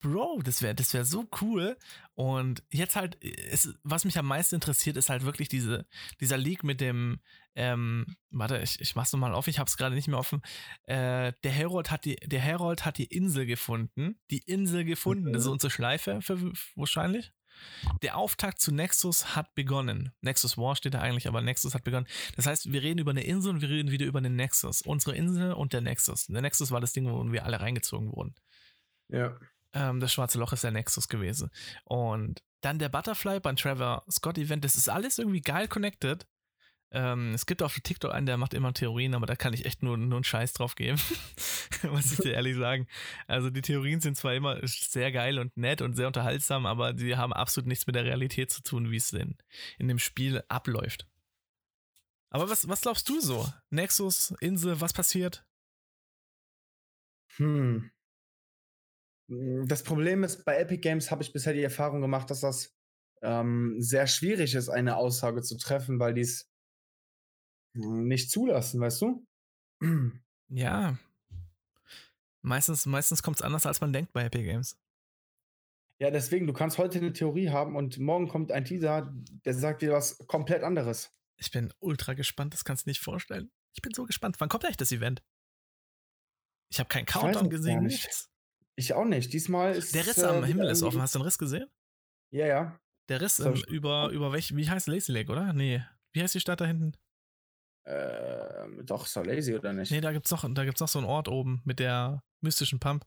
Bro, 0.00 0.42
das 0.44 0.60
wäre 0.60 0.74
das 0.74 0.92
wär 0.92 1.06
so 1.06 1.26
cool. 1.40 1.78
Und 2.14 2.62
jetzt 2.70 2.94
halt, 2.94 3.14
ist, 3.16 3.74
was 3.84 4.04
mich 4.04 4.18
am 4.18 4.26
meisten 4.26 4.56
interessiert, 4.56 4.98
ist 4.98 5.08
halt 5.08 5.24
wirklich 5.24 5.48
diese, 5.48 5.86
dieser 6.20 6.36
Leak 6.36 6.62
mit 6.62 6.82
dem, 6.82 7.20
ähm, 7.54 8.04
warte, 8.30 8.58
ich, 8.58 8.80
ich 8.80 8.96
mach's 8.96 9.12
nochmal 9.12 9.32
auf, 9.32 9.46
ich 9.46 9.58
hab's 9.58 9.78
gerade 9.78 9.94
nicht 9.94 10.08
mehr 10.08 10.18
offen. 10.18 10.42
Äh, 10.82 11.32
der 11.42 11.52
Herold 11.52 11.90
hat 11.90 12.04
die, 12.04 12.16
der 12.16 12.40
Herold 12.40 12.84
hat 12.84 12.98
die 12.98 13.06
Insel 13.06 13.46
gefunden. 13.46 14.16
Die 14.30 14.40
Insel 14.40 14.84
gefunden, 14.84 15.28
mhm. 15.28 15.32
das 15.32 15.44
ist 15.44 15.48
unsere 15.48 15.70
Schleife 15.70 16.20
für, 16.20 16.38
wahrscheinlich. 16.76 17.32
Der 18.02 18.16
Auftakt 18.16 18.60
zu 18.60 18.72
Nexus 18.72 19.36
hat 19.36 19.54
begonnen. 19.54 20.12
Nexus 20.20 20.56
War 20.56 20.76
steht 20.76 20.94
da 20.94 21.00
eigentlich, 21.00 21.28
aber 21.28 21.40
Nexus 21.42 21.74
hat 21.74 21.84
begonnen. 21.84 22.06
Das 22.36 22.46
heißt, 22.46 22.72
wir 22.72 22.82
reden 22.82 22.98
über 22.98 23.10
eine 23.10 23.24
Insel 23.24 23.50
und 23.50 23.60
wir 23.60 23.68
reden 23.68 23.90
wieder 23.90 24.06
über 24.06 24.20
den 24.20 24.36
Nexus. 24.36 24.82
Unsere 24.82 25.16
Insel 25.16 25.52
und 25.52 25.72
der 25.72 25.80
Nexus. 25.80 26.26
Der 26.26 26.42
Nexus 26.42 26.70
war 26.70 26.80
das 26.80 26.92
Ding, 26.92 27.10
wo 27.10 27.30
wir 27.30 27.44
alle 27.44 27.60
reingezogen 27.60 28.12
wurden. 28.12 28.34
Ja. 29.08 29.36
Ähm, 29.72 30.00
das 30.00 30.12
schwarze 30.12 30.38
Loch 30.38 30.52
ist 30.52 30.64
der 30.64 30.70
Nexus 30.70 31.08
gewesen. 31.08 31.50
Und 31.84 32.42
dann 32.60 32.78
der 32.78 32.88
Butterfly 32.88 33.40
beim 33.40 33.56
Trevor 33.56 34.04
Scott 34.10 34.38
Event. 34.38 34.64
Das 34.64 34.76
ist 34.76 34.88
alles 34.88 35.18
irgendwie 35.18 35.42
geil 35.42 35.68
connected. 35.68 36.26
Ähm, 36.94 37.34
es 37.34 37.44
gibt 37.44 37.60
auf 37.60 37.74
TikTok 37.74 38.12
einen, 38.12 38.26
der 38.26 38.36
macht 38.36 38.54
immer 38.54 38.72
Theorien, 38.72 39.14
aber 39.14 39.26
da 39.26 39.34
kann 39.34 39.52
ich 39.52 39.66
echt 39.66 39.82
nur, 39.82 39.96
nur 39.96 40.18
einen 40.18 40.24
Scheiß 40.24 40.52
drauf 40.52 40.76
geben. 40.76 40.96
Muss 41.90 42.12
ich 42.12 42.18
dir 42.18 42.34
ehrlich 42.34 42.56
sagen. 42.56 42.86
Also 43.26 43.50
die 43.50 43.62
Theorien 43.62 44.00
sind 44.00 44.16
zwar 44.16 44.32
immer 44.34 44.60
sehr 44.64 45.10
geil 45.10 45.40
und 45.40 45.56
nett 45.56 45.82
und 45.82 45.94
sehr 45.96 46.06
unterhaltsam, 46.06 46.66
aber 46.66 46.92
die 46.92 47.16
haben 47.16 47.32
absolut 47.32 47.66
nichts 47.66 47.88
mit 47.88 47.96
der 47.96 48.04
Realität 48.04 48.52
zu 48.52 48.62
tun, 48.62 48.92
wie 48.92 48.96
es 48.96 49.12
in, 49.12 49.36
in 49.76 49.88
dem 49.88 49.98
Spiel 49.98 50.44
abläuft. 50.46 51.08
Aber 52.30 52.48
was, 52.48 52.68
was 52.68 52.82
glaubst 52.82 53.08
du 53.08 53.20
so? 53.20 53.44
Nexus, 53.70 54.32
Insel, 54.40 54.80
was 54.80 54.92
passiert? 54.92 55.44
Hm. 57.38 57.90
Das 59.66 59.82
Problem 59.82 60.22
ist, 60.22 60.44
bei 60.44 60.58
Epic 60.58 60.80
Games 60.80 61.10
habe 61.10 61.24
ich 61.24 61.32
bisher 61.32 61.54
die 61.54 61.62
Erfahrung 61.62 62.00
gemacht, 62.00 62.30
dass 62.30 62.40
das 62.40 62.72
ähm, 63.22 63.74
sehr 63.80 64.06
schwierig 64.06 64.54
ist, 64.54 64.68
eine 64.68 64.96
Aussage 64.96 65.42
zu 65.42 65.56
treffen, 65.56 65.98
weil 65.98 66.14
die 66.14 66.20
es 66.20 66.53
nicht 67.74 68.30
zulassen, 68.30 68.80
weißt 68.80 69.02
du? 69.02 69.26
Ja. 70.48 70.98
Meistens, 72.42 72.86
meistens 72.86 73.22
kommt 73.22 73.36
es 73.38 73.42
anders, 73.42 73.66
als 73.66 73.80
man 73.80 73.92
denkt 73.92 74.12
bei 74.12 74.24
Epic 74.24 74.44
Games. 74.44 74.78
Ja, 76.00 76.10
deswegen, 76.10 76.46
du 76.46 76.52
kannst 76.52 76.78
heute 76.78 76.98
eine 76.98 77.12
Theorie 77.12 77.50
haben 77.50 77.76
und 77.76 77.98
morgen 77.98 78.28
kommt 78.28 78.52
ein 78.52 78.64
Teaser, 78.64 79.12
der 79.44 79.54
sagt 79.54 79.82
dir 79.82 79.92
was 79.92 80.18
komplett 80.26 80.62
anderes. 80.62 81.12
Ich 81.36 81.50
bin 81.50 81.72
ultra 81.78 82.14
gespannt, 82.14 82.52
das 82.52 82.64
kannst 82.64 82.86
du 82.86 82.90
nicht 82.90 83.00
vorstellen. 83.00 83.50
Ich 83.74 83.82
bin 83.82 83.92
so 83.94 84.04
gespannt. 84.04 84.36
Wann 84.38 84.48
kommt 84.48 84.64
eigentlich 84.64 84.76
das 84.76 84.92
Event? 84.92 85.22
Ich 86.70 86.78
habe 86.78 86.88
keinen 86.88 87.06
Countdown 87.06 87.50
gesehen, 87.50 87.84
nichts. 87.84 88.30
Ich 88.76 88.92
auch 88.92 89.04
nicht. 89.04 89.32
Diesmal 89.32 89.74
ist. 89.74 89.94
Der 89.94 90.06
Riss 90.06 90.18
äh, 90.18 90.26
am 90.26 90.44
Himmel 90.44 90.68
ist 90.68 90.82
offen. 90.82 91.00
Hast 91.00 91.14
du 91.14 91.20
den 91.20 91.24
Riss 91.24 91.38
gesehen? 91.38 91.70
Ja, 92.30 92.46
ja. 92.46 92.80
Der 93.08 93.20
Riss 93.20 93.38
im, 93.38 93.54
über, 93.68 94.10
über 94.10 94.32
welch, 94.32 94.56
wie 94.56 94.68
heißt 94.68 94.88
Lazy 94.88 95.12
Lake, 95.12 95.30
oder? 95.30 95.52
Nee. 95.52 95.84
Wie 96.12 96.22
heißt 96.22 96.34
die 96.34 96.40
Stadt 96.40 96.60
da 96.60 96.66
hinten? 96.66 96.92
Äh, 97.84 98.82
doch, 98.84 99.06
so 99.06 99.22
lazy 99.22 99.54
oder 99.54 99.72
nicht? 99.72 99.90
Nee, 99.90 100.00
da 100.00 100.12
gibt's 100.12 100.30
noch, 100.30 100.44
da 100.52 100.64
gibt's 100.64 100.80
noch 100.80 100.88
so 100.88 100.98
einen 100.98 101.08
Ort 101.08 101.28
oben 101.28 101.60
mit 101.64 101.78
der 101.78 102.22
mystischen 102.40 102.80
Pump. 102.80 103.06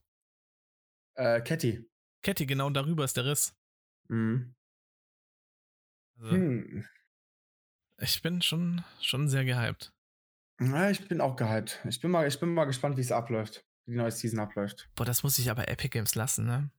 Äh, 1.14 1.40
Ketty. 1.40 1.84
Ketty, 2.22 2.46
genau 2.46 2.70
darüber 2.70 3.04
ist 3.04 3.16
der 3.16 3.24
Riss. 3.24 3.56
Mhm. 4.08 4.54
Also, 6.20 6.32
hm. 6.32 6.86
Ich 8.00 8.22
bin 8.22 8.40
schon, 8.42 8.84
schon 9.00 9.28
sehr 9.28 9.44
gehypt. 9.44 9.92
Ja, 10.60 10.90
ich 10.90 11.06
bin 11.08 11.20
auch 11.20 11.36
gehypt. 11.36 11.80
Ich 11.88 12.00
bin 12.00 12.10
mal, 12.10 12.26
ich 12.26 12.38
bin 12.38 12.54
mal 12.54 12.64
gespannt, 12.64 12.96
wie 12.96 13.00
es 13.00 13.12
abläuft, 13.12 13.64
wie 13.84 13.92
die 13.92 13.96
neue 13.96 14.10
Season 14.10 14.38
abläuft. 14.38 14.88
Boah, 14.94 15.04
das 15.04 15.24
muss 15.24 15.38
ich 15.38 15.50
aber 15.50 15.68
Epic 15.68 15.90
Games 15.90 16.14
lassen, 16.14 16.46
ne? 16.46 16.70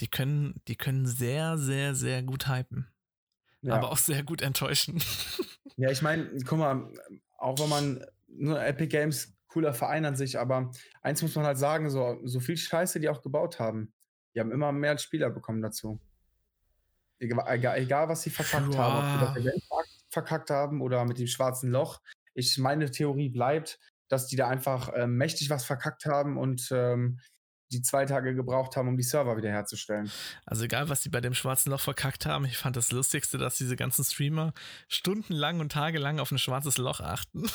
Die 0.00 0.08
können, 0.08 0.60
die 0.68 0.76
können 0.76 1.06
sehr, 1.06 1.58
sehr, 1.58 1.94
sehr 1.94 2.22
gut 2.22 2.48
hypen. 2.48 2.88
Ja. 3.62 3.74
Aber 3.74 3.90
auch 3.90 3.96
sehr 3.96 4.22
gut 4.22 4.42
enttäuschen. 4.42 5.02
Ja, 5.78 5.90
ich 5.90 6.02
meine, 6.02 6.28
guck 6.44 6.58
mal, 6.58 6.92
auch 7.38 7.58
wenn 7.60 7.68
man 7.68 8.04
nur 8.26 8.60
Epic 8.60 8.88
Games 8.88 9.32
cooler 9.46 9.72
Verein 9.72 10.04
an 10.04 10.16
sich, 10.16 10.38
aber 10.38 10.70
eins 11.02 11.22
muss 11.22 11.34
man 11.36 11.46
halt 11.46 11.56
sagen, 11.56 11.88
so, 11.88 12.18
so 12.24 12.40
viel 12.40 12.56
Scheiße, 12.56 13.00
die 13.00 13.08
auch 13.08 13.22
gebaut 13.22 13.60
haben, 13.60 13.92
die 14.34 14.40
haben 14.40 14.50
immer 14.50 14.72
mehr 14.72 14.98
Spieler 14.98 15.30
bekommen 15.30 15.62
dazu. 15.62 16.00
Egal, 17.20 17.78
egal 17.78 18.08
was 18.08 18.22
sie 18.22 18.30
verkackt 18.30 18.68
wow. 18.68 18.76
haben, 18.76 18.98
ob 18.98 19.12
sie 19.12 19.26
das 19.26 19.36
Event 19.44 19.64
verkackt 20.10 20.50
haben 20.50 20.82
oder 20.82 21.04
mit 21.04 21.18
dem 21.18 21.26
schwarzen 21.28 21.70
Loch. 21.70 22.00
Ich, 22.34 22.58
meine 22.58 22.90
Theorie 22.90 23.28
bleibt, 23.28 23.78
dass 24.08 24.26
die 24.26 24.36
da 24.36 24.48
einfach 24.48 24.88
äh, 24.90 25.06
mächtig 25.06 25.48
was 25.48 25.64
verkackt 25.64 26.06
haben 26.06 26.38
und 26.38 26.68
ähm, 26.72 27.20
die 27.72 27.82
zwei 27.82 28.06
Tage 28.06 28.34
gebraucht 28.34 28.76
haben, 28.76 28.88
um 28.88 28.96
die 28.96 29.02
Server 29.02 29.36
wiederherzustellen. 29.36 30.10
Also 30.46 30.64
egal, 30.64 30.88
was 30.88 31.02
sie 31.02 31.10
bei 31.10 31.20
dem 31.20 31.34
schwarzen 31.34 31.70
Loch 31.70 31.80
verkackt 31.80 32.26
haben, 32.26 32.44
ich 32.44 32.56
fand 32.56 32.76
das 32.76 32.92
Lustigste, 32.92 33.38
dass 33.38 33.56
diese 33.56 33.76
ganzen 33.76 34.04
Streamer 34.04 34.52
stundenlang 34.88 35.60
und 35.60 35.72
tagelang 35.72 36.18
auf 36.18 36.30
ein 36.30 36.38
schwarzes 36.38 36.78
Loch 36.78 37.00
achten. 37.00 37.42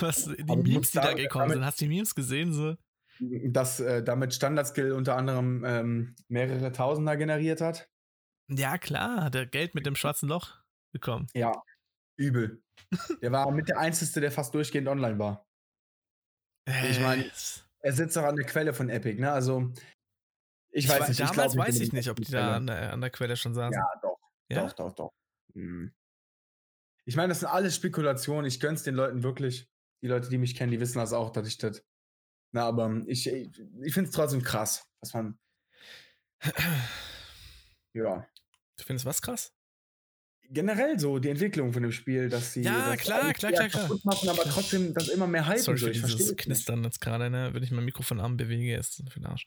was, 0.00 0.24
die 0.24 0.42
Aber 0.42 0.56
Memes, 0.56 0.90
die 0.90 0.98
da 0.98 1.12
gekommen 1.14 1.50
sind, 1.50 1.64
hast 1.64 1.80
du 1.80 1.84
die 1.86 1.88
Memes 1.88 2.14
gesehen? 2.14 2.52
So? 2.52 2.76
das 3.20 3.80
äh, 3.80 4.02
damit 4.02 4.34
Standard-Skill 4.34 4.92
unter 4.92 5.16
anderem 5.16 5.64
ähm, 5.64 6.16
mehrere 6.28 6.72
Tausender 6.72 7.16
generiert 7.16 7.60
hat. 7.60 7.88
Ja, 8.48 8.78
klar, 8.78 9.24
hat 9.24 9.34
er 9.34 9.46
Geld 9.46 9.74
mit 9.74 9.86
dem 9.86 9.96
schwarzen 9.96 10.28
Loch 10.28 10.54
bekommen. 10.92 11.26
Ja, 11.34 11.52
übel. 12.16 12.62
der 13.22 13.32
war 13.32 13.50
mit 13.50 13.68
der 13.68 13.78
Einzige, 13.78 14.20
der 14.20 14.32
fast 14.32 14.54
durchgehend 14.54 14.88
online 14.88 15.18
war. 15.18 15.46
Ich 16.88 17.00
meine, 17.00 17.30
er 17.80 17.92
sitzt 17.92 18.16
auch 18.18 18.24
an 18.24 18.36
der 18.36 18.46
Quelle 18.46 18.72
von 18.72 18.88
Epic, 18.88 19.20
ne? 19.20 19.30
Also, 19.30 19.72
ich, 20.70 20.84
ich 20.84 20.90
weiß 20.90 21.08
nicht. 21.08 21.20
Damals 21.20 21.54
ich 21.54 21.58
weiß 21.58 21.80
ich 21.80 21.92
nicht, 21.92 22.08
ob 22.10 22.16
die 22.16 22.30
da 22.30 22.56
an 22.56 22.66
der, 22.66 22.92
an 22.92 23.00
der, 23.00 23.10
Quelle 23.10 23.36
schon 23.36 23.54
saßen. 23.54 23.72
Ja, 23.72 24.00
doch. 24.02 24.18
Ja? 24.48 24.66
Doch, 24.66 24.72
doch, 24.72 24.94
doch. 24.94 25.12
Hm. 25.54 25.92
Ich 27.04 27.16
meine, 27.16 27.28
das 27.28 27.40
sind 27.40 27.48
alles 27.48 27.74
Spekulationen. 27.74 28.46
Ich 28.46 28.60
gönn's 28.60 28.82
den 28.82 28.94
Leuten 28.94 29.22
wirklich. 29.22 29.66
Die 30.02 30.08
Leute, 30.08 30.28
die 30.28 30.38
mich 30.38 30.54
kennen, 30.54 30.70
die 30.70 30.80
wissen 30.80 30.98
das 30.98 31.12
auch, 31.12 31.30
dass 31.30 31.48
ich 31.48 31.58
das. 31.58 31.82
Na, 32.52 32.66
aber 32.66 33.02
ich, 33.06 33.26
ich, 33.26 33.48
ich 33.82 33.94
finde 33.94 34.10
es 34.10 34.14
trotzdem 34.14 34.42
krass, 34.42 34.86
dass 35.00 35.14
man. 35.14 35.38
ja. 37.94 38.26
Du 38.76 38.84
findest 38.84 39.06
was 39.06 39.20
krass? 39.20 39.52
Generell 40.50 40.98
so 40.98 41.18
die 41.18 41.28
Entwicklung 41.28 41.72
von 41.72 41.82
dem 41.82 41.92
Spiel, 41.92 42.28
dass 42.28 42.52
sie 42.52 42.62
ja 42.62 42.90
das 42.90 43.00
klar 43.00 43.32
klar 43.32 43.52
klar 43.52 43.68
klar 43.68 44.00
machen, 44.04 44.28
aber 44.28 44.44
trotzdem 44.44 44.94
das 44.94 45.08
immer 45.08 45.26
mehr 45.26 45.46
halten. 45.46 45.62
Sorry 45.62 45.78
für 45.78 45.90
dieses 45.90 46.36
Knistern 46.36 46.84
jetzt 46.84 47.00
gerade, 47.00 47.30
ne? 47.30 47.50
wenn 47.52 47.62
ich 47.62 47.70
mein 47.70 47.84
Mikrofon 47.84 48.20
arm 48.20 48.36
bewege, 48.36 48.76
ist 48.76 49.02
für 49.08 49.20
den 49.20 49.26
Arsch. 49.26 49.44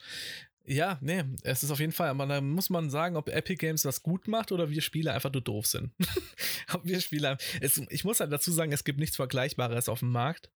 Ja, 0.63 0.99
nee, 1.01 1.23
es 1.41 1.63
ist 1.63 1.71
auf 1.71 1.79
jeden 1.79 1.91
Fall, 1.91 2.09
aber 2.09 2.27
da 2.27 2.39
muss 2.39 2.69
man 2.69 2.91
sagen, 2.91 3.15
ob 3.15 3.29
Epic 3.29 3.55
Games 3.55 3.83
was 3.83 4.03
gut 4.03 4.27
macht 4.27 4.51
oder 4.51 4.69
wir 4.69 4.81
Spieler 4.81 5.13
einfach 5.15 5.33
nur 5.33 5.41
doof 5.41 5.65
sind. 5.65 5.91
ob 6.73 6.85
wir 6.85 7.01
Spieler, 7.01 7.37
es, 7.61 7.81
ich 7.89 8.03
muss 8.03 8.19
halt 8.19 8.31
dazu 8.31 8.51
sagen, 8.51 8.71
es 8.71 8.83
gibt 8.83 8.99
nichts 8.99 9.15
Vergleichbares 9.15 9.89
auf 9.89 9.99
dem 9.99 10.11
Markt, 10.11 10.51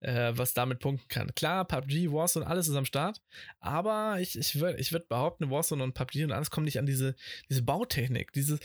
äh, 0.00 0.32
was 0.34 0.54
damit 0.54 0.80
punkten 0.80 1.06
kann. 1.06 1.32
Klar, 1.36 1.64
PUBG, 1.64 2.10
Warzone, 2.10 2.48
alles 2.48 2.66
ist 2.66 2.74
am 2.74 2.84
Start, 2.84 3.22
aber 3.60 4.16
ich, 4.20 4.36
ich 4.36 4.58
würde 4.58 4.78
ich 4.78 4.92
würd 4.92 5.08
behaupten, 5.08 5.50
Warzone 5.50 5.84
und 5.84 5.94
PUBG 5.94 6.24
und 6.24 6.32
alles 6.32 6.50
kommen 6.50 6.64
nicht 6.64 6.80
an 6.80 6.86
diese, 6.86 7.14
diese 7.48 7.62
Bautechnik, 7.62 8.32
diese, 8.32 8.58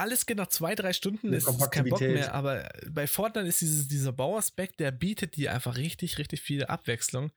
alles 0.00 0.24
geht 0.24 0.38
nach 0.38 0.48
zwei, 0.48 0.74
drei 0.74 0.92
Stunden, 0.92 1.32
ist, 1.32 1.46
ist 1.46 1.70
kein 1.70 1.88
Bock 1.88 2.00
mehr, 2.00 2.32
aber 2.34 2.68
bei 2.88 3.06
Fortnite 3.06 3.46
ist 3.46 3.60
dieses, 3.60 3.86
dieser 3.86 4.12
Bauaspekt, 4.12 4.80
der 4.80 4.90
bietet 4.90 5.36
dir 5.36 5.52
einfach 5.52 5.76
richtig, 5.76 6.18
richtig 6.18 6.40
viel 6.40 6.64
Abwechslung. 6.64 7.30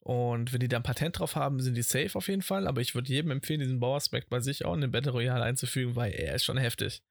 Und 0.00 0.52
wenn 0.52 0.60
die 0.60 0.68
da 0.68 0.78
ein 0.78 0.82
Patent 0.82 1.18
drauf 1.18 1.36
haben, 1.36 1.60
sind 1.60 1.74
die 1.74 1.82
safe 1.82 2.16
auf 2.16 2.28
jeden 2.28 2.40
Fall. 2.40 2.66
Aber 2.66 2.80
ich 2.80 2.94
würde 2.94 3.12
jedem 3.12 3.30
empfehlen, 3.30 3.60
diesen 3.60 3.78
Bauaspekt 3.78 4.30
bei 4.30 4.40
sich 4.40 4.64
auch 4.64 4.72
in 4.72 4.80
den 4.80 4.90
Battle 4.90 5.12
Royale 5.12 5.44
einzufügen, 5.44 5.96
weil 5.96 6.12
er 6.12 6.34
ist 6.34 6.44
schon 6.44 6.56
heftig. 6.56 7.02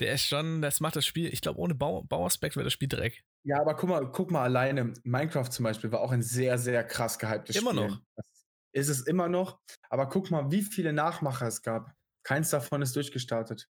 Der 0.00 0.14
ist 0.14 0.26
schon, 0.26 0.62
das 0.62 0.80
macht 0.80 0.96
das 0.96 1.04
Spiel, 1.04 1.30
ich 1.30 1.42
glaube, 1.42 1.58
ohne 1.58 1.74
Bau, 1.74 2.04
Bauaspekt 2.04 2.56
wäre 2.56 2.64
das 2.64 2.72
Spiel 2.72 2.88
Dreck. 2.88 3.24
Ja, 3.44 3.60
aber 3.60 3.76
guck 3.76 3.90
mal, 3.90 4.10
guck 4.10 4.30
mal 4.30 4.44
alleine. 4.44 4.94
Minecraft 5.02 5.50
zum 5.50 5.64
Beispiel 5.64 5.92
war 5.92 6.00
auch 6.00 6.12
ein 6.12 6.22
sehr, 6.22 6.56
sehr 6.56 6.82
krass 6.84 7.18
gehyptes 7.18 7.56
immer 7.56 7.72
Spiel. 7.72 7.82
Immer 7.82 7.90
noch. 7.90 8.02
Das 8.16 8.26
ist 8.72 8.88
es 8.88 9.06
immer 9.06 9.28
noch. 9.28 9.60
Aber 9.90 10.08
guck 10.08 10.30
mal, 10.30 10.50
wie 10.50 10.62
viele 10.62 10.94
Nachmacher 10.94 11.46
es 11.46 11.62
gab. 11.62 11.92
Keins 12.22 12.50
davon 12.50 12.80
ist 12.80 12.96
durchgestartet. 12.96 13.68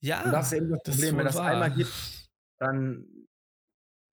Ja. 0.00 0.24
Und 0.24 0.32
das 0.32 0.52
ist 0.52 0.58
eben 0.58 0.70
das 0.70 0.82
Problem. 0.82 1.16
Wenn 1.18 1.24
das 1.24 1.36
wahr. 1.36 1.46
einmal 1.46 1.72
gibt, 1.72 1.92
dann. 2.58 3.06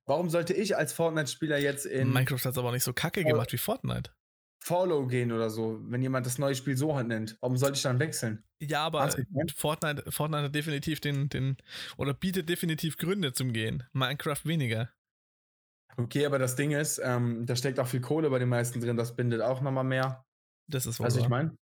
Warum 0.05 0.29
sollte 0.29 0.53
ich 0.53 0.75
als 0.75 0.91
Fortnite-Spieler 0.91 1.57
jetzt 1.57 1.85
in. 1.85 2.11
Minecraft 2.11 2.43
hat 2.43 2.51
es 2.51 2.57
aber 2.57 2.73
nicht 2.73 2.83
so 2.83 2.91
kacke 2.91 3.23
gemacht 3.23 3.53
wie 3.53 3.57
Fortnite. 3.57 4.11
Follow 4.63 5.07
gehen 5.07 5.31
oder 5.31 5.49
so, 5.49 5.79
wenn 5.83 6.01
jemand 6.01 6.25
das 6.25 6.39
neue 6.39 6.55
Spiel 6.55 6.77
so 6.77 6.97
nennt. 7.01 7.37
Warum 7.41 7.57
sollte 7.57 7.75
ich 7.75 7.83
dann 7.83 7.99
wechseln? 7.99 8.43
Ja, 8.61 8.85
aber 8.85 9.13
Fortnite, 9.55 10.09
Fortnite 10.09 10.43
hat 10.43 10.55
definitiv 10.55 11.01
den, 11.01 11.27
den, 11.27 11.57
oder 11.97 12.13
bietet 12.13 12.47
definitiv 12.47 12.97
Gründe 12.97 13.33
zum 13.33 13.51
Gehen. 13.51 13.83
Minecraft 13.91 14.39
weniger. 14.45 14.89
Okay, 15.97 16.25
aber 16.25 16.39
das 16.39 16.55
Ding 16.55 16.71
ist, 16.71 16.99
ähm, 17.03 17.45
da 17.45 17.55
steckt 17.55 17.79
auch 17.79 17.87
viel 17.87 18.01
Kohle 18.01 18.29
bei 18.29 18.39
den 18.39 18.49
meisten 18.49 18.79
drin, 18.79 18.97
das 18.97 19.15
bindet 19.15 19.41
auch 19.41 19.61
nochmal 19.61 19.83
mehr. 19.83 20.25
Das 20.67 20.85
ist 20.85 20.99
Was 20.99 21.17
ich 21.17 21.27
meine? 21.27 21.55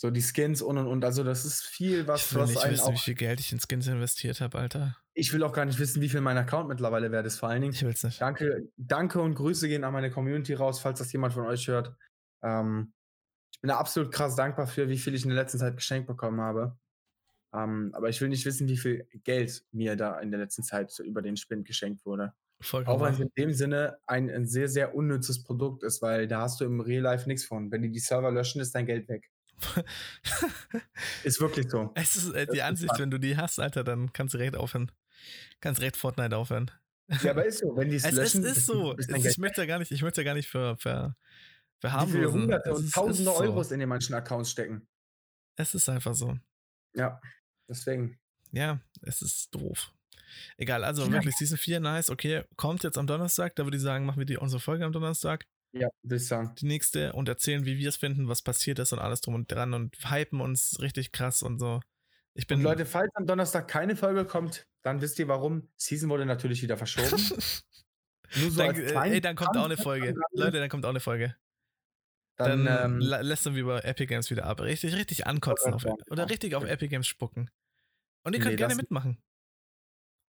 So 0.00 0.10
die 0.10 0.22
Skins 0.22 0.62
und 0.62 0.78
und 0.78 0.86
und. 0.86 1.04
Also, 1.04 1.24
das 1.24 1.44
ist 1.44 1.66
viel, 1.66 2.06
was 2.06 2.24
Ich 2.24 2.34
will 2.34 2.42
was 2.42 2.50
nicht 2.50 2.70
wissen, 2.70 2.84
auch, 2.84 2.92
wie 2.92 2.98
viel 2.98 3.14
Geld 3.14 3.40
ich 3.40 3.52
in 3.52 3.58
Skins 3.60 3.86
investiert 3.88 4.40
habe, 4.40 4.58
Alter. 4.58 4.96
Ich 5.12 5.32
will 5.32 5.42
auch 5.42 5.52
gar 5.52 5.64
nicht 5.64 5.80
wissen, 5.80 6.00
wie 6.00 6.08
viel 6.08 6.20
mein 6.20 6.38
Account 6.38 6.68
mittlerweile 6.68 7.10
wert 7.10 7.26
ist, 7.26 7.38
vor 7.38 7.48
allen 7.48 7.62
Dingen. 7.62 7.74
Ich 7.74 7.84
will's 7.84 8.04
nicht. 8.04 8.20
Danke, 8.20 8.68
danke 8.76 9.20
und 9.20 9.34
Grüße 9.34 9.66
gehen 9.66 9.82
an 9.82 9.92
meine 9.92 10.10
Community 10.10 10.54
raus, 10.54 10.78
falls 10.78 11.00
das 11.00 11.12
jemand 11.12 11.34
von 11.34 11.46
euch 11.46 11.66
hört. 11.66 11.96
Ähm, 12.42 12.92
ich 13.52 13.60
bin 13.60 13.68
da 13.70 13.78
absolut 13.78 14.12
krass 14.12 14.36
dankbar 14.36 14.68
für, 14.68 14.88
wie 14.88 14.98
viel 14.98 15.16
ich 15.16 15.24
in 15.24 15.30
der 15.30 15.38
letzten 15.42 15.58
Zeit 15.58 15.74
geschenkt 15.74 16.06
bekommen 16.06 16.40
habe. 16.40 16.78
Ähm, 17.52 17.90
aber 17.94 18.08
ich 18.08 18.20
will 18.20 18.28
nicht 18.28 18.46
wissen, 18.46 18.68
wie 18.68 18.76
viel 18.76 19.08
Geld 19.24 19.64
mir 19.72 19.96
da 19.96 20.20
in 20.20 20.30
der 20.30 20.38
letzten 20.38 20.62
Zeit 20.62 20.96
über 21.00 21.22
den 21.22 21.36
Spind 21.36 21.66
geschenkt 21.66 22.06
wurde. 22.06 22.34
Vollkommen. 22.60 22.96
Auch 22.96 23.04
wenn 23.04 23.14
es 23.14 23.20
in 23.20 23.30
dem 23.36 23.52
Sinne 23.52 23.98
ein, 24.06 24.30
ein, 24.30 24.46
sehr, 24.46 24.68
sehr 24.68 24.94
unnützes 24.94 25.42
Produkt 25.42 25.82
ist, 25.82 26.02
weil 26.02 26.28
da 26.28 26.42
hast 26.42 26.60
du 26.60 26.64
im 26.64 26.80
Real 26.80 27.02
Life 27.02 27.28
nichts 27.28 27.44
von. 27.44 27.70
Wenn 27.72 27.82
die 27.82 27.90
die 27.90 28.00
Server 28.00 28.30
löschen, 28.30 28.60
ist 28.60 28.74
dein 28.74 28.86
Geld 28.86 29.08
weg. 29.08 29.30
Ist 31.24 31.40
wirklich 31.40 31.68
so. 31.70 31.92
Es 31.94 32.16
ist 32.16 32.32
äh, 32.34 32.46
die 32.46 32.62
Ansicht, 32.62 32.98
wenn 32.98 33.10
du 33.10 33.18
die 33.18 33.36
hast, 33.36 33.58
Alter, 33.58 33.84
dann 33.84 34.12
kannst 34.12 34.34
du 34.34 34.38
recht 34.38 34.56
aufhören. 34.56 34.90
Kannst 35.60 35.80
recht 35.80 35.96
Fortnite 35.96 36.36
aufhören. 36.36 36.70
Ja, 37.22 37.30
aber 37.30 37.46
ist 37.46 37.60
so, 37.60 37.74
wenn 37.76 37.88
die 37.88 37.96
es 37.96 38.10
löschen. 38.10 38.44
Es 38.44 38.58
ist 38.58 38.66
so. 38.66 38.96
Es, 38.96 39.08
ich 39.08 39.38
möchte 39.38 39.62
ja 39.62 39.66
gar 39.66 39.78
nicht, 39.78 39.90
ich 39.90 40.02
möchte 40.02 40.20
ja 40.20 40.24
gar 40.24 40.34
nicht 40.34 40.48
für, 40.48 40.76
für, 40.76 41.16
für 41.80 41.88
Wie 41.88 42.12
viele 42.12 42.32
Hunderte 42.32 42.72
und 42.72 42.92
Tausende 42.92 43.34
Euros 43.34 43.68
so. 43.68 43.74
in 43.74 43.80
den 43.80 43.88
manchen 43.88 44.14
Accounts 44.14 44.50
stecken. 44.50 44.86
Es 45.56 45.74
ist 45.74 45.88
einfach 45.88 46.14
so. 46.14 46.38
Ja, 46.94 47.20
deswegen. 47.68 48.18
Ja, 48.52 48.80
es 49.02 49.22
ist 49.22 49.54
doof. 49.54 49.92
Egal, 50.56 50.84
also 50.84 51.10
wirklich, 51.10 51.36
Season 51.36 51.56
4, 51.56 51.80
nice, 51.80 52.10
okay, 52.10 52.44
kommt 52.56 52.82
jetzt 52.82 52.98
am 52.98 53.06
Donnerstag, 53.06 53.56
da 53.56 53.64
würde 53.64 53.78
ich 53.78 53.82
sagen, 53.82 54.04
machen 54.04 54.18
wir 54.18 54.26
die 54.26 54.36
unsere 54.36 54.60
Folge 54.60 54.84
am 54.84 54.92
Donnerstag. 54.92 55.46
Ja, 55.78 55.88
würde 56.02 56.16
ich 56.16 56.26
sagen. 56.26 56.54
Die 56.58 56.66
nächste 56.66 57.12
und 57.12 57.28
erzählen, 57.28 57.64
wie 57.64 57.78
wir 57.78 57.88
es 57.88 57.96
finden, 57.96 58.28
was 58.28 58.42
passiert 58.42 58.78
ist 58.78 58.92
und 58.92 58.98
alles 58.98 59.20
drum 59.20 59.34
und 59.34 59.50
dran 59.50 59.74
und 59.74 59.96
hypen 60.10 60.40
uns 60.40 60.78
richtig 60.80 61.12
krass 61.12 61.42
und 61.42 61.58
so. 61.58 61.80
Ich 62.34 62.46
bin 62.46 62.58
und 62.58 62.64
Leute, 62.64 62.86
falls 62.86 63.10
am 63.14 63.26
Donnerstag 63.26 63.68
keine 63.68 63.96
Folge 63.96 64.24
kommt, 64.24 64.66
dann 64.82 65.00
wisst 65.00 65.18
ihr 65.18 65.28
warum. 65.28 65.68
Season 65.76 66.08
wurde 66.08 66.26
natürlich 66.26 66.62
wieder 66.62 66.76
verschoben. 66.76 67.10
Nur 68.36 68.50
so 68.50 68.58
dann, 68.58 68.76
äh, 68.76 69.14
ey, 69.14 69.20
dann 69.20 69.36
kommt 69.36 69.56
auch 69.56 69.64
eine 69.64 69.76
Folge. 69.76 70.14
Leute, 70.32 70.60
dann 70.60 70.68
kommt 70.68 70.84
auch 70.84 70.90
eine 70.90 71.00
Folge. 71.00 71.34
Dann, 72.36 72.64
dann 72.64 72.92
ähm, 72.92 72.98
lässt 73.00 73.46
wir 73.46 73.60
über 73.60 73.84
Epic 73.84 74.06
Games 74.06 74.30
wieder 74.30 74.44
ab. 74.46 74.60
Richtig, 74.60 74.94
richtig 74.94 75.26
ankotzen. 75.26 75.74
Auf, 75.74 75.84
oder 76.08 76.30
richtig 76.30 76.54
auf 76.54 76.64
Epic 76.64 76.88
Games 76.88 77.08
spucken. 77.08 77.50
Und 78.22 78.34
ihr 78.34 78.40
könnt 78.40 78.52
nee, 78.52 78.56
gerne 78.56 78.76
mitmachen. 78.76 79.18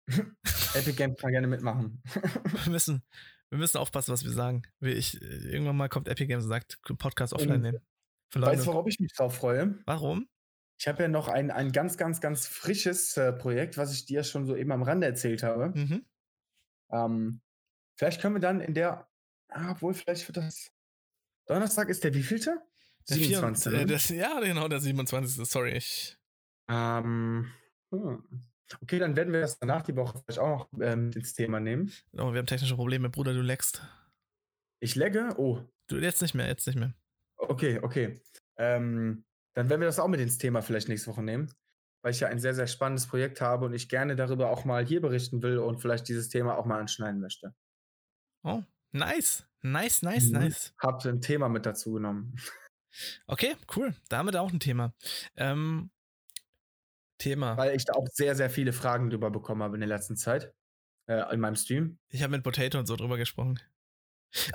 Epic 0.73 0.93
Games 0.93 1.19
kann 1.19 1.31
gerne 1.31 1.47
mitmachen. 1.47 2.01
wir, 2.63 2.71
müssen, 2.71 3.03
wir 3.49 3.57
müssen 3.57 3.77
aufpassen, 3.77 4.11
was 4.11 4.23
wir 4.23 4.31
sagen. 4.31 4.63
Ich, 4.81 5.21
irgendwann 5.21 5.77
mal 5.77 5.89
kommt 5.89 6.07
Epic 6.07 6.27
Games 6.27 6.43
und 6.43 6.49
sagt, 6.49 6.79
Podcast 6.97 7.33
offline 7.33 7.61
nehmen. 7.61 7.79
Weißt 8.33 8.63
du, 8.63 8.67
worauf 8.67 8.87
ich 8.87 8.99
mich 8.99 9.13
drauf 9.13 9.35
freue? 9.35 9.79
Warum? 9.85 10.27
Ich 10.79 10.87
habe 10.87 11.03
ja 11.03 11.07
noch 11.07 11.27
ein, 11.27 11.49
ein 11.49 11.71
ganz, 11.71 11.97
ganz, 11.97 12.21
ganz 12.21 12.45
frisches 12.45 13.17
äh, 13.17 13.33
Projekt, 13.33 13.77
was 13.77 13.93
ich 13.93 14.05
dir 14.05 14.23
schon 14.23 14.45
so 14.45 14.55
eben 14.55 14.71
am 14.71 14.83
Rande 14.83 15.07
erzählt 15.07 15.43
habe. 15.43 15.69
Mhm. 15.69 16.05
Ähm, 16.91 17.41
vielleicht 17.95 18.21
können 18.21 18.35
wir 18.35 18.41
dann 18.41 18.59
in 18.59 18.73
der, 18.73 19.07
ah, 19.49 19.71
obwohl, 19.71 19.93
vielleicht 19.93 20.27
wird 20.27 20.37
das. 20.37 20.71
Donnerstag 21.47 21.89
ist 21.89 22.03
der 22.03 22.13
wievielte? 22.13 22.61
Der 23.09 23.17
27. 23.17 23.71
Vier, 23.71 23.81
äh, 23.81 23.85
das, 23.85 24.09
ja, 24.09 24.39
genau, 24.41 24.67
der 24.67 24.81
27. 24.81 25.49
Sorry. 25.49 25.71
Ich. 25.77 26.17
Ähm, 26.69 27.51
hm. 27.91 28.23
Okay, 28.82 28.99
dann 28.99 29.15
werden 29.15 29.34
wir 29.34 29.41
das 29.41 29.59
danach 29.59 29.82
die 29.82 29.95
Woche 29.95 30.20
vielleicht 30.20 30.39
auch 30.39 30.72
noch 30.72 30.82
ähm, 30.82 31.11
ins 31.15 31.34
Thema 31.34 31.59
nehmen. 31.59 31.91
Oh, 32.13 32.32
wir 32.32 32.39
haben 32.39 32.45
technische 32.45 32.76
Probleme, 32.76 33.09
Bruder, 33.09 33.34
du 33.34 33.41
leckst. 33.41 33.82
Ich 34.80 34.95
legge? 34.95 35.34
Oh. 35.38 35.63
Du, 35.88 35.97
jetzt 35.97 36.22
nicht 36.22 36.34
mehr, 36.34 36.47
jetzt 36.47 36.68
nicht 36.68 36.78
mehr. 36.78 36.93
Okay, 37.38 37.80
okay. 37.82 38.22
Ähm, 38.57 39.26
dann 39.53 39.70
werden 39.70 39.82
wir 39.82 39.88
das 39.88 39.99
auch 39.99 40.07
mit 40.07 40.20
ins 40.20 40.38
Thema 40.38 40.61
vielleicht 40.61 40.89
nächste 40.89 41.09
Woche 41.09 41.24
nehmen, 41.24 41.51
weil 42.01 42.11
ich 42.11 42.20
ja 42.20 42.28
ein 42.28 42.39
sehr, 42.39 42.53
sehr 42.53 42.68
spannendes 42.68 43.07
Projekt 43.07 43.41
habe 43.41 43.65
und 43.65 43.74
ich 43.74 43.89
gerne 43.89 44.15
darüber 44.15 44.49
auch 44.49 44.65
mal 44.65 44.86
hier 44.86 45.01
berichten 45.01 45.41
will 45.41 45.57
und 45.59 45.80
vielleicht 45.80 46.07
dieses 46.09 46.30
Thema 46.30 46.57
auch 46.57 46.65
mal 46.65 46.80
anschneiden 46.80 47.22
möchte. 47.22 47.55
Oh, 48.43 48.63
nice. 48.91 49.47
Nice, 49.61 50.01
nice, 50.01 50.28
mhm. 50.28 50.39
nice. 50.39 50.74
Habt 50.80 51.05
ein 51.05 51.22
Thema 51.22 51.49
mit 51.49 51.65
dazu 51.65 51.93
genommen. 51.93 52.36
Okay, 53.28 53.55
cool. 53.76 53.95
Damit 54.09 54.36
auch 54.36 54.51
ein 54.51 54.59
Thema. 54.59 54.93
Ähm, 55.36 55.89
Thema. 57.18 57.57
Weil 57.57 57.76
ich 57.76 57.86
da 57.86 57.93
auch 57.93 58.07
sehr, 58.11 58.36
sehr 58.36 58.49
viele 58.49 58.74
Fragen 58.74 59.09
drüber 59.09 59.32
bekommen 59.32 59.63
habe 59.63 59.76
in 59.76 59.82
der 59.82 59.89
letzten 59.89 60.15
Zeit. 60.15 60.53
Äh, 61.07 61.34
in 61.34 61.39
meinem 61.39 61.55
Stream. 61.55 61.97
Ich 62.09 62.22
habe 62.22 62.32
mit 62.32 62.43
Potato 62.43 62.78
und 62.78 62.86
so 62.86 62.95
drüber 62.95 63.18
gesprochen. 63.18 63.59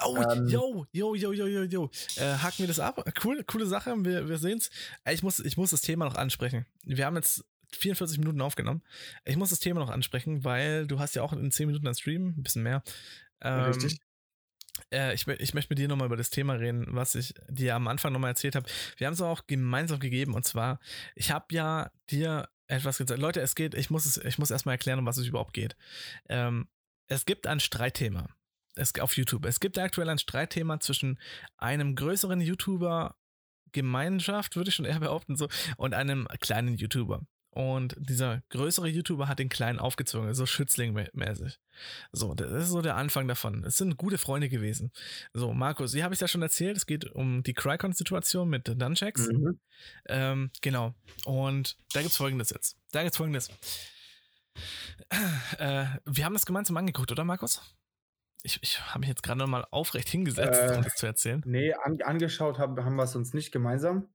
Oh, 0.05 0.17
ähm, 0.17 0.49
yo, 0.49 0.87
yo, 0.93 1.15
yo, 1.15 1.33
yo, 1.33 1.47
yo, 1.47 1.63
yo. 1.63 1.91
Äh, 2.17 2.37
haken 2.37 2.59
wir 2.59 2.67
das 2.67 2.79
ab. 2.79 3.03
Cool, 3.25 3.43
coole 3.45 3.67
Sache. 3.67 3.95
Wir, 4.05 4.29
wir 4.29 4.39
sehen's. 4.39 4.71
Ich 5.11 5.23
muss, 5.23 5.41
ich 5.41 5.57
muss 5.57 5.71
das 5.71 5.81
Thema 5.81 6.05
noch 6.05 6.15
ansprechen. 6.15 6.67
Wir 6.85 7.07
haben 7.07 7.17
jetzt 7.17 7.45
44 7.75 8.19
Minuten 8.19 8.41
aufgenommen. 8.43 8.83
Ich 9.25 9.37
muss 9.37 9.51
das 9.51 9.61
Thema 9.61 9.81
noch 9.81 9.91
ansprechen, 9.91 10.45
weil 10.45 10.87
du 10.87 10.99
hast 10.99 11.15
ja 11.15 11.23
auch 11.23 11.33
in 11.33 11.51
10 11.51 11.67
Minuten 11.67 11.87
einen 11.87 11.95
Stream, 11.95 12.35
ein 12.37 12.43
bisschen 12.43 12.63
mehr. 12.63 12.83
Ähm, 13.41 13.65
Richtig. 13.65 13.99
Äh, 14.93 15.15
ich, 15.15 15.27
ich 15.27 15.55
möchte 15.55 15.71
mit 15.71 15.79
dir 15.79 15.89
nochmal 15.89 16.07
über 16.07 16.17
das 16.17 16.31
Thema 16.31 16.55
reden, 16.55 16.87
was 16.89 17.15
ich 17.15 17.35
dir 17.49 17.75
am 17.75 17.89
Anfang 17.89 18.13
nochmal 18.13 18.31
erzählt 18.31 18.55
habe. 18.55 18.69
Wir 18.97 19.07
haben 19.07 19.15
es 19.15 19.21
auch 19.21 19.47
gemeinsam 19.47 20.01
gegeben 20.01 20.35
und 20.35 20.45
zwar, 20.45 20.81
ich 21.15 21.31
habe 21.31 21.47
ja 21.51 21.91
dir 22.11 22.49
etwas 22.69 22.99
gesagt. 22.99 23.21
Leute, 23.21 23.41
es 23.41 23.55
geht, 23.55 23.75
ich 23.75 23.91
muss 23.91 24.07
es, 24.07 24.17
ich 24.17 24.39
muss 24.39 24.51
erstmal 24.51 24.75
erklären, 24.75 24.99
um 24.99 25.07
was 25.07 25.19
es 25.19 25.27
überhaupt 25.27 25.53
geht. 25.53 25.77
Ähm, 26.29 26.69
es 27.09 27.27
gibt 27.27 27.47
ein 27.47 27.61
Streitthema 27.61 28.29
es, 28.75 28.99
auf 28.99 29.17
YouTube. 29.17 29.45
Es 29.47 29.61
gibt 29.61 29.79
aktuell 29.79 30.09
ein 30.09 30.19
Streitthema 30.19 30.81
zwischen 30.81 31.19
einem 31.57 31.95
größeren 31.95 32.41
YouTuber 32.41 33.17
Gemeinschaft, 33.73 34.57
würde 34.57 34.69
ich 34.69 34.75
schon 34.75 34.85
eher 34.85 35.01
behaupten, 35.01 35.37
so, 35.37 35.49
und 35.77 35.95
einem 35.95 36.29
kleinen 36.41 36.77
YouTuber. 36.77 37.23
Und 37.55 37.95
dieser 37.99 38.43
größere 38.49 38.89
YouTuber 38.89 39.29
hat 39.29 39.39
den 39.39 39.51
kleinen 39.51 39.79
aufgezogen, 39.79 40.33
so 40.33 40.47
Schützling-mäßig. 40.47 41.59
So, 42.11 42.33
das 42.33 42.51
ist 42.51 42.71
so 42.71 42.81
der 42.81 42.97
Anfang 42.97 43.29
davon. 43.29 43.63
Es 43.65 43.77
sind 43.77 43.99
gute 43.99 44.17
Freunde 44.17 44.49
gewesen. 44.49 44.91
So, 45.35 45.53
Markus, 45.53 45.93
hier 45.93 46.03
habe 46.03 46.15
ich 46.15 46.21
ja 46.21 46.29
schon 46.29 46.41
erzählt, 46.41 46.79
es 46.79 46.87
geht 46.87 47.05
um 47.13 47.43
die 47.43 47.53
Crycon-Situation 47.53 48.49
mit 48.49 48.69
Dunchecks. 48.69 49.29
Mhm. 49.29 49.61
Ähm, 50.09 50.51
genau. 50.63 50.95
Und 51.27 51.77
da 51.93 52.01
gibt 52.01 52.13
es 52.13 52.17
folgendes 52.17 52.49
jetzt. 52.51 52.79
Da 52.91 53.03
gibt 53.03 53.13
es 53.13 53.19
folgendes. 53.19 53.51
Äh, 55.59 55.85
wir 56.07 56.25
haben 56.25 56.33
das 56.33 56.47
gemeinsam 56.47 56.79
angeguckt, 56.79 57.13
oder 57.13 57.25
Markus? 57.25 57.61
Ich, 58.45 58.59
ich 58.63 58.81
habe 58.81 59.01
mich 59.01 59.11
jetzt 59.11 59.23
gerade 59.23 59.39
nochmal 59.39 59.67
aufrecht 59.71 60.09
hingesetzt, 60.09 60.59
äh, 60.59 60.75
um 60.75 60.83
das 60.83 60.95
zu 60.95 61.05
erzählen. 61.05 61.43
Nee, 61.45 61.75
an, 61.75 62.01
angeschaut 62.01 62.59
haben, 62.59 62.83
haben 62.83 62.97
wir 62.97 63.05
es 63.05 63.15
uns 63.15 63.35
nicht 63.35 63.53
gemeinsam. 63.53 64.09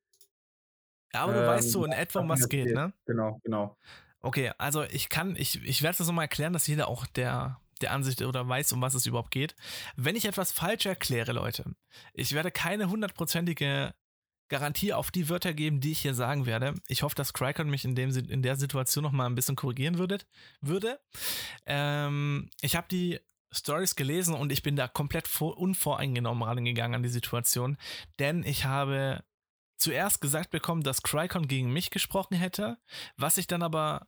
Ja, 1.18 1.24
aber 1.24 1.34
du 1.34 1.40
ähm, 1.40 1.48
weißt 1.48 1.72
so 1.72 1.84
in 1.84 1.92
etwa, 1.92 2.20
um 2.20 2.30
was 2.30 2.48
geht, 2.48 2.74
ne? 2.74 2.94
Genau, 3.06 3.40
genau. 3.44 3.76
Okay, 4.22 4.52
also 4.58 4.84
ich 4.84 5.10
kann, 5.10 5.36
ich, 5.36 5.64
ich 5.64 5.82
werde 5.82 5.98
das 5.98 6.08
nochmal 6.08 6.26
erklären, 6.26 6.54
dass 6.54 6.68
jeder 6.68 6.88
auch 6.88 7.08
der, 7.08 7.60
der 7.82 7.92
Ansicht 7.92 8.22
oder 8.22 8.48
weiß, 8.48 8.72
um 8.74 8.82
was 8.82 8.94
es 8.94 9.06
überhaupt 9.08 9.32
geht. 9.32 9.56
Wenn 9.96 10.16
ich 10.16 10.26
etwas 10.26 10.52
falsch 10.52 10.86
erkläre, 10.86 11.32
Leute, 11.32 11.66
ich 12.14 12.34
werde 12.34 12.52
keine 12.52 12.90
hundertprozentige 12.90 13.96
Garantie 14.50 14.94
auf 14.94 15.10
die 15.10 15.28
Wörter 15.28 15.54
geben, 15.54 15.82
die 15.82 15.92
ich 15.92 16.02
hier 16.02 16.14
sagen 16.14 16.46
werde. 16.46 16.76
Ich 16.88 17.02
hoffe, 17.02 17.16
dass 17.16 17.34
Cricon 17.34 17.70
mich 17.70 17.84
in, 17.84 17.96
dem, 17.96 18.12
in 18.12 18.42
der 18.44 18.56
Situation 18.56 19.04
nochmal 19.04 19.28
ein 19.28 19.36
bisschen 19.36 19.56
korrigieren 19.56 19.98
würdet, 19.98 20.28
würde. 20.62 21.00
Ähm, 21.66 22.50
ich 22.62 22.76
habe 22.76 22.88
die 22.90 23.20
Stories 23.52 23.96
gelesen 23.96 24.36
und 24.36 24.52
ich 24.52 24.62
bin 24.62 24.76
da 24.76 24.88
komplett 24.88 25.28
vor, 25.28 25.58
unvoreingenommen 25.58 26.44
rangegangen 26.44 26.96
an 26.96 27.04
die 27.04 27.10
Situation, 27.10 27.78
denn 28.20 28.44
ich 28.44 28.66
habe 28.66 29.24
zuerst 29.78 30.22
gesagt 30.22 30.50
bekommen, 30.50 30.84
dass 30.84 31.04
Cricon 31.04 31.48
gegen 31.48 31.72
mich 31.72 31.90
gesprochen 31.92 32.36
hätte, 32.36 32.78
was 33.16 33.38
ich 33.38 33.48
dann 33.48 33.64
aber 33.64 34.08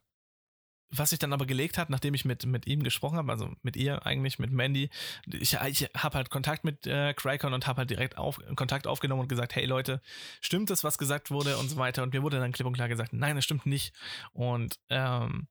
was 0.90 1.10
sich 1.10 1.18
dann 1.18 1.32
aber 1.32 1.46
gelegt 1.46 1.78
hat, 1.78 1.88
nachdem 1.88 2.14
ich 2.14 2.24
mit, 2.24 2.44
mit 2.46 2.66
ihm 2.66 2.82
gesprochen 2.82 3.16
habe, 3.16 3.30
also 3.30 3.52
mit 3.62 3.76
ihr 3.76 4.04
eigentlich, 4.06 4.38
mit 4.38 4.50
Mandy, 4.50 4.90
ich, 5.26 5.54
ich 5.54 5.90
habe 5.96 6.16
halt 6.16 6.30
Kontakt 6.30 6.64
mit 6.64 6.86
äh, 6.86 7.14
Cricon 7.14 7.52
und 7.52 7.66
habe 7.66 7.78
halt 7.78 7.90
direkt 7.90 8.18
auf, 8.18 8.40
Kontakt 8.56 8.86
aufgenommen 8.86 9.22
und 9.22 9.28
gesagt, 9.28 9.54
hey 9.54 9.66
Leute, 9.66 10.02
stimmt 10.40 10.70
das, 10.70 10.82
was 10.82 10.98
gesagt 10.98 11.30
wurde 11.30 11.58
und 11.58 11.68
so 11.68 11.76
weiter. 11.76 12.02
Und 12.02 12.12
mir 12.12 12.22
wurde 12.22 12.40
dann 12.40 12.52
klipp 12.52 12.66
und 12.66 12.72
klar 12.72 12.88
gesagt, 12.88 13.12
nein, 13.12 13.36
das 13.36 13.44
stimmt 13.44 13.66
nicht. 13.66 13.94
Und 14.32 14.80
ähm, 14.88 15.46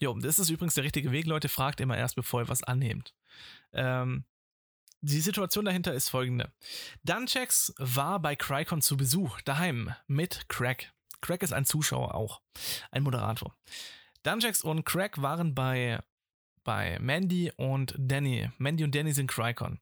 jo, 0.00 0.14
das 0.18 0.38
ist 0.38 0.48
übrigens 0.48 0.74
der 0.74 0.84
richtige 0.84 1.12
Weg, 1.12 1.26
Leute, 1.26 1.48
fragt 1.48 1.80
immer 1.80 1.96
erst, 1.96 2.16
bevor 2.16 2.42
ihr 2.42 2.48
was 2.48 2.62
annehmt. 2.62 3.14
Ähm, 3.72 4.24
die 5.00 5.20
Situation 5.20 5.64
dahinter 5.64 5.94
ist 5.94 6.08
folgende. 6.08 6.52
Dunchecks 7.04 7.74
war 7.78 8.20
bei 8.20 8.36
Cricon 8.36 8.82
zu 8.82 8.96
Besuch, 8.96 9.40
daheim, 9.42 9.94
mit 10.06 10.48
Crack. 10.48 10.92
Crack 11.20 11.42
ist 11.42 11.52
ein 11.52 11.64
Zuschauer 11.64 12.14
auch, 12.14 12.40
ein 12.90 13.02
Moderator. 13.02 13.54
Dunchecks 14.22 14.62
und 14.62 14.84
Crack 14.84 15.20
waren 15.22 15.54
bei, 15.54 16.00
bei 16.64 16.98
Mandy 17.00 17.52
und 17.56 17.94
Danny. 17.98 18.50
Mandy 18.58 18.84
und 18.84 18.94
Danny 18.94 19.12
sind 19.12 19.30
Cricon. 19.30 19.80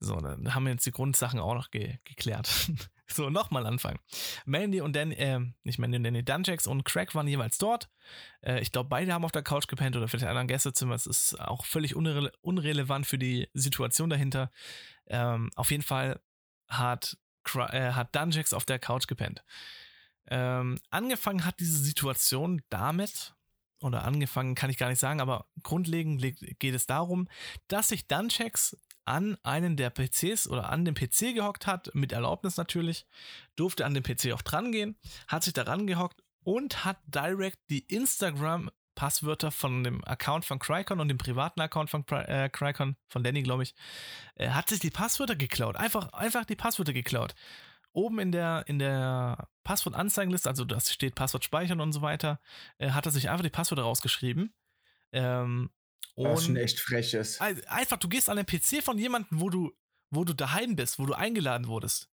So, 0.00 0.16
dann 0.16 0.54
haben 0.54 0.64
wir 0.64 0.72
jetzt 0.72 0.86
die 0.86 0.92
Grundsachen 0.92 1.40
auch 1.40 1.54
noch 1.54 1.70
ge 1.70 1.98
geklärt. 2.04 2.70
So, 3.08 3.30
nochmal 3.30 3.66
anfangen. 3.66 3.98
Mandy 4.44 4.80
und 4.80 4.96
Danny, 4.96 5.14
äh, 5.14 5.40
nicht 5.62 5.78
Mandy 5.78 5.96
und 5.96 6.04
Danny, 6.04 6.24
Dunjax 6.24 6.66
und 6.66 6.84
Craig 6.84 7.14
waren 7.14 7.28
jeweils 7.28 7.58
dort. 7.58 7.88
Äh, 8.42 8.60
ich 8.60 8.72
glaube, 8.72 8.88
beide 8.88 9.12
haben 9.12 9.24
auf 9.24 9.32
der 9.32 9.42
Couch 9.42 9.68
gepennt 9.68 9.96
oder 9.96 10.08
vielleicht 10.08 10.24
in 10.24 10.36
einem 10.36 10.48
Gästezimmer. 10.48 10.94
Es 10.94 11.06
ist 11.06 11.40
auch 11.40 11.64
völlig 11.64 11.94
unre 11.94 12.32
unrelevant 12.40 13.06
für 13.06 13.18
die 13.18 13.48
Situation 13.54 14.10
dahinter. 14.10 14.50
Ähm, 15.06 15.50
auf 15.54 15.70
jeden 15.70 15.84
Fall 15.84 16.20
hat, 16.68 17.16
äh, 17.54 17.92
hat 17.92 18.14
Dunjax 18.14 18.52
auf 18.52 18.64
der 18.64 18.80
Couch 18.80 19.06
gepennt. 19.06 19.44
Ähm, 20.28 20.78
angefangen 20.90 21.44
hat 21.44 21.60
diese 21.60 21.78
Situation 21.78 22.62
damit, 22.68 23.34
oder 23.80 24.04
angefangen 24.04 24.54
kann 24.54 24.70
ich 24.70 24.78
gar 24.78 24.88
nicht 24.88 24.98
sagen, 24.98 25.20
aber 25.20 25.46
grundlegend 25.62 26.20
geht 26.58 26.74
es 26.74 26.86
darum, 26.86 27.28
dass 27.68 27.88
sich 27.88 28.08
Dunchecks 28.08 28.76
an 29.06 29.36
einen 29.42 29.76
der 29.76 29.90
PCs 29.90 30.48
oder 30.48 30.70
an 30.70 30.84
dem 30.84 30.94
PC 30.94 31.34
gehockt 31.34 31.66
hat, 31.66 31.94
mit 31.94 32.12
Erlaubnis 32.12 32.56
natürlich, 32.56 33.06
durfte 33.56 33.86
an 33.86 33.94
den 33.94 34.02
PC 34.02 34.32
auch 34.32 34.42
dran 34.42 34.72
gehen, 34.72 34.96
hat 35.28 35.44
sich 35.44 35.52
daran 35.52 35.86
gehockt 35.86 36.22
und 36.42 36.84
hat 36.84 36.98
direkt 37.06 37.58
die 37.70 37.80
Instagram 37.80 38.70
Passwörter 38.96 39.52
von 39.52 39.84
dem 39.84 40.04
Account 40.04 40.44
von 40.44 40.58
Cricon 40.58 40.98
und 40.98 41.08
dem 41.08 41.18
privaten 41.18 41.60
Account 41.60 41.90
von 41.90 42.04
äh, 42.08 42.48
Cricon, 42.50 42.96
von 43.08 43.22
Danny, 43.22 43.42
glaube 43.42 43.62
ich, 43.62 43.74
äh, 44.34 44.48
hat 44.48 44.68
sich 44.68 44.80
die 44.80 44.90
Passwörter 44.90 45.36
geklaut. 45.36 45.76
Einfach, 45.76 46.12
einfach 46.12 46.44
die 46.44 46.56
Passwörter 46.56 46.92
geklaut. 46.92 47.34
Oben 47.92 48.18
in 48.18 48.32
der, 48.32 48.64
in 48.66 48.78
der 48.78 49.48
Passwortanzeigenliste, 49.64 50.48
also 50.48 50.64
das 50.64 50.92
steht 50.92 51.14
Passwort 51.14 51.44
speichern 51.44 51.80
und 51.80 51.92
so 51.92 52.02
weiter, 52.02 52.40
äh, 52.78 52.90
hat 52.90 53.06
er 53.06 53.12
sich 53.12 53.28
einfach 53.28 53.44
die 53.44 53.50
Passwörter 53.50 53.84
rausgeschrieben. 53.84 54.54
Ähm, 55.12 55.70
was 56.16 56.44
schon 56.44 56.56
echt 56.56 56.80
frech 56.80 57.14
ist. 57.14 57.40
Einfach, 57.40 57.96
du 57.96 58.08
gehst 58.08 58.28
an 58.28 58.36
den 58.36 58.46
PC 58.46 58.82
von 58.82 58.98
jemandem, 58.98 59.40
wo 59.40 59.50
du, 59.50 59.72
wo 60.10 60.24
du 60.24 60.34
daheim 60.34 60.76
bist, 60.76 60.98
wo 60.98 61.06
du 61.06 61.14
eingeladen 61.14 61.66
wurdest. 61.66 62.08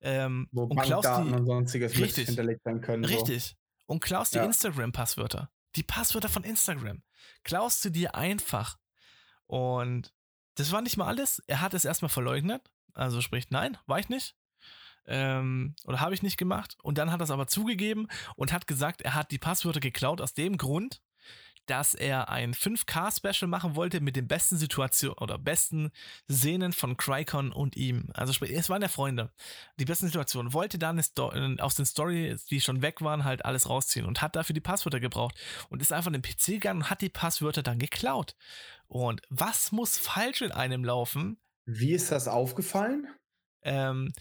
Ähm, 0.00 0.48
wo 0.52 0.64
und 0.64 0.80
klaust 0.80 1.08
die, 1.08 1.32
und 1.32 1.46
sonstiges 1.46 1.98
richtig, 1.98 2.26
hinterlegt 2.26 2.62
sein 2.64 2.80
können. 2.80 3.04
Richtig. 3.04 3.44
So. 3.44 3.54
Und 3.86 4.00
klaust 4.00 4.34
ja. 4.34 4.42
die 4.42 4.46
Instagram-Passwörter. 4.46 5.50
Die 5.74 5.82
Passwörter 5.82 6.28
von 6.28 6.44
Instagram. 6.44 7.02
Klaust 7.44 7.84
du 7.84 7.90
dir 7.90 8.14
einfach. 8.14 8.78
Und 9.46 10.12
das 10.56 10.72
war 10.72 10.82
nicht 10.82 10.96
mal 10.96 11.06
alles. 11.06 11.42
Er 11.46 11.60
hat 11.60 11.74
es 11.74 11.84
erstmal 11.84 12.08
verleugnet. 12.08 12.62
Also 12.92 13.20
spricht, 13.20 13.50
nein, 13.50 13.76
war 13.86 13.98
ich 13.98 14.08
nicht. 14.08 14.36
Ähm, 15.06 15.76
oder 15.84 16.00
habe 16.00 16.14
ich 16.14 16.22
nicht 16.22 16.36
gemacht. 16.36 16.76
Und 16.82 16.98
dann 16.98 17.12
hat 17.12 17.20
er 17.20 17.24
es 17.24 17.30
aber 17.30 17.46
zugegeben 17.46 18.08
und 18.34 18.52
hat 18.52 18.66
gesagt, 18.66 19.02
er 19.02 19.14
hat 19.14 19.30
die 19.30 19.38
Passwörter 19.38 19.80
geklaut 19.80 20.20
aus 20.20 20.34
dem 20.34 20.56
Grund, 20.56 21.02
dass 21.66 21.94
er 21.94 22.28
ein 22.28 22.54
5K-Special 22.54 23.48
machen 23.48 23.76
wollte 23.76 24.00
mit 24.00 24.16
den 24.16 24.28
besten 24.28 24.56
Situationen 24.56 25.18
oder 25.18 25.38
besten 25.38 25.90
Szenen 26.30 26.72
von 26.72 26.96
Cricon 26.96 27.52
und 27.52 27.76
ihm. 27.76 28.08
Also 28.14 28.32
es 28.44 28.68
waren 28.70 28.82
ja 28.82 28.88
Freunde. 28.88 29.30
Die 29.78 29.84
besten 29.84 30.06
Situationen. 30.06 30.52
Wollte 30.52 30.78
dann 30.78 30.98
äh, 30.98 31.60
aus 31.60 31.76
den 31.76 31.86
Stories, 31.86 32.46
die 32.46 32.60
schon 32.60 32.82
weg 32.82 33.02
waren, 33.02 33.24
halt 33.24 33.44
alles 33.44 33.68
rausziehen 33.68 34.06
und 34.06 34.22
hat 34.22 34.36
dafür 34.36 34.54
die 34.54 34.60
Passwörter 34.60 35.00
gebraucht 35.00 35.36
und 35.68 35.82
ist 35.82 35.92
einfach 35.92 36.12
in 36.12 36.20
den 36.20 36.22
PC 36.22 36.46
gegangen 36.46 36.82
und 36.82 36.90
hat 36.90 37.02
die 37.02 37.08
Passwörter 37.08 37.62
dann 37.62 37.78
geklaut. 37.78 38.34
Und 38.88 39.22
was 39.28 39.72
muss 39.72 39.98
falsch 39.98 40.42
in 40.42 40.52
einem 40.52 40.84
laufen? 40.84 41.38
Wie 41.64 41.92
ist 41.92 42.12
das 42.12 42.28
aufgefallen? 42.28 43.08
Ähm, 43.66 44.12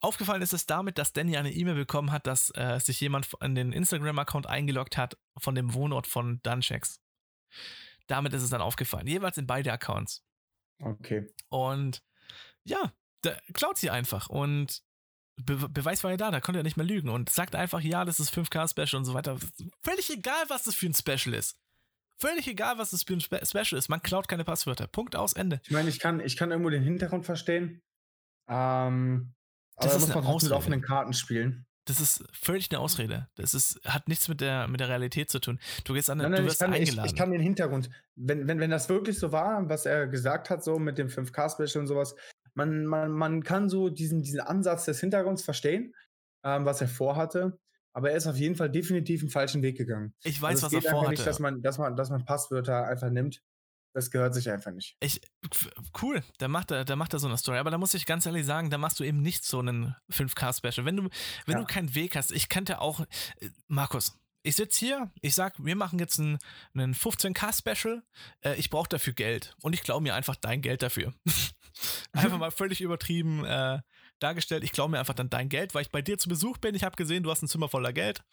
aufgefallen 0.00 0.42
ist 0.42 0.52
es 0.52 0.64
damit, 0.64 0.96
dass 0.96 1.12
Danny 1.12 1.36
eine 1.36 1.52
E-Mail 1.52 1.74
bekommen 1.74 2.12
hat, 2.12 2.28
dass 2.28 2.50
äh, 2.54 2.78
sich 2.78 3.00
jemand 3.00 3.28
an 3.40 3.56
den 3.56 3.72
Instagram-Account 3.72 4.46
eingeloggt 4.46 4.96
hat 4.96 5.18
von 5.36 5.56
dem 5.56 5.74
Wohnort 5.74 6.06
von 6.06 6.40
Dunchecks. 6.44 7.00
Damit 8.06 8.32
ist 8.32 8.42
es 8.42 8.50
dann 8.50 8.60
aufgefallen. 8.60 9.08
Jeweils 9.08 9.38
in 9.38 9.46
beide 9.48 9.72
Accounts. 9.72 10.24
Okay. 10.80 11.26
Und 11.48 12.02
ja, 12.62 12.92
da 13.22 13.36
klaut 13.52 13.76
sie 13.76 13.90
einfach. 13.90 14.28
Und 14.28 14.82
Be 15.36 15.68
Beweis 15.68 16.04
war 16.04 16.12
ja 16.12 16.16
da, 16.16 16.30
da 16.30 16.40
konnte 16.40 16.60
er 16.60 16.64
nicht 16.64 16.76
mehr 16.76 16.86
lügen 16.86 17.08
und 17.08 17.28
sagt 17.28 17.56
einfach, 17.56 17.80
ja, 17.80 18.04
das 18.04 18.20
ist 18.20 18.32
5K-Special 18.32 18.98
und 18.98 19.04
so 19.04 19.14
weiter. 19.14 19.36
Völlig 19.82 20.10
egal, 20.10 20.44
was 20.48 20.62
das 20.62 20.76
für 20.76 20.86
ein 20.86 20.94
Special 20.94 21.34
ist. 21.34 21.58
Völlig 22.18 22.46
egal, 22.46 22.78
was 22.78 22.90
das 22.90 23.02
für 23.02 23.14
ein 23.14 23.20
Spe 23.20 23.44
Special 23.44 23.76
ist. 23.76 23.88
Man 23.88 24.00
klaut 24.00 24.28
keine 24.28 24.44
Passwörter. 24.44 24.86
Punkt 24.86 25.16
aus, 25.16 25.32
Ende. 25.32 25.60
Ich 25.64 25.72
meine, 25.72 25.88
ich 25.88 25.98
kann, 25.98 26.20
ich 26.20 26.36
kann 26.36 26.52
irgendwo 26.52 26.70
den 26.70 26.84
Hintergrund 26.84 27.24
verstehen. 27.24 27.82
Ähm, 28.48 29.34
das 29.76 29.86
aber 29.86 29.96
ist 29.96 30.06
muss 30.06 30.14
man 30.14 30.24
trotzdem 30.24 30.48
mit 30.48 30.56
offenen 30.56 30.82
Karten 30.82 31.12
spielen. 31.12 31.66
Das 31.86 32.00
ist 32.00 32.24
völlig 32.32 32.70
eine 32.70 32.78
Ausrede. 32.78 33.28
Das 33.34 33.54
ist, 33.54 33.80
hat 33.84 34.06
nichts 34.06 34.28
mit 34.28 34.40
der, 34.40 34.68
mit 34.68 34.78
der 34.78 34.88
Realität 34.88 35.30
zu 35.30 35.40
tun. 35.40 35.58
Du 35.84 35.94
gehst 35.94 36.10
an 36.10 36.18
nein, 36.18 36.30
nein, 36.30 36.42
du 36.42 36.46
wirst 36.46 36.60
ich 36.60 36.66
kann, 36.66 36.74
eingeladen. 36.74 37.06
Ich, 37.06 37.12
ich, 37.12 37.18
kann 37.18 37.30
den 37.32 37.40
Hintergrund, 37.40 37.90
wenn, 38.14 38.46
wenn, 38.46 38.60
wenn 38.60 38.70
das 38.70 38.88
wirklich 38.88 39.18
so 39.18 39.32
war, 39.32 39.68
was 39.68 39.84
er 39.84 40.06
gesagt 40.06 40.48
hat, 40.48 40.62
so 40.62 40.78
mit 40.78 40.98
dem 40.98 41.08
5K-Special 41.08 41.80
und 41.80 41.88
sowas, 41.88 42.14
man, 42.54 42.86
man, 42.86 43.10
man 43.10 43.42
kann 43.42 43.68
so 43.68 43.88
diesen, 43.88 44.22
diesen 44.22 44.40
Ansatz 44.40 44.84
des 44.84 45.00
Hintergrunds 45.00 45.42
verstehen, 45.42 45.92
ähm, 46.44 46.64
was 46.64 46.80
er 46.80 46.88
vorhatte. 46.88 47.58
Aber 47.94 48.10
er 48.10 48.16
ist 48.16 48.26
auf 48.26 48.36
jeden 48.36 48.54
Fall 48.54 48.70
definitiv 48.70 49.22
einen 49.22 49.30
falschen 49.30 49.62
Weg 49.62 49.76
gegangen. 49.76 50.14
Ich 50.22 50.40
weiß, 50.40 50.62
also 50.62 50.76
was 50.76 50.84
er 50.84 50.90
vorhatte. 50.90 51.10
Nicht, 51.10 51.26
dass 51.26 51.40
man, 51.40 51.62
dass, 51.62 51.78
man, 51.78 51.96
dass 51.96 52.10
man 52.10 52.24
Passwörter 52.24 52.86
einfach 52.86 53.10
nimmt 53.10 53.42
das 53.92 54.10
gehört 54.10 54.34
sich 54.34 54.50
einfach 54.50 54.70
nicht. 54.70 54.96
Ich, 55.00 55.20
cool, 56.00 56.22
da 56.38 56.48
macht 56.48 56.70
er, 56.70 56.84
da 56.84 56.96
macht 56.96 57.12
er 57.12 57.18
so 57.18 57.28
eine 57.28 57.36
Story. 57.36 57.58
Aber 57.58 57.70
da 57.70 57.78
muss 57.78 57.94
ich 57.94 58.06
ganz 58.06 58.24
ehrlich 58.26 58.46
sagen, 58.46 58.70
da 58.70 58.78
machst 58.78 58.98
du 59.00 59.04
eben 59.04 59.20
nicht 59.20 59.44
so 59.44 59.58
einen 59.58 59.94
5K-Special. 60.10 60.86
Wenn 60.86 60.96
du, 60.96 61.08
wenn 61.46 61.54
ja. 61.54 61.60
du 61.60 61.66
keinen 61.66 61.94
Weg 61.94 62.16
hast, 62.16 62.32
ich 62.32 62.48
kannte 62.48 62.80
auch, 62.80 63.00
äh, 63.00 63.50
Markus, 63.68 64.18
ich 64.42 64.56
sitze 64.56 64.78
hier, 64.80 65.10
ich 65.20 65.34
sag, 65.34 65.54
wir 65.64 65.76
machen 65.76 65.98
jetzt 65.98 66.18
einen, 66.18 66.38
einen 66.74 66.94
15K-Special, 66.94 68.02
äh, 68.40 68.54
ich 68.56 68.70
brauche 68.70 68.88
dafür 68.88 69.12
Geld. 69.12 69.54
Und 69.62 69.74
ich 69.74 69.82
glaube 69.82 70.02
mir 70.02 70.14
einfach 70.14 70.36
dein 70.36 70.62
Geld 70.62 70.82
dafür. 70.82 71.12
einfach 72.12 72.38
mal 72.38 72.50
völlig 72.50 72.80
übertrieben 72.80 73.44
äh, 73.44 73.80
dargestellt. 74.18 74.64
Ich 74.64 74.72
glaube 74.72 74.92
mir 74.92 75.00
einfach 75.00 75.14
dann 75.14 75.30
dein 75.30 75.48
Geld, 75.48 75.74
weil 75.74 75.82
ich 75.82 75.90
bei 75.90 76.02
dir 76.02 76.18
zu 76.18 76.28
Besuch 76.28 76.58
bin. 76.58 76.74
Ich 76.74 76.84
habe 76.84 76.96
gesehen, 76.96 77.22
du 77.22 77.30
hast 77.30 77.42
ein 77.42 77.48
Zimmer 77.48 77.68
voller 77.68 77.92
Geld 77.92 78.24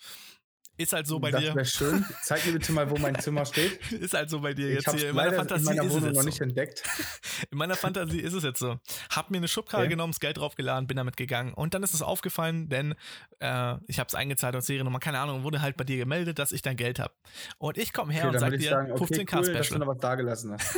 Ist 0.79 0.93
halt 0.93 1.07
so 1.07 1.19
bei 1.19 1.29
das 1.29 1.41
dir. 1.41 1.47
Das 1.47 1.55
wäre 1.55 1.65
schön. 1.65 2.05
Zeig 2.23 2.45
mir 2.45 2.53
bitte 2.53 2.71
mal, 2.71 2.89
wo 2.89 2.97
mein 2.97 3.19
Zimmer 3.19 3.45
steht. 3.45 3.79
Ist 3.91 4.13
halt 4.13 4.29
so 4.29 4.39
bei 4.39 4.53
dir 4.53 4.69
ich 4.69 4.75
jetzt 4.85 4.95
hier. 4.95 5.09
In 5.09 5.15
meiner 5.15 5.33
Fantasie 5.33 5.71
in 5.71 5.75
meiner 5.75 5.83
ist 5.83 5.93
es 5.95 6.01
noch 6.01 6.11
jetzt 6.13 6.25
nicht 6.25 6.37
so. 6.37 6.43
entdeckt. 6.45 6.83
In 7.51 7.57
meiner 7.57 7.75
Fantasie 7.75 8.19
ist 8.19 8.33
es 8.33 8.43
jetzt 8.43 8.59
so. 8.59 8.79
Hab 9.11 9.29
mir 9.31 9.37
eine 9.37 9.47
Schubkarre 9.47 9.83
Okay. 9.83 9.89
genommen, 9.91 10.11
das 10.11 10.19
Geld 10.19 10.37
draufgeladen, 10.37 10.87
bin 10.87 10.97
damit 10.97 11.15
gegangen. 11.17 11.53
Und 11.53 11.73
dann 11.73 11.83
ist 11.83 11.93
es 11.93 12.01
aufgefallen, 12.01 12.67
denn 12.69 12.95
äh, 13.39 13.75
ich 13.87 13.99
habe 13.99 14.07
es 14.07 14.15
eingezahlt 14.15 14.55
aus 14.55 14.65
Seriennummer, 14.65 14.99
keine 14.99 15.19
Ahnung, 15.19 15.43
wurde 15.43 15.61
halt 15.61 15.75
bei 15.77 15.83
dir 15.83 15.97
gemeldet, 15.97 16.37
dass 16.39 16.51
ich 16.51 16.61
dein 16.61 16.75
Geld 16.77 16.99
habe. 16.99 17.13
Und 17.57 17.77
ich 17.77 17.91
komme 17.93 18.11
her 18.13 18.25
Okay, 18.25 18.33
und 18.35 18.39
sag 18.39 18.51
dir 18.57 18.69
sagen, 18.69 18.91
okay, 18.91 19.03
15k 19.15 19.35
cool, 19.37 19.53
dass 19.53 19.57
du 19.57 19.63
Special. 19.63 19.79
noch 19.79 19.87
was 19.87 19.97
da 19.99 20.15
gelassen 20.15 20.51
hast. 20.53 20.75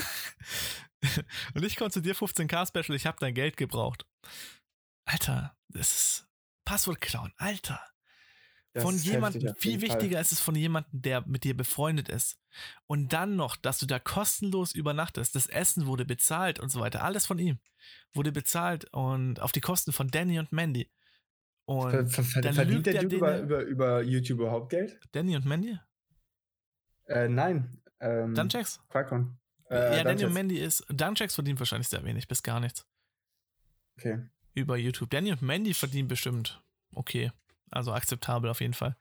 und 1.56 1.64
ich 1.66 1.76
komme 1.76 1.90
zu 1.92 2.02
dir 2.02 2.16
15k 2.16 2.68
Special, 2.68 2.96
ich 2.96 3.06
habe 3.06 3.18
dein 3.20 3.34
Geld 3.34 3.58
gebraucht. 3.58 4.06
Alter, 5.06 5.56
das 5.70 5.90
ist 5.90 6.28
Passwort 6.66 7.02
klauen, 7.02 7.34
Alter. 7.38 7.80
Das 8.74 8.84
von 8.84 8.98
jemandem, 8.98 9.54
viel 9.56 9.80
Fall. 9.80 9.90
wichtiger 9.90 10.22
ist 10.22 10.32
es 10.32 10.40
von 10.40 10.56
jemandem, 10.56 11.02
der 11.02 11.28
mit 11.28 11.44
dir 11.44 11.56
befreundet 11.56 12.08
ist. 12.08 12.40
Und 12.88 13.12
dann 13.12 13.36
noch, 13.36 13.58
dass 13.58 13.80
du 13.80 13.86
da 13.86 14.00
kostenlos 14.00 14.74
übernachtest. 14.74 15.36
Das 15.36 15.48
Essen 15.48 15.88
wurde 15.88 16.06
bezahlt 16.06 16.60
und 16.60 16.70
so 16.70 16.80
weiter. 16.80 17.04
Alles 17.04 17.26
von 17.26 17.38
ihm 17.38 17.60
wurde 18.14 18.32
bezahlt 18.32 18.86
und 18.94 19.42
auf 19.42 19.52
die 19.52 19.60
Kosten 19.60 19.92
von 19.92 20.08
Danny 20.10 20.40
und 20.40 20.54
Mandy. 20.54 20.90
Und 21.66 22.10
ver 22.10 22.24
ver 22.24 22.42
dann 22.42 22.54
verdient 22.54 22.86
der 22.86 22.96
er 22.96 23.02
Dude 23.04 23.16
über, 23.18 23.40
über, 23.40 23.62
über 23.64 24.02
YouTube 24.04 24.40
überhaupt 24.40 24.70
Geld? 24.70 25.00
Danny 25.12 25.36
und 25.36 25.46
Mandy? 25.46 25.78
Äh, 27.08 27.28
nein. 27.28 27.82
Ähm, 28.00 28.34
Dunchecks? 28.34 28.80
Qualcomm. 28.90 29.38
Äh, 29.70 29.98
ja, 29.98 30.04
Danny 30.04 30.26
und 30.26 30.34
Mandy 30.34 30.58
ist. 30.60 30.86
Dunchecks 30.90 31.36
verdient 31.36 31.60
wahrscheinlich 31.60 31.90
sehr 31.90 32.04
wenig, 32.04 32.28
bis 32.28 32.42
gar 32.42 32.60
nichts. 32.60 32.86
Okay. 33.98 34.30
Über 34.54 34.78
YouTube. 34.78 35.10
Danny 35.10 35.32
und 35.32 35.42
Mandy 35.42 35.74
verdienen 35.74 36.08
bestimmt 36.08 36.62
okay. 36.94 37.32
Also 37.72 37.94
akzeptabel 37.94 38.50
auf 38.50 38.62
jeden 38.62 38.74
Fall. 38.74 38.96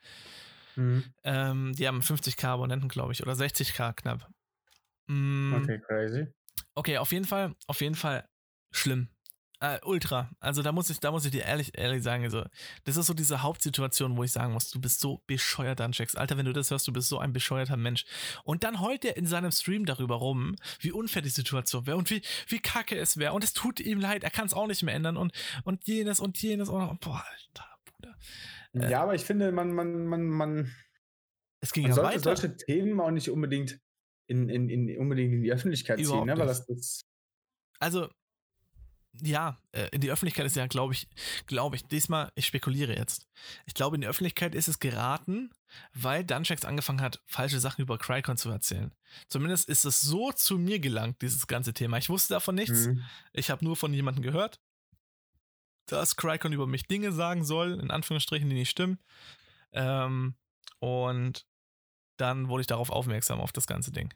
Mhm. 0.76 1.04
Ähm, 1.24 1.72
die 1.74 1.86
haben 1.86 2.00
50k 2.00 2.46
Abonnenten, 2.46 2.88
glaube 2.88 3.12
ich, 3.12 3.22
oder 3.22 3.32
60k 3.32 3.92
knapp. 3.92 4.28
Mm, 5.06 5.54
Okay, 5.54 5.80
crazy. 5.86 6.26
Okay, 6.74 6.98
auf 6.98 7.12
jeden 7.12 7.24
Fall, 7.24 7.54
auf 7.66 7.80
jeden 7.80 7.96
Fall 7.96 8.28
schlimm. 8.70 9.08
Äh, 9.62 9.78
ultra. 9.84 10.30
Also 10.40 10.62
da 10.62 10.72
muss 10.72 10.88
ich, 10.88 11.00
da 11.00 11.10
muss 11.10 11.26
ich 11.26 11.32
dir 11.32 11.44
ehrlich, 11.44 11.76
ehrlich 11.76 12.02
sagen, 12.02 12.24
also, 12.24 12.44
das 12.84 12.96
ist 12.96 13.06
so 13.06 13.12
diese 13.12 13.42
Hauptsituation, 13.42 14.16
wo 14.16 14.24
ich 14.24 14.32
sagen 14.32 14.54
muss, 14.54 14.70
du 14.70 14.80
bist 14.80 15.00
so 15.00 15.22
bescheuert, 15.26 15.80
Dunchecks. 15.80 16.14
Alter, 16.14 16.38
wenn 16.38 16.46
du 16.46 16.54
das 16.54 16.70
hörst, 16.70 16.88
du 16.88 16.92
bist 16.94 17.10
so 17.10 17.18
ein 17.18 17.34
bescheuerter 17.34 17.76
Mensch. 17.76 18.06
Und 18.44 18.64
dann 18.64 18.80
heult 18.80 19.04
er 19.04 19.18
in 19.18 19.26
seinem 19.26 19.50
Stream 19.50 19.84
darüber 19.84 20.14
rum, 20.14 20.56
wie 20.78 20.92
unfair 20.92 21.20
die 21.20 21.28
Situation 21.28 21.86
wäre 21.86 21.98
und 21.98 22.08
wie, 22.08 22.22
wie 22.48 22.60
kacke 22.60 22.96
es 22.96 23.18
wäre. 23.18 23.34
Und 23.34 23.44
es 23.44 23.52
tut 23.52 23.80
ihm 23.80 24.00
leid, 24.00 24.24
er 24.24 24.30
kann 24.30 24.46
es 24.46 24.54
auch 24.54 24.66
nicht 24.66 24.82
mehr 24.82 24.94
ändern 24.94 25.18
und, 25.18 25.32
und 25.64 25.86
jenes 25.86 26.20
und 26.20 26.40
jenes 26.40 26.70
und, 26.70 27.00
boah, 27.00 27.22
Alter, 27.22 27.68
Bruder. 27.84 28.16
Äh, 28.74 28.90
ja, 28.90 29.02
aber 29.02 29.14
ich 29.14 29.24
finde, 29.24 29.52
man, 29.52 29.72
man, 29.72 30.06
man, 30.06 30.26
man, 30.26 30.72
Es 31.60 31.72
ging 31.72 31.84
man 31.84 31.90
ja 31.90 31.94
sollte 31.94 32.10
weiter. 32.10 32.36
solche 32.36 32.56
Themen 32.56 33.00
auch 33.00 33.10
nicht 33.10 33.30
unbedingt 33.30 33.80
in, 34.26 34.48
in, 34.48 34.68
in, 34.68 34.98
unbedingt 34.98 35.32
in 35.34 35.42
die 35.42 35.52
Öffentlichkeit 35.52 35.98
ziehen, 35.98 36.06
Überhaupt 36.06 36.26
ne? 36.26 36.38
weil 36.38 36.46
das, 36.46 36.66
das 36.66 37.02
Also, 37.80 38.08
ja, 39.22 39.58
äh, 39.72 39.88
in 39.90 40.00
die 40.00 40.10
Öffentlichkeit 40.10 40.46
ist 40.46 40.54
ja, 40.54 40.66
glaube 40.68 40.94
ich, 40.94 41.08
glaube 41.46 41.74
ich, 41.74 41.84
diesmal, 41.86 42.30
ich 42.36 42.46
spekuliere 42.46 42.96
jetzt. 42.96 43.28
Ich 43.66 43.74
glaube, 43.74 43.96
in 43.96 44.02
die 44.02 44.06
Öffentlichkeit 44.06 44.54
ist 44.54 44.68
es 44.68 44.78
geraten, 44.78 45.50
weil 45.92 46.24
Dunchecks 46.24 46.64
angefangen 46.64 47.00
hat, 47.00 47.20
falsche 47.26 47.58
Sachen 47.58 47.82
über 47.82 47.98
Crycon 47.98 48.36
zu 48.36 48.50
erzählen. 48.50 48.94
Zumindest 49.28 49.68
ist 49.68 49.84
es 49.84 50.00
so 50.00 50.30
zu 50.30 50.58
mir 50.58 50.78
gelangt, 50.78 51.22
dieses 51.22 51.48
ganze 51.48 51.74
Thema. 51.74 51.98
Ich 51.98 52.08
wusste 52.08 52.34
davon 52.34 52.54
nichts. 52.54 52.86
Mhm. 52.86 53.02
Ich 53.32 53.50
habe 53.50 53.64
nur 53.64 53.74
von 53.76 53.92
jemandem 53.92 54.22
gehört, 54.22 54.60
dass 55.93 56.16
Crycon 56.16 56.53
über 56.53 56.66
mich 56.66 56.86
Dinge 56.86 57.12
sagen 57.12 57.45
soll, 57.45 57.78
in 57.80 57.91
Anführungsstrichen, 57.91 58.49
die 58.49 58.57
nicht 58.57 58.70
stimmen. 58.70 58.99
Ähm, 59.72 60.34
und 60.78 61.47
dann 62.16 62.49
wurde 62.49 62.62
ich 62.62 62.66
darauf 62.66 62.91
aufmerksam, 62.91 63.41
auf 63.41 63.53
das 63.53 63.66
ganze 63.66 63.93
Ding. 63.93 64.12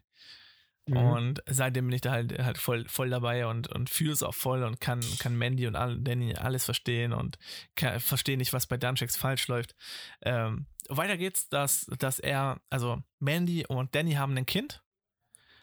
Mhm. 0.87 0.97
Und 0.97 1.43
seitdem 1.47 1.85
bin 1.87 1.95
ich 1.95 2.01
da 2.01 2.11
halt, 2.11 2.37
halt 2.37 2.57
voll, 2.57 2.87
voll 2.87 3.09
dabei 3.09 3.47
und, 3.47 3.67
und 3.67 3.89
fühle 3.89 4.11
es 4.11 4.23
auch 4.23 4.35
voll 4.35 4.63
und 4.63 4.79
kann, 4.79 5.01
kann 5.19 5.35
Mandy 5.35 5.65
und 5.67 5.75
all, 5.75 5.99
Danny 5.99 6.35
alles 6.35 6.65
verstehen 6.65 7.13
und 7.13 7.37
verstehe 7.75 8.37
nicht, 8.37 8.53
was 8.53 8.67
bei 8.67 8.77
Dunchecks 8.77 9.17
falsch 9.17 9.47
läuft. 9.47 9.75
Ähm, 10.21 10.67
weiter 10.87 11.17
geht's, 11.17 11.49
dass, 11.49 11.85
dass 11.97 12.19
er, 12.19 12.61
also 12.69 13.01
Mandy 13.19 13.65
und 13.65 13.95
Danny 13.95 14.13
haben 14.13 14.37
ein 14.37 14.45
Kind 14.45 14.83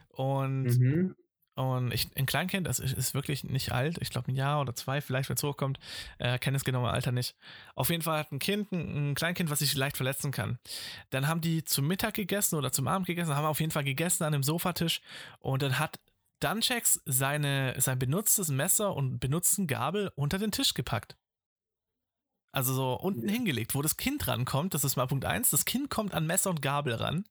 und 0.09 0.65
Mhm. 0.65 1.15
Und 1.55 1.93
ich, 1.93 2.09
ein 2.17 2.25
Kleinkind, 2.25 2.67
das 2.67 2.79
ist, 2.79 2.95
ist 2.95 3.15
wirklich 3.15 3.45
nicht 3.45 3.73
alt. 3.73 3.99
Ich 4.01 4.11
glaube, 4.11 4.33
ein 4.33 4.35
Jahr 4.35 4.61
oder 4.61 4.75
zwei, 4.75 5.01
vielleicht, 5.03 5.29
wenn 5.29 5.37
es 5.37 5.43
hochkommt. 5.43 5.79
Äh, 6.19 6.39
kenne 6.39 6.57
das 6.57 6.65
genaue 6.65 6.91
Alter 6.91 7.13
nicht. 7.13 7.37
Auf 7.75 7.91
jeden 7.91 8.03
Fall 8.03 8.19
hat 8.21 8.33
ein 8.33 8.39
Kind, 8.39 8.73
ein, 8.73 9.11
ein 9.11 9.15
Kleinkind, 9.15 9.51
was 9.51 9.59
sich 9.59 9.75
leicht 9.75 9.97
verletzen 9.97 10.33
kann. 10.33 10.59
Dann 11.11 11.29
haben 11.29 11.43
die 11.43 11.65
zum 11.65 11.87
Mittag 11.87 12.15
gegessen 12.15 12.57
oder 12.57 12.73
zum 12.73 12.89
Abend 12.89 13.07
gegessen, 13.07 13.37
haben 13.37 13.45
auf 13.45 13.61
jeden 13.61 13.73
Fall 13.73 13.85
gegessen 13.85 14.25
an 14.25 14.33
dem 14.33 14.43
Sofatisch. 14.43 15.03
Und 15.41 15.63
dann 15.63 15.79
hat 15.79 16.01
Dunchecks 16.41 17.03
seine, 17.05 17.75
sein 17.79 17.99
benutztes 17.99 18.49
Messer 18.49 18.95
und 18.95 19.21
benutzten 19.21 19.67
Gabel 19.67 20.11
unter 20.17 20.39
den 20.39 20.53
Tisch 20.53 20.73
gepackt. 20.73 21.17
Also 22.55 22.75
so 22.75 22.95
unten 22.95 23.29
hingelegt, 23.29 23.75
wo 23.75 23.83
das 23.83 23.97
Kind 23.97 24.27
rankommt. 24.27 24.75
Das 24.75 24.85
ist 24.85 24.97
mal 24.97 25.07
Punkt 25.07 25.25
eins. 25.25 25.51
Das 25.51 25.65
Kind 25.65 25.91
kommt 25.91 26.15
an 26.15 26.27
Messer 26.27 26.51
und 26.51 26.61
Gabel 26.61 26.95
ran. 26.95 27.25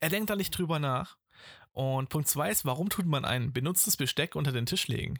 Er 0.00 0.08
denkt 0.08 0.30
da 0.30 0.36
nicht 0.36 0.56
drüber 0.56 0.78
nach. 0.78 1.16
Und 1.74 2.08
Punkt 2.08 2.28
zwei 2.28 2.50
ist, 2.50 2.64
warum 2.64 2.88
tut 2.88 3.04
man 3.04 3.24
ein 3.24 3.52
benutztes 3.52 3.96
Besteck 3.96 4.36
unter 4.36 4.52
den 4.52 4.64
Tisch 4.64 4.86
legen? 4.88 5.18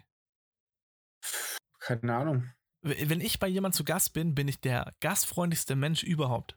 Keine 1.81 2.15
Ahnung. 2.17 2.51
Wenn 2.83 3.21
ich 3.21 3.39
bei 3.41 3.49
jemand 3.49 3.75
zu 3.75 3.85
Gast 3.85 4.13
bin, 4.13 4.35
bin 4.35 4.47
ich 4.47 4.61
der 4.61 4.95
gastfreundlichste 5.01 5.75
Mensch 5.75 6.03
überhaupt. 6.03 6.57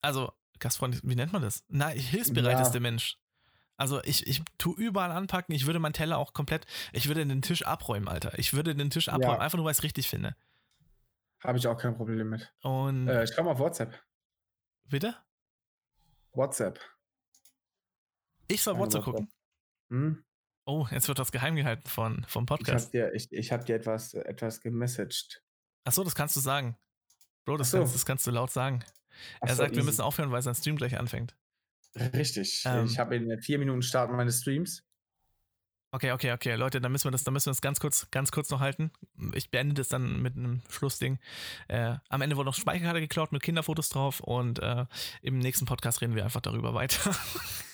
Also, 0.00 0.32
gastfreundlich, 0.60 1.02
wie 1.04 1.14
nennt 1.14 1.32
man 1.32 1.42
das? 1.42 1.64
Na, 1.68 1.88
hilfsbereiteste 1.88 2.74
Ja. 2.78 2.80
Mensch. 2.80 3.18
Also, 3.76 4.02
ich, 4.04 4.26
ich 4.26 4.42
tue 4.56 4.76
überall 4.76 5.10
anpacken. 5.12 5.54
Ich 5.54 5.66
würde 5.66 5.78
meinen 5.80 5.92
Teller 5.94 6.16
auch 6.18 6.32
komplett, 6.32 6.64
ich 6.92 7.08
würde 7.08 7.26
den 7.26 7.42
Tisch 7.42 7.66
abräumen, 7.66 8.08
Alter. 8.08 8.38
Ich 8.38 8.54
würde 8.54 8.74
den 8.74 8.90
Tisch 8.90 9.08
abräumen, 9.08 9.36
Ja. 9.36 9.40
einfach 9.40 9.56
nur, 9.56 9.64
weil 9.66 9.72
ich 9.72 9.78
es 9.78 9.84
richtig 9.84 10.08
finde. 10.08 10.36
Habe 11.42 11.58
ich 11.58 11.66
auch 11.66 11.76
kein 11.76 11.96
Problem 11.96 12.30
mit. 12.30 12.50
Und, 12.62 13.08
Äh, 13.08 13.24
ich 13.24 13.34
komme 13.34 13.50
auf 13.50 13.58
WhatsApp. 13.58 14.00
bitte? 14.84 15.16
WhatsApp. 16.32 16.80
Ich 18.48 18.62
soll 18.62 18.74
Keine 18.74 18.84
WhatsApp 18.84 19.04
gucken. 19.04 19.28
Hm? 19.90 20.24
Oh, 20.66 20.86
jetzt 20.90 21.08
wird 21.08 21.18
das 21.18 21.30
geheim 21.30 21.56
gehalten 21.56 21.88
von, 21.88 22.24
vom 22.26 22.44
Ich 22.44 22.50
habe 22.50 22.64
Podcast. 22.64 22.94
dir, 22.94 23.12
ich, 23.12 23.30
ich 23.32 23.52
hab 23.52 23.66
dir 23.66 23.76
etwas, 23.76 24.14
etwas 24.14 24.60
gemessaged. 24.60 25.42
Achso, 25.84 26.02
das 26.04 26.14
kannst 26.14 26.36
du 26.36 26.40
sagen. 26.40 26.76
Bro, 27.44 27.58
das, 27.58 27.70
so. 27.70 27.78
kannst, 27.78 27.94
das 27.94 28.06
kannst 28.06 28.26
du 28.26 28.30
laut 28.30 28.50
sagen. 28.50 28.82
Ach 29.40 29.48
er 29.48 29.54
so, 29.54 29.62
sagt, 29.62 29.72
wir 29.72 29.78
easy. 29.78 29.86
müssen 29.86 30.00
aufhören, 30.00 30.30
weil 30.30 30.42
sein 30.42 30.54
Stream 30.54 30.76
gleich 30.76 30.98
anfängt. 30.98 31.36
Richtig. 31.96 32.64
Ähm. 32.66 32.86
ich 32.86 32.98
habe 32.98 33.16
in 33.16 33.40
vier 33.40 33.58
Minuten 33.58 33.82
starten 33.82 34.16
meine 34.16 34.32
Streams. 34.32 34.82
Okay, 35.92 36.10
okay, 36.10 36.32
okay, 36.32 36.56
Leute, 36.56 36.80
dann 36.80 36.90
müssen 36.90 37.04
wir 37.04 37.12
das, 37.12 37.22
dann 37.22 37.34
müssen 37.34 37.46
wir 37.46 37.52
das 37.52 37.60
ganz 37.60 37.78
kurz, 37.78 38.10
ganz 38.10 38.32
kurz 38.32 38.50
noch 38.50 38.58
halten. 38.58 38.90
Ich 39.32 39.52
beende 39.52 39.74
das 39.74 39.88
dann 39.88 40.20
mit 40.22 40.36
einem 40.36 40.60
Schlussding. 40.68 41.20
Äh, 41.68 41.98
am 42.08 42.20
Ende 42.20 42.36
wurde 42.36 42.46
noch 42.46 42.56
Speicherkarte 42.56 42.98
geklaut 43.00 43.30
mit 43.30 43.44
Kinderfotos 43.44 43.90
drauf 43.90 44.18
und 44.18 44.58
äh, 44.58 44.86
im 45.22 45.38
nächsten 45.38 45.66
Podcast 45.66 46.00
reden 46.00 46.16
wir 46.16 46.24
einfach 46.24 46.40
darüber 46.40 46.74
weiter. 46.74 47.14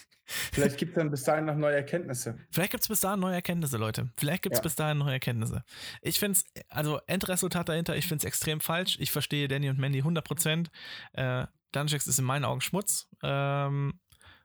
Vielleicht 0.52 0.78
gibt 0.78 0.92
es 0.92 0.96
dann 0.96 1.10
bis 1.10 1.24
dahin 1.24 1.44
noch 1.44 1.56
neue 1.56 1.76
Erkenntnisse. 1.76 2.38
Vielleicht 2.50 2.70
gibt 2.72 2.82
es 2.82 2.88
bis 2.88 3.00
dahin 3.00 3.20
neue 3.20 3.34
Erkenntnisse, 3.34 3.76
Leute. 3.76 4.10
Vielleicht 4.16 4.42
gibt 4.42 4.54
es 4.54 4.58
Ja. 4.58 4.62
bis 4.62 4.74
dahin 4.76 4.98
neue 4.98 5.12
Erkenntnisse. 5.12 5.64
Ich 6.02 6.18
finde 6.18 6.38
es, 6.38 6.64
also 6.68 7.00
Endresultat 7.06 7.68
dahinter, 7.68 7.96
ich 7.96 8.06
finde 8.06 8.22
es 8.22 8.24
extrem 8.24 8.60
falsch. 8.60 8.96
Ich 9.00 9.10
verstehe 9.10 9.48
Danny 9.48 9.68
und 9.68 9.78
Mandy 9.78 10.02
100%. 10.02 10.70
Äh, 11.12 11.46
Dungex 11.72 12.06
ist 12.06 12.18
in 12.18 12.24
meinen 12.24 12.44
Augen 12.44 12.60
Schmutz. 12.60 13.08
Ähm, 13.22 13.94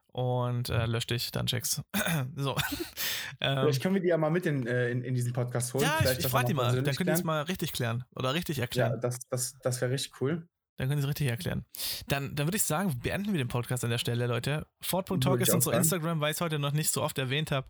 und 0.08 0.70
äh, 0.70 0.86
lösch 0.86 1.08
dich, 1.08 1.32
Dungex. 1.32 1.82
so. 2.36 2.56
ähm, 3.42 3.60
Vielleicht 3.64 3.82
können 3.84 3.96
wir 3.96 4.02
die 4.02 4.08
ja 4.08 4.18
mal 4.18 4.30
mit 4.30 4.46
in, 4.46 4.66
äh, 4.66 4.90
in, 4.90 5.04
in 5.04 5.14
diesen 5.14 5.34
Podcast 5.34 5.74
holen. 5.74 5.84
ja, 5.84 5.90
ich, 5.90 5.98
Vielleicht 5.98 6.18
ich 6.20 6.24
das 6.24 6.32
frage 6.32 6.48
die 6.48 6.54
mal. 6.54 6.82
Dann 6.82 6.96
könnt 6.96 7.10
ihr 7.10 7.14
es 7.14 7.24
mal 7.26 7.42
richtig 7.42 7.74
klären. 7.74 8.06
Oder 8.16 8.34
richtig 8.34 8.60
erklären. 8.60 8.92
Ja, 8.92 8.98
das, 8.98 9.20
das, 9.30 9.56
das 9.62 9.82
wäre 9.82 9.92
richtig 9.92 10.22
cool. 10.22 10.48
Dann 10.78 10.90
können 10.90 11.00
Sie 11.00 11.06
es 11.06 11.10
richtig 11.10 11.28
erklären. 11.28 11.66
Dann, 12.08 12.36
dann 12.36 12.48
würde 12.48 12.58
ich 12.58 12.64
sagen, 12.64 13.00
beenden 13.00 13.32
wir 13.32 13.38
den 13.38 13.48
Podcast 13.48 13.84
an 13.84 13.90
der 13.90 13.98
Stelle, 13.98 14.28
Leute. 14.28 14.68
Ford.talk 14.82 15.40
ist 15.40 15.48
ich 15.48 15.52
auch 15.52 15.56
unser 15.56 15.72
sagen. 15.72 15.84
Instagram, 15.84 16.20
weil 16.20 16.32
ich 16.32 16.38
es 16.38 16.42
heute 16.42 16.60
noch 16.60 16.74
nicht 16.74 16.92
so 16.92 17.02
oft 17.02 17.18
erwähnt 17.18 17.52
habe. 17.52 17.68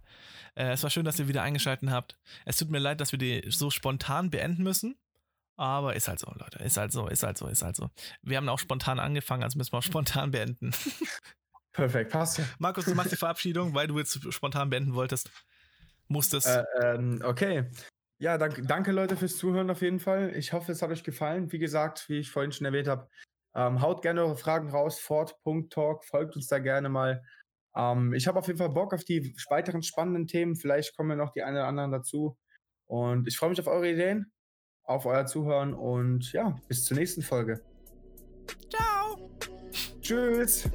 Äh, 0.55 0.71
es 0.71 0.83
war 0.83 0.89
schön, 0.89 1.05
dass 1.05 1.19
ihr 1.19 1.27
wieder 1.27 1.43
eingeschaltet 1.43 1.89
habt. 1.89 2.17
Es 2.45 2.57
tut 2.57 2.69
mir 2.69 2.79
leid, 2.79 3.01
dass 3.01 3.11
wir 3.11 3.19
die 3.19 3.43
so 3.49 3.69
spontan 3.69 4.31
beenden 4.31 4.63
müssen. 4.63 4.97
Aber 5.57 5.95
ist 5.95 6.07
halt 6.07 6.19
so, 6.19 6.31
Leute. 6.35 6.61
Ist 6.63 6.77
halt 6.77 6.91
so, 6.91 7.07
ist 7.07 7.23
halt 7.23 7.37
so, 7.37 7.47
ist 7.47 7.61
halt 7.61 7.75
so. 7.75 7.89
Wir 8.21 8.37
haben 8.37 8.49
auch 8.49 8.59
spontan 8.59 8.99
angefangen, 8.99 9.43
also 9.43 9.57
müssen 9.57 9.71
wir 9.71 9.77
auch 9.77 9.83
spontan 9.83 10.31
beenden. 10.31 10.71
Perfekt, 11.71 12.11
passt. 12.11 12.41
Markus, 12.57 12.85
du 12.85 12.95
machst 12.95 13.11
die 13.11 13.17
Verabschiedung, 13.17 13.73
weil 13.73 13.87
du 13.87 13.97
jetzt 13.97 14.33
spontan 14.33 14.69
beenden 14.69 14.95
wolltest. 14.95 15.29
Musstest. 16.07 16.47
Äh, 16.47 16.63
ähm, 16.81 17.21
okay. 17.23 17.69
Ja, 18.17 18.37
danke, 18.37 18.61
danke 18.61 18.91
Leute 18.91 19.17
fürs 19.17 19.37
Zuhören 19.37 19.69
auf 19.69 19.81
jeden 19.81 19.99
Fall. 19.99 20.33
Ich 20.35 20.53
hoffe, 20.53 20.71
es 20.71 20.81
hat 20.81 20.89
euch 20.89 21.03
gefallen. 21.03 21.51
Wie 21.51 21.59
gesagt, 21.59 22.07
wie 22.07 22.19
ich 22.19 22.31
vorhin 22.31 22.51
schon 22.51 22.65
erwähnt 22.65 22.87
habe, 22.87 23.09
ähm, 23.55 23.81
haut 23.81 24.01
gerne 24.01 24.21
eure 24.21 24.37
Fragen 24.37 24.69
raus. 24.69 24.99
Fort.talk, 24.99 26.05
folgt 26.05 26.35
uns 26.35 26.47
da 26.47 26.59
gerne 26.59 26.89
mal. 26.89 27.23
Ähm, 27.75 28.13
ich 28.13 28.27
habe 28.27 28.39
auf 28.39 28.47
jeden 28.47 28.59
Fall 28.59 28.69
Bock 28.69 28.93
auf 28.93 29.03
die 29.03 29.35
weiteren 29.49 29.83
spannenden 29.83 30.27
Themen. 30.27 30.55
Vielleicht 30.55 30.95
kommen 30.95 31.09
ja 31.11 31.15
noch 31.17 31.31
die 31.31 31.43
einen 31.43 31.57
oder 31.57 31.67
anderen 31.67 31.91
dazu. 31.91 32.37
Und 32.87 33.27
ich 33.27 33.37
freue 33.37 33.49
mich 33.49 33.59
auf 33.59 33.67
eure 33.67 33.91
Ideen, 33.91 34.31
auf 34.83 35.05
euer 35.05 35.25
Zuhören 35.25 35.73
und 35.73 36.31
ja, 36.31 36.55
bis 36.67 36.85
zur 36.85 36.97
nächsten 36.97 37.21
Folge. 37.21 37.61
Ciao! 38.69 39.29
Tschüss. 40.01 40.69